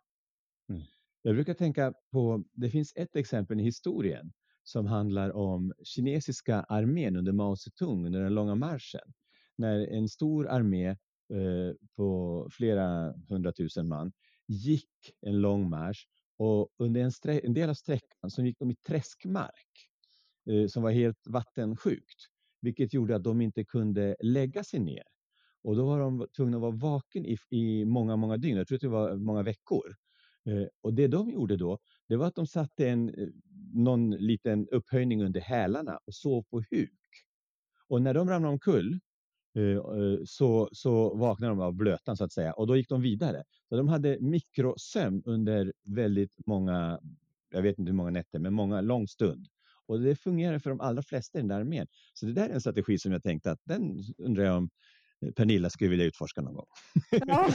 Mm. 0.70 0.82
Jag 1.22 1.36
brukar 1.36 1.53
tänka 1.53 1.93
på, 2.12 2.43
det 2.53 2.70
finns 2.70 2.93
ett 2.95 3.16
exempel 3.16 3.60
i 3.60 3.64
historien 3.64 4.32
som 4.64 4.86
handlar 4.86 5.32
om 5.32 5.74
kinesiska 5.84 6.62
armén 6.62 7.16
under 7.16 7.32
Mao 7.32 7.55
Zedong 7.55 8.05
under 8.05 8.24
den 8.24 8.34
långa 8.34 8.55
marschen. 8.55 9.14
När 9.58 9.88
en 9.88 10.10
stor 10.10 10.47
armé 10.47 10.88
eh, 10.89 11.76
på 11.95 12.49
flera 12.51 13.14
hundratusen 13.30 13.88
man 13.88 14.12
gick 14.47 14.91
en 15.22 15.41
lång 15.41 15.70
marsch 15.70 16.08
och 16.38 16.70
under 16.78 17.01
en, 17.01 17.39
en 17.43 17.53
del 17.53 17.70
av 17.70 17.74
sträckan 17.74 18.32
så 18.32 18.41
gick 18.41 18.60
de 18.60 18.72
i 18.72 18.76
träskmark 18.76 19.89
eh, 20.49 20.68
som 20.68 20.84
var 20.84 20.91
helt 20.91 21.28
vattensjukt, 21.28 22.20
vilket 22.62 22.93
gjorde 22.93 23.16
att 23.16 23.24
de 23.24 23.41
inte 23.41 23.66
kunde 23.66 24.16
lägga 24.20 24.64
sig 24.64 24.80
ner. 24.80 25.03
Och 25.64 25.76
då 25.76 25.86
var 25.86 25.99
de 25.99 26.28
tvungna 26.36 26.58
att 26.58 26.62
vara 26.62 26.72
vaken 26.72 27.26
i, 27.26 27.38
i 27.49 27.86
många, 27.86 28.16
många 28.16 28.38
dygn. 28.38 28.58
Jag 28.58 28.68
tror 28.68 28.76
att 28.76 28.82
det 28.82 28.88
var 28.88 29.16
många 29.16 29.43
veckor. 29.43 29.95
Eh, 30.45 30.68
och 30.82 30.93
det 30.93 31.08
de 31.08 31.30
gjorde 31.30 31.58
då, 31.58 31.80
det 32.08 32.16
var 32.16 32.28
att 32.28 32.36
de 32.36 32.47
satte 32.47 32.89
en, 32.89 33.10
eh, 33.10 33.28
någon 33.74 34.12
liten 34.12 34.68
upphöjning 34.68 35.24
under 35.24 35.41
hälarna 35.41 35.99
och 36.05 36.16
sov 36.16 36.43
på 36.43 36.64
huk. 36.72 36.99
Och 37.88 38.01
när 38.01 38.14
de 38.14 38.30
ramlade 38.30 38.53
omkull 38.53 38.99
Eh, 39.58 39.64
eh, 39.64 40.20
så, 40.26 40.70
så 40.72 41.16
vaknade 41.16 41.51
de 41.51 41.60
av 41.60 41.74
blötan 41.74 42.18
så 42.18 42.24
att 42.24 42.32
säga 42.32 42.53
och 42.53 42.68
då 42.68 42.78
gick 42.78 42.89
de 42.89 43.01
vidare. 43.01 43.43
Så 43.70 43.78
de 43.78 43.88
hade 43.88 44.18
mikrosömn 44.22 45.24
under 45.26 45.74
väldigt 45.86 46.34
många, 46.45 46.99
jag 47.51 47.62
vet 47.62 47.80
inte 47.80 47.89
hur 47.89 47.95
många 47.97 48.10
nätter, 48.10 48.39
men 48.39 48.53
många 48.53 48.82
lång 48.82 49.08
stund. 49.08 49.47
Och 49.88 49.99
det 49.99 50.16
fungerar 50.16 50.60
för 50.60 50.70
de 50.70 50.82
allra 50.82 51.01
flesta 51.01 51.38
i 51.38 51.41
den 51.41 51.47
där 51.47 51.60
armén. 51.60 51.88
Så 52.14 52.26
det 52.26 52.34
där 52.34 52.49
är 52.49 52.53
en 52.53 52.62
strategi 52.62 52.97
som 52.99 53.12
jag 53.12 53.24
tänkte 53.24 53.51
att 53.51 53.62
den 53.64 54.03
undrar 54.18 54.43
jag 54.43 54.58
om 54.58 54.70
Pernilla 55.36 55.70
skulle 55.70 55.89
vilja 55.89 56.05
utforska 56.05 56.41
någon 56.41 56.53
gång. 56.53 56.65
Ja, 57.11 57.47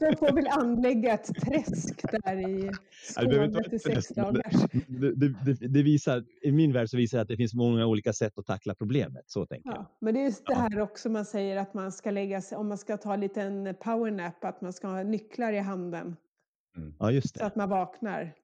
de 0.00 0.16
får 0.16 0.34
väl 0.34 0.46
anlägga 0.46 1.14
ett 1.14 1.34
träsk 1.34 2.02
där 2.02 2.48
i 2.48 2.70
Skåne 3.02 3.64
till 3.70 3.80
sex 3.80 4.08
dagars. 4.08 4.70
Det, 4.88 5.14
det, 5.14 5.68
det, 5.68 5.82
visar, 5.82 6.24
I 6.42 6.52
min 6.52 6.72
värld 6.72 6.88
så 6.88 6.96
visar 6.96 7.18
det 7.18 7.22
att 7.22 7.28
det 7.28 7.36
finns 7.36 7.54
många 7.54 7.86
olika 7.86 8.12
sätt 8.12 8.38
att 8.38 8.46
tackla 8.46 8.74
problemet. 8.74 9.24
Så 9.26 9.46
tänker 9.46 9.70
ja, 9.70 9.76
jag. 9.76 9.86
Men 10.00 10.14
det 10.14 10.20
är 10.20 10.24
just 10.24 10.46
det 10.46 10.54
här 10.54 10.80
också 10.80 11.08
man 11.08 11.24
säger 11.24 11.56
att 11.56 11.74
man 11.74 11.92
ska 11.92 12.10
lägga 12.10 12.40
sig, 12.40 12.58
om 12.58 12.68
man 12.68 12.78
ska 12.78 12.96
ta 12.96 13.14
en 13.14 13.20
liten 13.20 13.74
powernap, 13.80 14.44
att 14.44 14.60
man 14.60 14.72
ska 14.72 14.88
ha 14.88 15.02
nycklar 15.02 15.52
i 15.52 15.58
handen. 15.58 16.16
Mm. 16.76 16.94
Ja, 16.98 17.10
just 17.10 17.34
det. 17.34 17.40
Så 17.40 17.46
att 17.46 17.56
man 17.56 17.68
vaknar. 17.68 18.34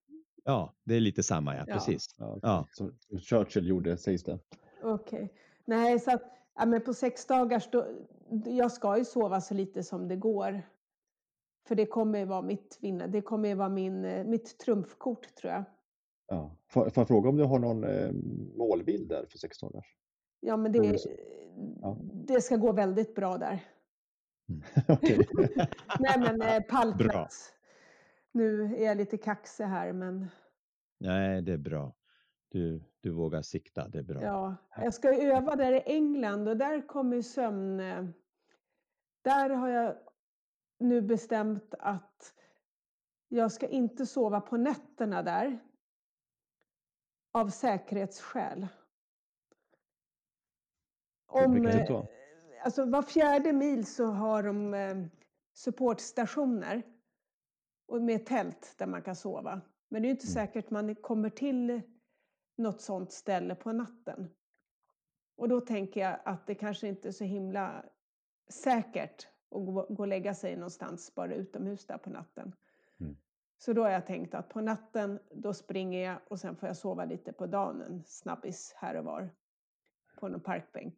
Ja, 0.45 0.75
det 0.85 0.95
är 0.95 1.01
lite 1.01 1.23
samma, 1.23 1.57
ja. 1.57 1.65
ja. 1.67 1.75
Precis. 1.75 2.15
Ja, 2.19 2.39
ja. 2.43 2.67
Som 2.71 2.93
Churchill 3.21 3.67
gjorde, 3.67 3.97
sägs 3.97 4.25
det. 4.25 4.39
Okej. 4.83 5.17
Okay. 5.25 5.29
Nej, 5.65 6.01
så 6.01 6.11
att 6.11 6.38
Ja, 6.59 6.67
men 6.67 6.81
på 6.81 6.95
sex 6.95 7.27
dagars, 7.27 7.71
då, 7.71 7.87
jag 8.45 8.73
ska 8.73 8.99
ju 8.99 9.05
sova 9.05 9.41
så 9.41 9.55
lite 9.55 9.83
som 9.83 10.09
det 10.09 10.17
går. 10.17 10.63
För 11.69 11.75
det 11.75 11.87
kommer 11.87 12.27
vara 12.27 12.43
mitt 12.43 12.79
vinna, 12.81 13.07
det 13.07 13.21
kommer 13.21 13.55
vara 13.55 13.69
min, 13.69 14.05
eh, 14.05 14.25
mitt 14.25 14.59
trumfkort 14.59 15.35
tror 15.35 15.53
jag. 15.53 15.65
Ja. 16.27 16.57
Får, 16.67 16.91
får 16.91 17.01
jag 17.01 17.09
fråga 17.09 17.29
om 17.29 17.37
du 17.37 17.45
har 17.45 17.59
någon 17.59 17.85
eh, 17.85 18.13
målbild 18.57 19.09
där 19.09 19.27
för 19.31 19.39
sex 19.39 19.59
dagars? 19.59 19.97
Ja, 20.41 20.57
men 20.57 20.73
det, 20.73 20.99
ja. 21.81 21.99
det 22.03 22.41
ska 22.41 22.57
gå 22.57 22.73
väldigt 22.73 23.15
bra 23.15 23.39
där. 23.39 23.65
Mm. 24.49 24.63
Nej, 25.99 26.19
men 26.19 26.43
eh, 26.43 26.63
pallplats. 26.63 27.53
Nu 28.33 28.77
är 28.77 28.85
jag 28.85 28.97
lite 28.97 29.17
kaxig 29.17 29.65
här, 29.65 29.93
men. 29.93 30.29
Nej, 31.01 31.43
det 31.43 31.53
är 31.53 31.59
bra 31.59 31.98
du, 32.49 32.83
du 33.01 33.11
vågar 33.11 33.43
sikta, 33.43 33.89
det 33.89 33.99
är 33.99 34.03
bra. 34.03 34.23
Ja, 34.23 34.57
jag 34.77 34.95
ska 34.95 35.23
öva 35.23 35.57
där 35.57 35.73
i 35.73 35.83
England 35.87 36.49
och 36.49 36.57
där 36.57 36.87
kommer 36.87 37.23
sömn... 37.23 37.81
Eh, 37.81 38.05
där 39.23 39.51
har 39.51 39.69
jag 39.69 39.97
nu 40.79 41.03
bestämt 41.03 41.75
att 41.79 42.35
jag 43.29 43.53
ska 43.53 43.69
inte 43.69 44.07
sova 44.07 44.41
på 44.41 44.57
nätterna 44.57 45.23
där. 45.23 45.59
Av 47.33 47.49
säkerhetsskäl. 47.49 48.67
Om, 51.27 51.67
eh, 51.67 52.05
alltså 52.65 52.85
var 52.85 53.03
fjärde 53.03 53.53
mil 53.53 53.87
så 53.87 54.07
har 54.07 54.43
de 54.43 54.75
eh, 54.75 54.97
supportstationer 55.53 56.83
och 57.87 58.03
med 58.03 58.27
tält 58.27 58.75
där 58.79 58.87
man 58.87 59.03
kan 59.03 59.17
sova. 59.17 59.61
Men 59.89 60.03
det 60.03 60.09
är 60.09 60.11
inte 60.11 60.27
mm. 60.27 60.35
säkert 60.35 60.71
man 60.71 60.95
kommer 60.95 61.31
till 61.31 61.83
något 62.59 62.81
sånt 62.81 63.13
ställe 63.13 63.55
på 63.55 63.73
natten. 63.73 64.31
Och 65.37 65.49
då 65.49 65.61
tänker 65.61 66.01
jag 66.01 66.21
att 66.25 66.47
det 66.47 66.55
kanske 66.55 66.89
inte 66.89 67.09
är 67.09 67.13
så 67.13 67.25
himla 67.25 67.85
säkert 68.49 69.27
att 69.51 69.67
gå, 69.67 69.87
gå 69.91 70.03
och 70.03 70.09
lägga 70.09 70.35
sig 70.35 70.57
någonstans 70.57 71.15
bara 71.15 71.35
utomhus 71.35 71.87
där 71.87 71.99
på 71.99 72.11
natten. 72.11 72.53
Mm. 73.01 73.17
Så 73.59 73.73
då 73.73 73.83
har 73.83 73.91
jag 73.91 74.07
tänkt 74.07 74.35
att 74.35 74.49
på 74.49 74.61
natten 74.61 75.19
då 75.31 75.55
springer 75.55 76.05
jag 76.05 76.21
och 76.29 76.41
sen 76.41 76.57
får 76.57 76.67
jag 76.67 76.77
sova 76.77 77.05
lite 77.05 77.33
på 77.33 77.47
dagen, 77.47 77.83
en 77.83 78.05
snabbis 78.07 78.73
här 78.77 78.95
och 78.95 79.05
var 79.05 79.31
på 80.21 80.29
någon 80.29 80.41
parkbänk. 80.41 80.95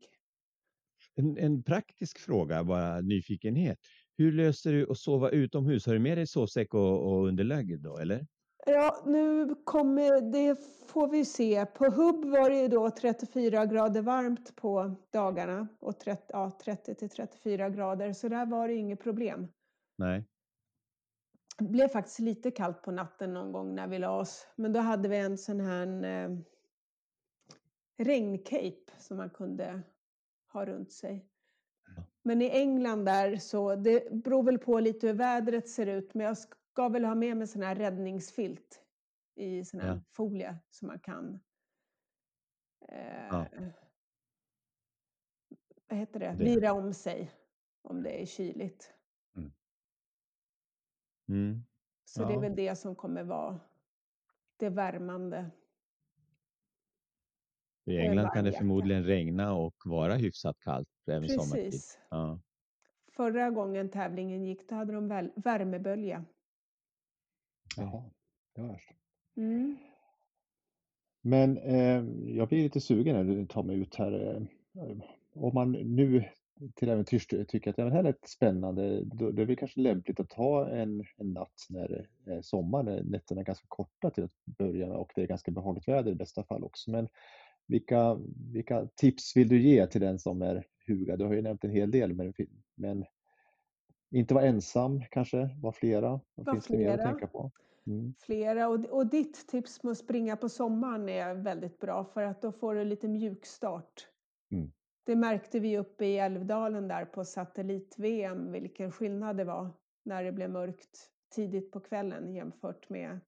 En, 1.15 1.39
en 1.39 1.63
praktisk 1.63 2.19
fråga, 2.19 2.65
bara 2.65 3.01
nyfikenhet. 3.01 3.79
Hur 4.17 4.33
löser 4.33 4.73
du 4.73 4.91
att 4.91 4.99
sova 4.99 5.31
utomhus? 5.31 5.87
Har 5.87 5.93
du 5.95 5.99
med 5.99 6.19
dig 6.19 6.27
sovsäck 6.27 6.75
och, 6.75 7.13
och 7.13 7.27
underlägg 7.27 7.83
då, 7.83 7.99
eller? 7.99 8.27
Ja, 8.67 9.03
nu 9.07 9.55
kommer, 9.65 10.21
det 10.21 10.57
får 10.87 11.09
vi 11.09 11.25
se. 11.25 11.67
På 11.67 11.85
hubb 11.85 12.25
var 12.25 12.51
det 12.51 12.61
ju 12.61 12.69
då 12.69 12.91
34 12.91 13.67
grader 13.67 14.03
varmt 14.03 14.57
på 14.57 14.95
dagarna 15.11 15.69
och 15.81 15.99
30, 16.01 16.23
ja, 16.29 16.59
30 16.65 16.95
till 16.95 17.11
34 17.11 17.71
grader, 17.71 18.13
så 18.13 18.29
där 18.29 18.47
var 18.47 18.69
det 18.69 18.75
inget 18.75 19.01
problem. 19.01 19.49
Nej. 19.97 20.25
Det 21.59 21.69
blev 21.69 21.89
faktiskt 21.89 22.19
lite 22.19 22.51
kallt 22.51 22.83
på 22.83 22.91
natten 22.91 23.35
någon 23.35 23.53
gång 23.53 23.75
när 23.75 23.87
vi 23.87 23.99
la 23.99 24.19
oss, 24.19 24.47
men 24.57 24.73
då 24.73 24.81
hade 24.81 25.09
vi 25.09 25.17
en 25.17 25.39
sån 25.39 25.61
här 25.61 26.05
eh, 26.05 26.37
regncape 27.99 28.93
som 28.99 29.17
man 29.17 29.31
kunde 29.31 29.83
ha 30.53 30.67
runt 30.67 30.93
sig. 30.93 31.27
Men 32.23 32.43
i 32.43 32.51
England 32.51 33.05
där 33.05 33.37
så, 33.37 33.75
det 33.77 34.13
beror 34.13 34.43
väl 34.43 34.59
på 34.59 34.81
lite 34.81 35.07
hur 35.07 35.15
vädret 35.15 35.69
ser 35.69 35.87
ut, 35.87 36.15
men 36.15 36.27
jag 36.27 36.37
ska 36.73 36.89
väl 36.89 37.05
ha 37.05 37.14
med 37.14 37.37
mig 37.37 37.47
sån 37.47 37.62
här 37.62 37.75
räddningsfilt 37.75 38.83
i 39.35 39.64
sån 39.64 39.81
här 39.81 39.89
ja. 39.89 40.01
folie 40.11 40.59
som 40.71 40.89
man 40.89 40.99
kan 40.99 41.41
eh, 42.89 43.27
ja. 43.31 43.47
vad 45.89 45.99
heter 45.99 46.21
det, 46.21 46.37
vira 46.39 46.73
om 46.73 46.95
sig 46.95 47.31
om 47.83 48.03
det 48.03 48.23
är 48.23 48.27
kyligt. 48.27 48.95
Mm. 49.37 49.53
Mm. 51.29 51.64
Så 52.05 52.23
ja. 52.23 52.27
det 52.29 52.35
är 52.35 52.41
väl 52.41 52.57
det 52.57 52.77
som 52.77 52.97
kommer 52.97 53.25
vara 53.25 53.61
det 54.57 54.68
värmande. 54.68 55.51
I 57.85 57.97
England 57.97 58.31
kan 58.33 58.45
det 58.45 58.53
förmodligen 58.53 59.05
regna 59.05 59.55
och 59.55 59.77
vara 59.85 60.14
hyfsat 60.14 60.59
kallt 60.61 60.89
även 61.07 61.23
Precis. 61.23 61.37
sommartid. 61.37 61.81
Ja. 62.11 62.41
Förra 63.12 63.51
gången 63.51 63.91
tävlingen 63.91 64.45
gick, 64.45 64.68
då 64.68 64.75
hade 64.75 64.93
de 64.93 65.09
värmebölja. 65.37 66.25
Jaha, 67.77 68.03
det 68.55 68.62
var 68.62 68.68
värst. 68.68 68.91
Mm. 69.37 69.77
Men 71.23 71.59
eh, 71.59 72.05
jag 72.37 72.49
blir 72.49 72.62
lite 72.62 72.81
sugen 72.81 73.16
när 73.16 73.35
du 73.35 73.47
tar 73.47 73.62
mig 73.62 73.77
ut 73.77 73.95
här. 73.95 74.37
Eh, 74.75 74.97
om 75.35 75.55
man 75.55 75.73
nu 75.73 76.25
till 76.75 76.89
äventyrs 76.89 77.27
tycker 77.27 77.71
att 77.71 77.77
det 77.77 77.91
här 77.91 77.99
är 77.99 78.03
lite 78.03 78.29
spännande, 78.29 79.05
då, 79.05 79.31
då 79.31 79.43
är 79.43 79.47
det 79.47 79.57
kanske 79.57 79.81
lämpligt 79.81 80.21
att 80.21 80.29
ta 80.29 80.68
en, 80.68 81.05
en 81.16 81.33
natt 81.33 81.66
när 81.68 82.07
det 82.25 82.33
är 82.33 82.43
sommar, 82.43 82.83
när 82.83 83.03
nätterna 83.03 83.41
är 83.41 83.45
ganska 83.45 83.66
korta 83.68 84.11
till 84.11 84.25
att 84.25 84.45
börja 84.45 84.87
med 84.87 84.97
och 84.97 85.12
det 85.14 85.23
är 85.23 85.27
ganska 85.27 85.51
behagligt 85.51 85.89
väder 85.89 86.12
i 86.12 86.14
bästa 86.14 86.45
fall 86.45 86.64
också. 86.64 86.91
Men 86.91 87.09
vilka, 87.66 88.18
vilka 88.53 88.89
tips 88.97 89.37
vill 89.37 89.49
du 89.49 89.62
ge 89.62 89.87
till 89.87 90.01
den 90.01 90.18
som 90.18 90.43
är 90.43 90.66
hugad? 90.87 91.18
Du 91.18 91.25
har 91.25 91.35
ju 91.35 91.43
nämnt 91.43 91.64
en 91.64 91.71
hel 91.71 91.91
del, 91.91 92.14
men, 92.14 92.35
men 92.75 93.05
inte 94.11 94.35
vara 94.35 94.45
ensam 94.45 95.03
kanske, 95.11 95.51
vara 95.63 95.73
flera. 95.73 96.21
Vad 96.35 96.47
var 96.47 96.53
finns 96.53 96.67
flera. 96.67 96.81
det 96.81 96.87
mer 96.87 96.99
att 96.99 97.11
tänka 97.11 97.27
på? 97.27 97.51
Mm. 97.87 98.15
Flera. 98.19 98.69
Och, 98.69 98.85
och 98.85 99.07
ditt 99.07 99.49
tips 99.49 99.83
med 99.83 99.91
att 99.91 99.99
springa 99.99 100.37
på 100.37 100.49
sommaren 100.49 101.09
är 101.09 101.35
väldigt 101.35 101.79
bra 101.79 102.05
för 102.05 102.23
att 102.23 102.43
då 102.43 102.53
får 102.53 102.75
du 102.75 102.85
lite 102.85 103.09
mjukstart. 103.09 104.09
Mm. 104.53 104.73
Det 105.05 105.17
märkte 105.17 105.61
vi 105.61 105.79
uppe 105.79 106.05
i 106.05 106.19
Älvdalen 106.19 106.89
där 106.89 107.05
på 107.05 107.25
satellit-VM 107.25 108.53
vilken 108.53 108.93
skillnad 108.93 109.37
det 109.37 109.45
var 109.45 109.71
när 110.03 110.25
det 110.25 110.33
blev 110.33 110.51
mörkt 110.51 111.11
tidigt 111.35 111.71
på 111.71 111.81
kvällen 111.81 112.35
jämfört 112.35 112.89
med 112.89 113.21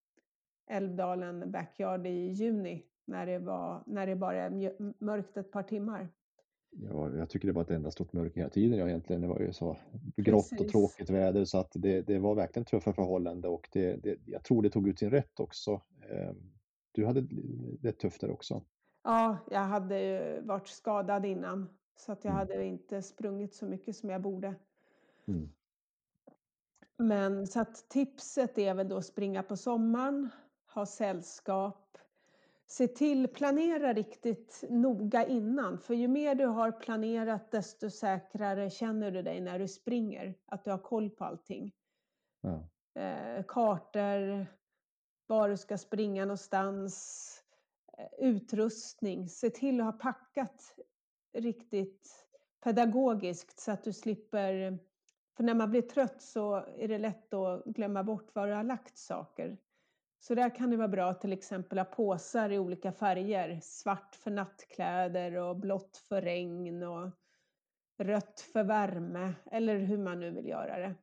Älvdalen 0.71 1.51
Backyard 1.51 2.07
i 2.07 2.29
juni 2.29 2.87
när 3.05 3.27
det, 3.27 3.39
var, 3.39 3.83
när 3.87 4.07
det 4.07 4.17
bara 4.17 4.37
är 4.37 4.77
mörkt 5.05 5.37
ett 5.37 5.51
par 5.51 5.63
timmar. 5.63 6.09
Ja, 6.75 7.11
jag 7.17 7.31
tycker 7.31 7.47
det 7.49 7.53
var 7.55 7.63
ett 7.63 7.71
enda 7.71 7.91
stort 7.91 8.13
mörker 8.13 8.37
hela 8.37 8.51
tiden. 8.51 8.79
Ja, 8.79 8.89
egentligen. 8.89 9.23
Det 9.23 9.29
var 9.29 9.41
ju 9.41 9.53
så 9.53 9.77
grått 10.17 10.61
och 10.61 10.69
tråkigt 10.69 11.11
väder 11.11 11.45
så 11.45 11.59
att 11.59 11.73
det, 11.75 12.03
det 12.03 12.19
var 12.19 12.35
verkligen 12.35 12.65
tuffa 12.65 12.93
förhållanden 12.93 13.51
och 13.51 13.69
det, 13.73 13.97
det, 13.97 14.19
jag 14.27 14.45
tror 14.45 14.63
det 14.63 14.71
tog 14.71 14.89
ut 14.89 14.99
sin 14.99 15.11
rätt 15.11 15.41
också. 15.41 15.81
Eh, 16.11 16.33
Du 16.93 17.07
hade 17.07 17.27
det 17.81 17.93
tufft 17.93 18.21
där 18.21 18.31
också. 18.31 18.63
Ja, 19.05 19.37
jag 19.51 19.61
hade 19.61 20.01
ju 20.01 20.41
varit 20.41 20.69
skadad 20.69 21.27
innan 21.27 21.69
så 21.97 22.13
att 22.13 22.25
jag 22.25 22.33
Mm. 22.35 22.39
hade 22.39 22.65
inte 22.65 23.03
sprungit 23.03 23.55
så 23.55 23.67
mycket 23.67 23.97
som 23.97 24.11
jag 24.11 24.23
borde. 24.23 24.55
Mm. 25.27 25.49
Men 26.99 27.47
så 27.47 27.61
att 27.61 27.89
tipset 27.89 28.59
är 28.59 28.75
väl 28.75 28.89
då 28.89 29.03
springa 29.03 29.43
på 29.43 29.57
sommaren, 29.57 30.29
ha 30.75 30.87
sällskap, 30.87 31.82
se 32.73 32.89
till, 32.89 33.29
planera 33.29 33.93
riktigt 33.93 34.65
noga 34.69 35.27
innan. 35.27 35.79
För 35.79 35.95
ju 35.95 36.09
mer 36.09 36.35
du 36.35 36.47
har 36.47 36.73
planerat 36.73 37.51
desto 37.51 37.91
säkrare 37.91 38.71
känner 38.71 39.11
du 39.11 39.23
dig 39.23 39.41
när 39.41 39.59
du 39.59 39.69
springer. 39.69 40.35
Att 40.47 40.65
du 40.65 40.71
har 40.71 40.79
koll 40.79 41.11
på 41.11 41.25
allting. 41.25 41.73
Ja. 42.41 42.69
Eh, 43.03 43.45
kartor, 43.49 44.47
var 45.27 45.49
du 45.49 45.57
ska 45.57 45.79
springa 45.79 46.25
någonstans, 46.25 47.45
eh, 47.99 48.27
utrustning. 48.29 49.29
Se 49.29 49.51
till 49.51 49.81
att 49.81 49.87
ha 49.87 49.93
packat 49.93 50.77
riktigt 51.33 52.27
pedagogiskt 52.65 53.61
så 53.61 53.73
att 53.73 53.85
du 53.85 53.93
slipper 53.93 54.79
för 55.37 55.45
när 55.45 55.55
man 55.55 55.71
blir 55.71 55.83
trött 55.83 56.23
så 56.23 56.55
är 56.55 56.89
det 56.89 56.99
lätt 56.99 57.35
att 57.35 57.65
glömma 57.65 58.05
bort 58.05 58.35
var 58.35 58.47
du 58.47 58.55
har 58.55 58.65
lagt 58.65 58.99
saker. 58.99 59.59
Så 60.25 60.35
där 60.35 60.55
kan 60.55 60.71
det 60.71 60.77
vara 60.77 60.89
bra 60.89 61.11
att 61.11 61.21
till 61.21 61.33
exempel 61.33 61.79
ha 61.79 61.85
påsar 61.85 62.51
i 62.51 62.59
olika 62.59 62.93
färger. 62.93 63.59
Svart 63.63 64.15
för 64.15 64.31
nattkläder 64.31 65.35
och 65.35 65.57
blått 65.57 65.97
för 65.97 66.23
regn 66.23 66.83
och 66.83 67.11
rött 67.99 68.41
för 68.41 68.65
värme. 68.65 69.35
Eller 69.51 69.79
hur 69.79 69.99
man 69.99 70.21
nu 70.21 70.31
vill 70.31 70.47
göra 70.49 70.79
det. 70.79 70.95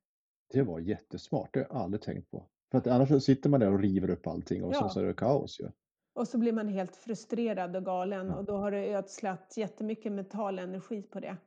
Det 0.53 0.61
var 0.63 0.79
jättesmart, 0.79 1.53
det 1.53 1.59
har 1.59 1.67
jag 1.69 1.77
aldrig 1.83 2.01
tänkt 2.01 2.31
på. 2.31 2.45
För 2.71 2.77
att 2.77 2.87
annars 2.87 3.23
sitter 3.23 3.49
man 3.49 3.59
där 3.59 3.73
och 3.73 3.79
river 3.79 4.09
upp 4.09 4.27
allting 4.27 4.63
och 4.63 4.73
Ja. 4.73 4.79
sen 4.79 4.89
så 4.89 4.99
är 4.99 5.03
det 5.05 5.13
kaos 5.13 5.59
ju. 5.59 5.71
Och 6.13 6.27
så 6.27 6.37
blir 6.37 6.53
man 6.53 6.67
helt 6.67 6.95
frustrerad 6.95 7.75
och 7.75 7.85
galen 7.85 8.27
Ja. 8.27 8.35
och 8.35 8.45
då 8.45 8.57
har 8.57 8.71
du 8.71 8.77
ödslat 8.77 9.53
jättemycket 9.57 10.11
mental 10.11 10.59
energi 10.59 11.01
på 11.03 11.19
det. 11.19 11.37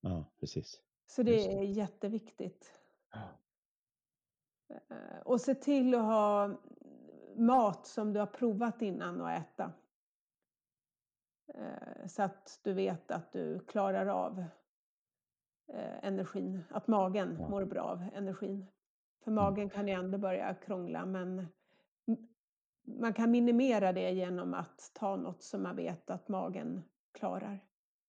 Ja, 0.00 0.32
precis. 0.40 0.80
Så 1.06 1.22
det 1.22 1.32
Just 1.34 1.48
är 1.48 1.62
jätteviktigt. 1.62 2.80
Ja. 3.12 3.20
Eh, 4.74 5.20
Och 5.24 5.40
se 5.40 5.54
till 5.54 5.94
att 5.94 6.02
ha 6.02 6.60
mat 7.36 7.86
som 7.86 8.12
du 8.12 8.20
har 8.20 8.26
provat 8.26 8.82
innan 8.82 9.20
att 9.20 9.40
äta. 9.40 9.72
Eh, 11.54 12.06
Så 12.06 12.22
att 12.22 12.60
du 12.62 12.72
vet 12.72 13.10
att 13.10 13.32
du 13.32 13.58
klarar 13.58 14.06
av 14.06 14.44
eh, 15.72 16.04
energin, 16.04 16.64
att 16.70 16.86
magen 16.86 17.36
mår 17.36 17.64
bra 17.64 17.82
av 17.82 18.04
energin. 18.14 18.66
För 19.24 19.30
magen 19.30 19.70
kan 19.70 19.88
ju 19.88 19.94
ändå 19.94 20.18
börja 20.18 20.54
krångla 20.54 21.06
men 21.06 21.46
man 22.84 23.12
kan 23.12 23.30
minimera 23.30 23.92
det 23.92 24.10
genom 24.10 24.54
att 24.54 24.90
ta 24.94 25.16
något 25.16 25.42
som 25.42 25.62
man 25.62 25.76
vet 25.76 26.10
att 26.10 26.28
magen 26.28 26.82
klarar. 27.12 27.64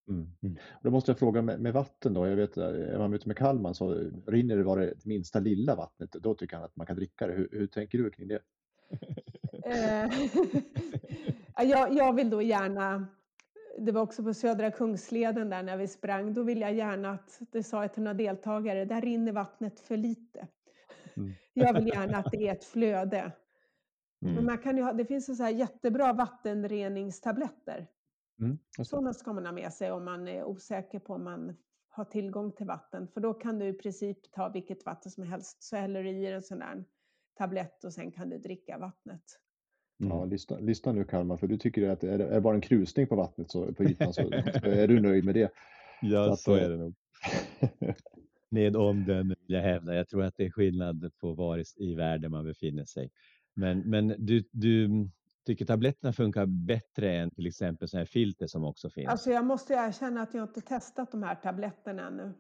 Mm. 0.08 0.28
Mm. 0.42 0.58
Då 0.82 0.92
måste 0.92 1.12
jag 1.12 1.20
fråga 1.20 1.42
med, 1.42 1.60
med 1.60 1.74
vatten 1.74 2.14
då. 2.14 2.28
Jag 2.28 2.36
vet, 2.36 2.58
eh, 2.58 2.66
är 2.66 2.98
man 2.98 3.14
ute 3.14 3.28
med 3.28 3.38
Kalman 3.38 3.76
så 3.76 3.94
rinner 4.28 4.58
det 4.58 4.64
bara 4.64 4.86
det 4.86 5.06
minsta 5.06 5.40
lilla 5.40 5.76
vattnet. 5.76 6.12
Då 6.12 6.36
tycker 6.36 6.56
han 6.56 6.66
att 6.66 6.76
man 6.76 6.88
kan 6.88 6.96
dricka 6.96 7.28
det. 7.28 7.34
Hur, 7.34 7.50
hur 7.52 7.68
tänker 7.68 7.98
du 7.98 8.12
kring 8.12 8.28
det? 8.28 8.40
Eh, 9.66 10.06
ja, 11.56 11.64
jag, 11.64 11.94
jag 11.94 12.14
vill 12.14 12.30
då 12.30 12.42
gärna, 12.42 13.08
det 13.80 13.92
var 13.92 14.02
också 14.02 14.24
på 14.24 14.34
Södra 14.34 14.72
Kungsleden 14.72 15.50
där 15.50 15.64
när 15.64 15.78
vi 15.78 15.88
sprang, 15.88 16.34
då 16.34 16.44
vill 16.44 16.62
jag 16.62 16.74
gärna 16.74 17.12
att, 17.12 17.42
det 17.52 17.64
sa 17.64 17.82
jag 17.82 17.94
till 17.94 18.04
några 18.04 18.14
deltagare, 18.14 18.86
där 18.86 19.02
rinner 19.02 19.32
vattnet 19.32 19.80
för 19.80 19.98
lite. 19.98 20.48
Mm. 21.18 21.34
Jag 21.54 21.74
vill 21.74 21.88
gärna 21.88 22.18
att 22.18 22.32
det 22.32 22.48
är 22.48 22.52
ett 22.52 22.66
flöde. 22.66 23.32
Men 24.20 24.32
Mm. 24.32 24.46
man 24.46 24.58
kan 24.58 24.78
ju 24.78 24.84
ha, 24.84 24.94
det 24.94 25.06
finns 25.06 25.38
så 25.38 25.44
här 25.44 25.50
jättebra 25.52 26.14
vattenreningstabletter. 26.14 27.88
Mm. 28.40 28.58
Sådana 28.84 29.14
ska 29.14 29.34
man 29.34 29.46
ha 29.46 29.52
med 29.52 29.74
sig 29.74 29.92
om 29.92 30.06
man 30.06 30.28
är 30.28 30.44
osäker 30.44 31.00
på 31.00 31.14
om 31.14 31.24
man 31.24 31.56
har 31.90 32.06
tillgång 32.06 32.52
till 32.52 32.66
vatten. 32.66 33.08
För 33.08 33.22
då 33.22 33.34
kan 33.34 33.60
du 33.60 33.66
i 33.68 33.74
princip 33.74 34.32
ta 34.32 34.50
vilket 34.50 34.86
vatten 34.86 35.12
som 35.12 35.24
helst, 35.24 35.64
så 35.64 35.76
häller 35.76 36.04
du 36.04 36.10
i 36.10 36.26
en 36.32 36.44
sån 36.44 36.60
där 36.60 36.84
tablett 37.36 37.84
och 37.84 37.94
sen 37.94 38.12
kan 38.12 38.30
du 38.30 38.38
dricka 38.38 38.78
vattnet. 38.78 39.22
Ja, 39.98 40.16
Mm. 40.18 40.30
lyssna, 40.30 40.58
lyssna 40.60 40.92
nu 40.92 41.04
Kalmar, 41.04 41.38
för 41.38 41.48
du 41.48 41.58
tycker 41.58 41.90
att 41.90 42.04
är 42.04 42.18
det 42.18 42.28
är 42.28 42.40
bara 42.42 42.56
en 42.56 42.62
krusning 42.62 43.08
på 43.08 43.16
vattnet 43.16 43.52
så, 43.52 43.74
på 43.74 43.84
ytan 43.84 44.14
så, 44.14 44.22
så 44.22 44.30
är 44.70 44.88
du 44.88 45.00
nöjd 45.00 45.26
med 45.26 45.36
det. 45.36 45.52
Ja, 46.02 46.32
att, 46.34 46.40
så 46.40 46.56
eh, 46.56 46.64
är 46.64 46.70
det 46.70 46.78
nog. 46.78 46.96
Med 48.50 48.76
omdöme 48.76 49.36
vill 49.40 49.56
jag 49.56 49.62
hävda. 49.62 49.96
Jag 49.96 50.08
tror 50.08 50.24
att 50.24 50.34
det 50.38 50.46
är 50.46 50.52
skillnad 50.52 51.12
på 51.22 51.34
var 51.34 51.64
i- 51.82 51.96
världen 51.96 52.32
man 52.32 52.46
befinner 52.46 52.86
sig. 52.86 53.12
Men, 53.54 53.80
men 53.90 54.08
du, 54.18 54.44
du 54.52 54.90
tycker 55.46 55.66
tabletterna 55.66 56.14
funkar 56.14 56.46
bättre 56.46 57.16
än 57.16 57.32
till 57.32 57.48
exempel 57.48 57.88
sådana 57.88 58.02
här 58.02 58.06
filter 58.06 58.48
som 58.48 58.64
också 58.64 58.90
finns? 58.90 59.08
Alltså 59.08 59.32
jag 59.32 59.46
måste 59.46 59.74
erkänna 59.74 60.22
att 60.22 60.34
jag 60.34 60.44
inte 60.44 60.62
testat 60.62 61.12
de 61.12 61.24
här 61.24 61.36
tabletterna 61.36 62.08
ännu. 62.08 62.34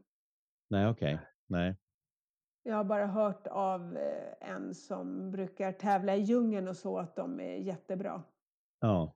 Nej, 0.69 0.87
okej. 0.87 1.19
Nej. 1.47 1.75
Jag 2.67 2.75
har 2.75 2.83
bara 2.83 3.05
hört 3.07 3.47
av 3.47 3.97
eh, 3.97 4.49
en 4.49 4.75
som 4.75 5.31
brukar 5.31 5.71
tävla 5.71 6.15
i 6.15 6.19
djungeln 6.19 6.67
och 6.67 6.77
så 6.77 6.97
att 6.97 7.15
de 7.15 7.39
är 7.39 7.55
jättebra. 7.55 8.23
Ja. 8.79 9.13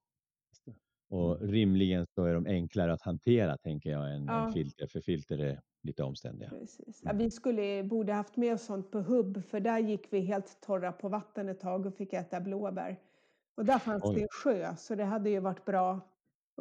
Och 1.10 1.42
rimligen 1.42 2.06
så 2.16 2.24
är 2.26 2.34
de 2.34 2.46
enklare 2.46 2.94
att 2.94 3.02
hantera 3.02 3.58
tänker 3.58 3.90
jag 3.90 4.16
än, 4.16 4.26
Ja. 4.26 4.52
filter. 4.54 4.88
För 4.88 5.02
filter 5.02 5.38
är 5.38 5.62
lite 5.84 6.04
omständiga. 6.04 6.50
Precis. 6.50 7.02
Ja, 7.04 7.12
vi 7.14 7.32
skulle, 7.32 7.84
borde 7.84 8.14
haft 8.14 8.38
med 8.38 8.54
oss 8.54 8.64
sånt 8.66 8.92
på 8.92 9.00
hubb 9.00 9.44
för 9.44 9.60
där 9.60 9.80
gick 9.80 10.14
vi 10.14 10.20
helt 10.20 10.62
torra 10.62 10.92
på 10.92 11.10
vatten 11.10 11.50
ett 11.50 11.60
tag 11.60 11.86
och 11.86 11.96
fick 11.96 12.14
äta 12.14 12.42
blåbär. 12.42 13.00
Och 13.56 13.66
där 13.66 13.80
fanns 13.80 14.04
Oj. 14.04 14.16
det 14.16 14.22
en 14.22 14.28
sjö 14.44 14.76
så 14.76 14.96
det 14.96 15.04
hade 15.04 15.30
ju 15.30 15.40
varit 15.40 15.66
bra 15.66 16.00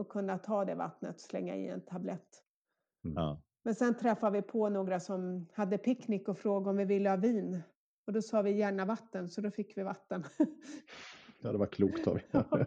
att 0.00 0.08
kunna 0.08 0.38
ta 0.38 0.64
det 0.64 0.74
vattnet 0.74 1.14
och 1.14 1.20
slänga 1.20 1.56
i 1.56 1.68
en 1.68 1.80
tablett. 1.80 2.42
Ja. 3.02 3.42
Men 3.68 3.74
sen 3.74 3.94
träffade 3.94 4.32
vi 4.32 4.42
på 4.42 4.68
några 4.68 5.00
som 5.00 5.46
hade 5.52 5.78
picknick 5.78 6.28
och 6.28 6.38
frågade 6.38 6.70
om 6.70 6.76
vi 6.76 6.84
ville 6.84 7.08
ha 7.08 7.16
vin. 7.16 7.62
Och 8.06 8.12
då 8.12 8.22
sa 8.22 8.42
vi 8.42 8.50
gärna 8.50 8.84
vatten, 8.84 9.28
så 9.28 9.40
då 9.40 9.50
fick 9.50 9.76
vi 9.76 9.82
vatten. 9.82 10.24
Ja, 11.40 11.52
det 11.52 11.58
var 11.58 11.66
klokt 11.66 12.06
av 12.06 12.16
er. 12.16 12.22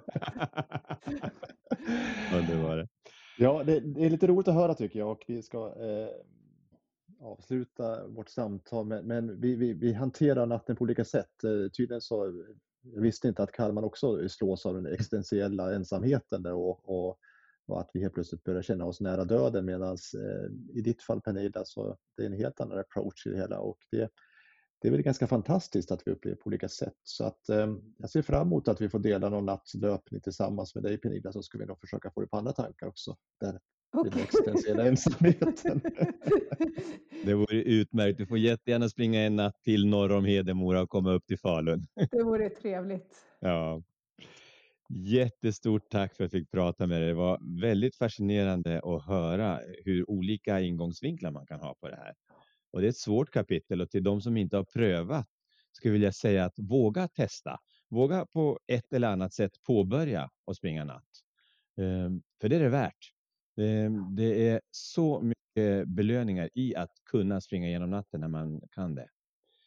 Underbart. 2.35 2.89
Ja, 3.37 3.63
det, 3.63 3.79
det 3.79 4.05
är 4.05 4.09
lite 4.09 4.27
roligt 4.27 4.47
att 4.47 4.53
höra 4.53 4.73
tycker 4.73 4.99
jag 4.99 5.11
och 5.11 5.23
vi 5.27 5.41
ska 5.41 5.67
eh, 5.67 6.09
avsluta 7.19 8.07
vårt 8.07 8.29
samtal. 8.29 8.85
Men, 8.85 9.07
men 9.07 9.41
vi, 9.41 9.55
vi, 9.55 9.73
vi 9.73 9.93
hanterar 9.93 10.45
natten 10.45 10.75
på 10.75 10.83
olika 10.83 11.05
sätt. 11.05 11.43
Eh, 11.43 11.71
tydligen 11.77 12.01
så, 12.01 12.43
jag 12.81 13.01
visste 13.01 13.27
inte 13.27 13.43
att 13.43 13.51
Kalman 13.51 13.83
också 13.83 14.29
slås 14.29 14.65
av 14.65 14.73
den 14.73 14.85
existentiella 14.85 15.75
ensamheten 15.75 16.43
där 16.43 16.53
och, 16.53 16.89
och, 16.89 17.17
och 17.71 17.81
att 17.81 17.89
vi 17.93 18.01
helt 18.01 18.13
plötsligt 18.13 18.43
börjar 18.43 18.61
känna 18.61 18.85
oss 18.85 19.01
nära 19.01 19.25
döden 19.25 19.65
medan 19.65 19.97
eh, 20.17 20.77
i 20.77 20.81
ditt 20.81 21.03
fall 21.03 21.21
Pernilla 21.21 21.61
så 21.65 21.97
det 22.17 22.23
är 22.23 22.27
en 22.27 22.33
helt 22.33 22.61
annan 22.61 22.79
approach 22.79 23.27
i 23.27 23.29
det 23.29 23.37
hela 23.37 23.59
och 23.59 23.77
det, 23.91 24.09
det 24.81 24.87
är 24.87 24.91
väl 24.91 25.01
ganska 25.01 25.27
fantastiskt 25.27 25.91
att 25.91 26.01
vi 26.05 26.11
upplever 26.11 26.37
på 26.37 26.47
olika 26.47 26.69
sätt. 26.69 26.97
Så 27.03 27.25
att 27.25 27.49
eh, 27.49 27.73
jag 27.97 28.09
ser 28.09 28.21
fram 28.21 28.47
emot 28.47 28.67
att 28.67 28.81
vi 28.81 28.89
får 28.89 28.99
dela 28.99 29.29
någon 29.29 29.45
natts 29.45 29.73
löpning 29.73 30.21
tillsammans 30.21 30.75
med 30.75 30.83
dig 30.83 30.97
Pernilla 30.97 31.31
så 31.31 31.43
ska 31.43 31.57
vi 31.57 31.65
nog 31.65 31.79
försöka 31.79 32.11
få 32.11 32.21
det 32.21 32.27
på 32.27 32.37
andra 32.37 32.51
tankar 32.51 32.87
också. 32.87 33.15
Där 33.39 33.59
den 33.93 34.19
existentiella 34.19 34.87
ensamheten. 34.87 35.81
Det 37.25 37.33
vore 37.33 37.61
utmärkt. 37.61 38.17
Du 38.17 38.25
får 38.25 38.37
jättegärna 38.37 38.89
springa 38.89 39.21
en 39.21 39.35
natt 39.35 39.61
till 39.63 39.87
norr 39.87 40.11
om 40.11 40.25
Hedemora 40.25 40.81
och 40.81 40.89
komma 40.89 41.11
upp 41.11 41.25
till 41.25 41.39
Falun. 41.39 41.87
det 42.11 42.23
vore 42.23 42.49
trevligt. 42.49 43.15
Ja. 43.39 43.83
Jättestort 44.95 45.89
tack 45.89 46.15
för 46.15 46.23
att 46.23 46.33
jag 46.33 46.41
fick 46.41 46.51
prata 46.51 46.87
med 46.87 47.01
dig. 47.01 47.07
Det 47.07 47.13
var 47.13 47.61
väldigt 47.61 47.95
fascinerande 47.95 48.79
att 48.83 49.05
höra 49.05 49.59
hur 49.85 50.09
olika 50.09 50.61
ingångsvinklar 50.61 51.31
man 51.31 51.45
kan 51.45 51.59
ha 51.59 51.75
på 51.81 51.89
det 51.89 51.95
här. 51.95 52.13
Och 52.71 52.81
det 52.81 52.87
är 52.87 52.89
ett 52.89 52.97
svårt 52.97 53.31
kapitel 53.31 53.81
och 53.81 53.89
till 53.89 54.03
de 54.03 54.21
som 54.21 54.37
inte 54.37 54.57
har 54.57 54.63
prövat 54.63 55.27
skulle 55.71 55.89
jag 55.89 55.93
vilja 55.93 56.11
säga 56.11 56.45
att 56.45 56.59
våga 56.59 57.07
testa. 57.07 57.57
Våga 57.89 58.25
på 58.25 58.59
ett 58.67 58.93
eller 58.93 59.07
annat 59.07 59.33
sätt 59.33 59.51
påbörja 59.67 60.29
och 60.45 60.55
springa 60.57 60.83
natt. 60.85 61.09
Ehm, 61.77 62.21
För 62.41 62.49
det 62.49 62.55
är 62.55 62.59
det 62.59 62.69
värt. 62.69 63.11
Ehm, 63.61 64.15
Det 64.15 64.49
är 64.49 64.61
så 64.71 65.21
mycket 65.21 65.87
belöningar 65.87 66.49
i 66.53 66.75
att 66.75 66.91
kunna 67.11 67.41
springa 67.41 67.69
genom 67.69 67.89
natten 67.89 68.21
när 68.21 68.27
man 68.27 68.61
kan 68.71 68.95
det. 68.95 69.07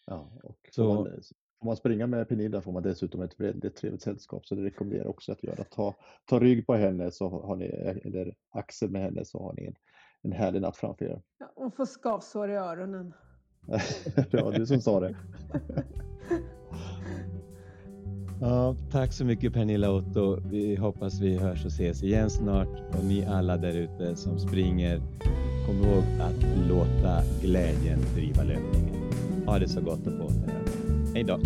Ja, 0.07 0.41
och 0.43 0.59
Så- 0.71 1.09
får, 1.65 1.69
man, 1.69 1.77
får 1.77 1.81
springa 1.81 2.07
med 2.07 2.29
Pernilla 2.29 2.61
får 2.61 2.73
man 2.73 2.83
dessutom 2.83 3.23
ett 3.23 3.41
väldigt 3.41 3.77
trevligt 3.77 4.03
sällskap 4.03 4.47
så 4.47 4.55
det 4.55 4.65
rekommenderar 4.65 5.05
jag 5.05 5.11
också 5.11 5.33
att 5.33 5.43
göra. 5.43 5.65
Ta, 5.65 5.95
ta 6.25 6.39
rygg 6.39 6.67
på 6.67 6.75
henne 6.75 7.11
så 7.11 7.29
har 7.29 7.57
ni, 7.57 7.67
eller 8.05 8.35
axel 8.51 8.91
med 8.91 9.03
henne 9.03 9.25
så 9.25 9.43
har 9.43 9.55
ni 9.55 9.67
en, 9.67 9.75
en 10.23 10.33
härlig 10.33 10.63
natt 10.63 10.77
framför 10.77 11.05
er. 11.05 11.23
Ja, 11.39 11.53
och 11.55 11.75
få 11.77 11.87
skavsår 11.87 12.51
i 12.51 12.55
öronen. 12.55 13.15
det 14.31 14.43
var 14.43 14.53
du 14.53 14.67
som 14.67 14.81
sa 14.81 15.01
det. 15.01 15.17
Ja, 18.41 18.77
tack 18.91 19.13
så 19.13 19.25
mycket 19.25 19.53
Pernilla 19.53 19.91
Otto. 19.91 20.41
Vi 20.51 20.77
hoppas 20.77 21.21
vi 21.21 21.39
hörs 21.39 21.65
och 21.65 21.71
ses 21.71 22.03
igen 22.03 22.31
snart. 22.31 22.95
Och 22.99 23.05
ni 23.05 23.27
alla 23.27 23.57
där 23.57 23.77
ute 23.77 24.17
som 24.17 24.39
springer, 24.39 25.01
kom 25.67 25.77
ihåg 25.77 26.05
att 26.21 26.69
låta 26.69 27.23
glädjen 27.43 27.99
driva 28.15 28.43
löpningen. 28.43 28.95
Ha 29.47 29.59
det 29.59 29.69
så 29.69 29.81
gott 29.81 30.07
och 30.07 30.19
på 30.19 30.25
återhörande. 30.25 30.84
Hej 31.15 31.25
då! 31.25 31.39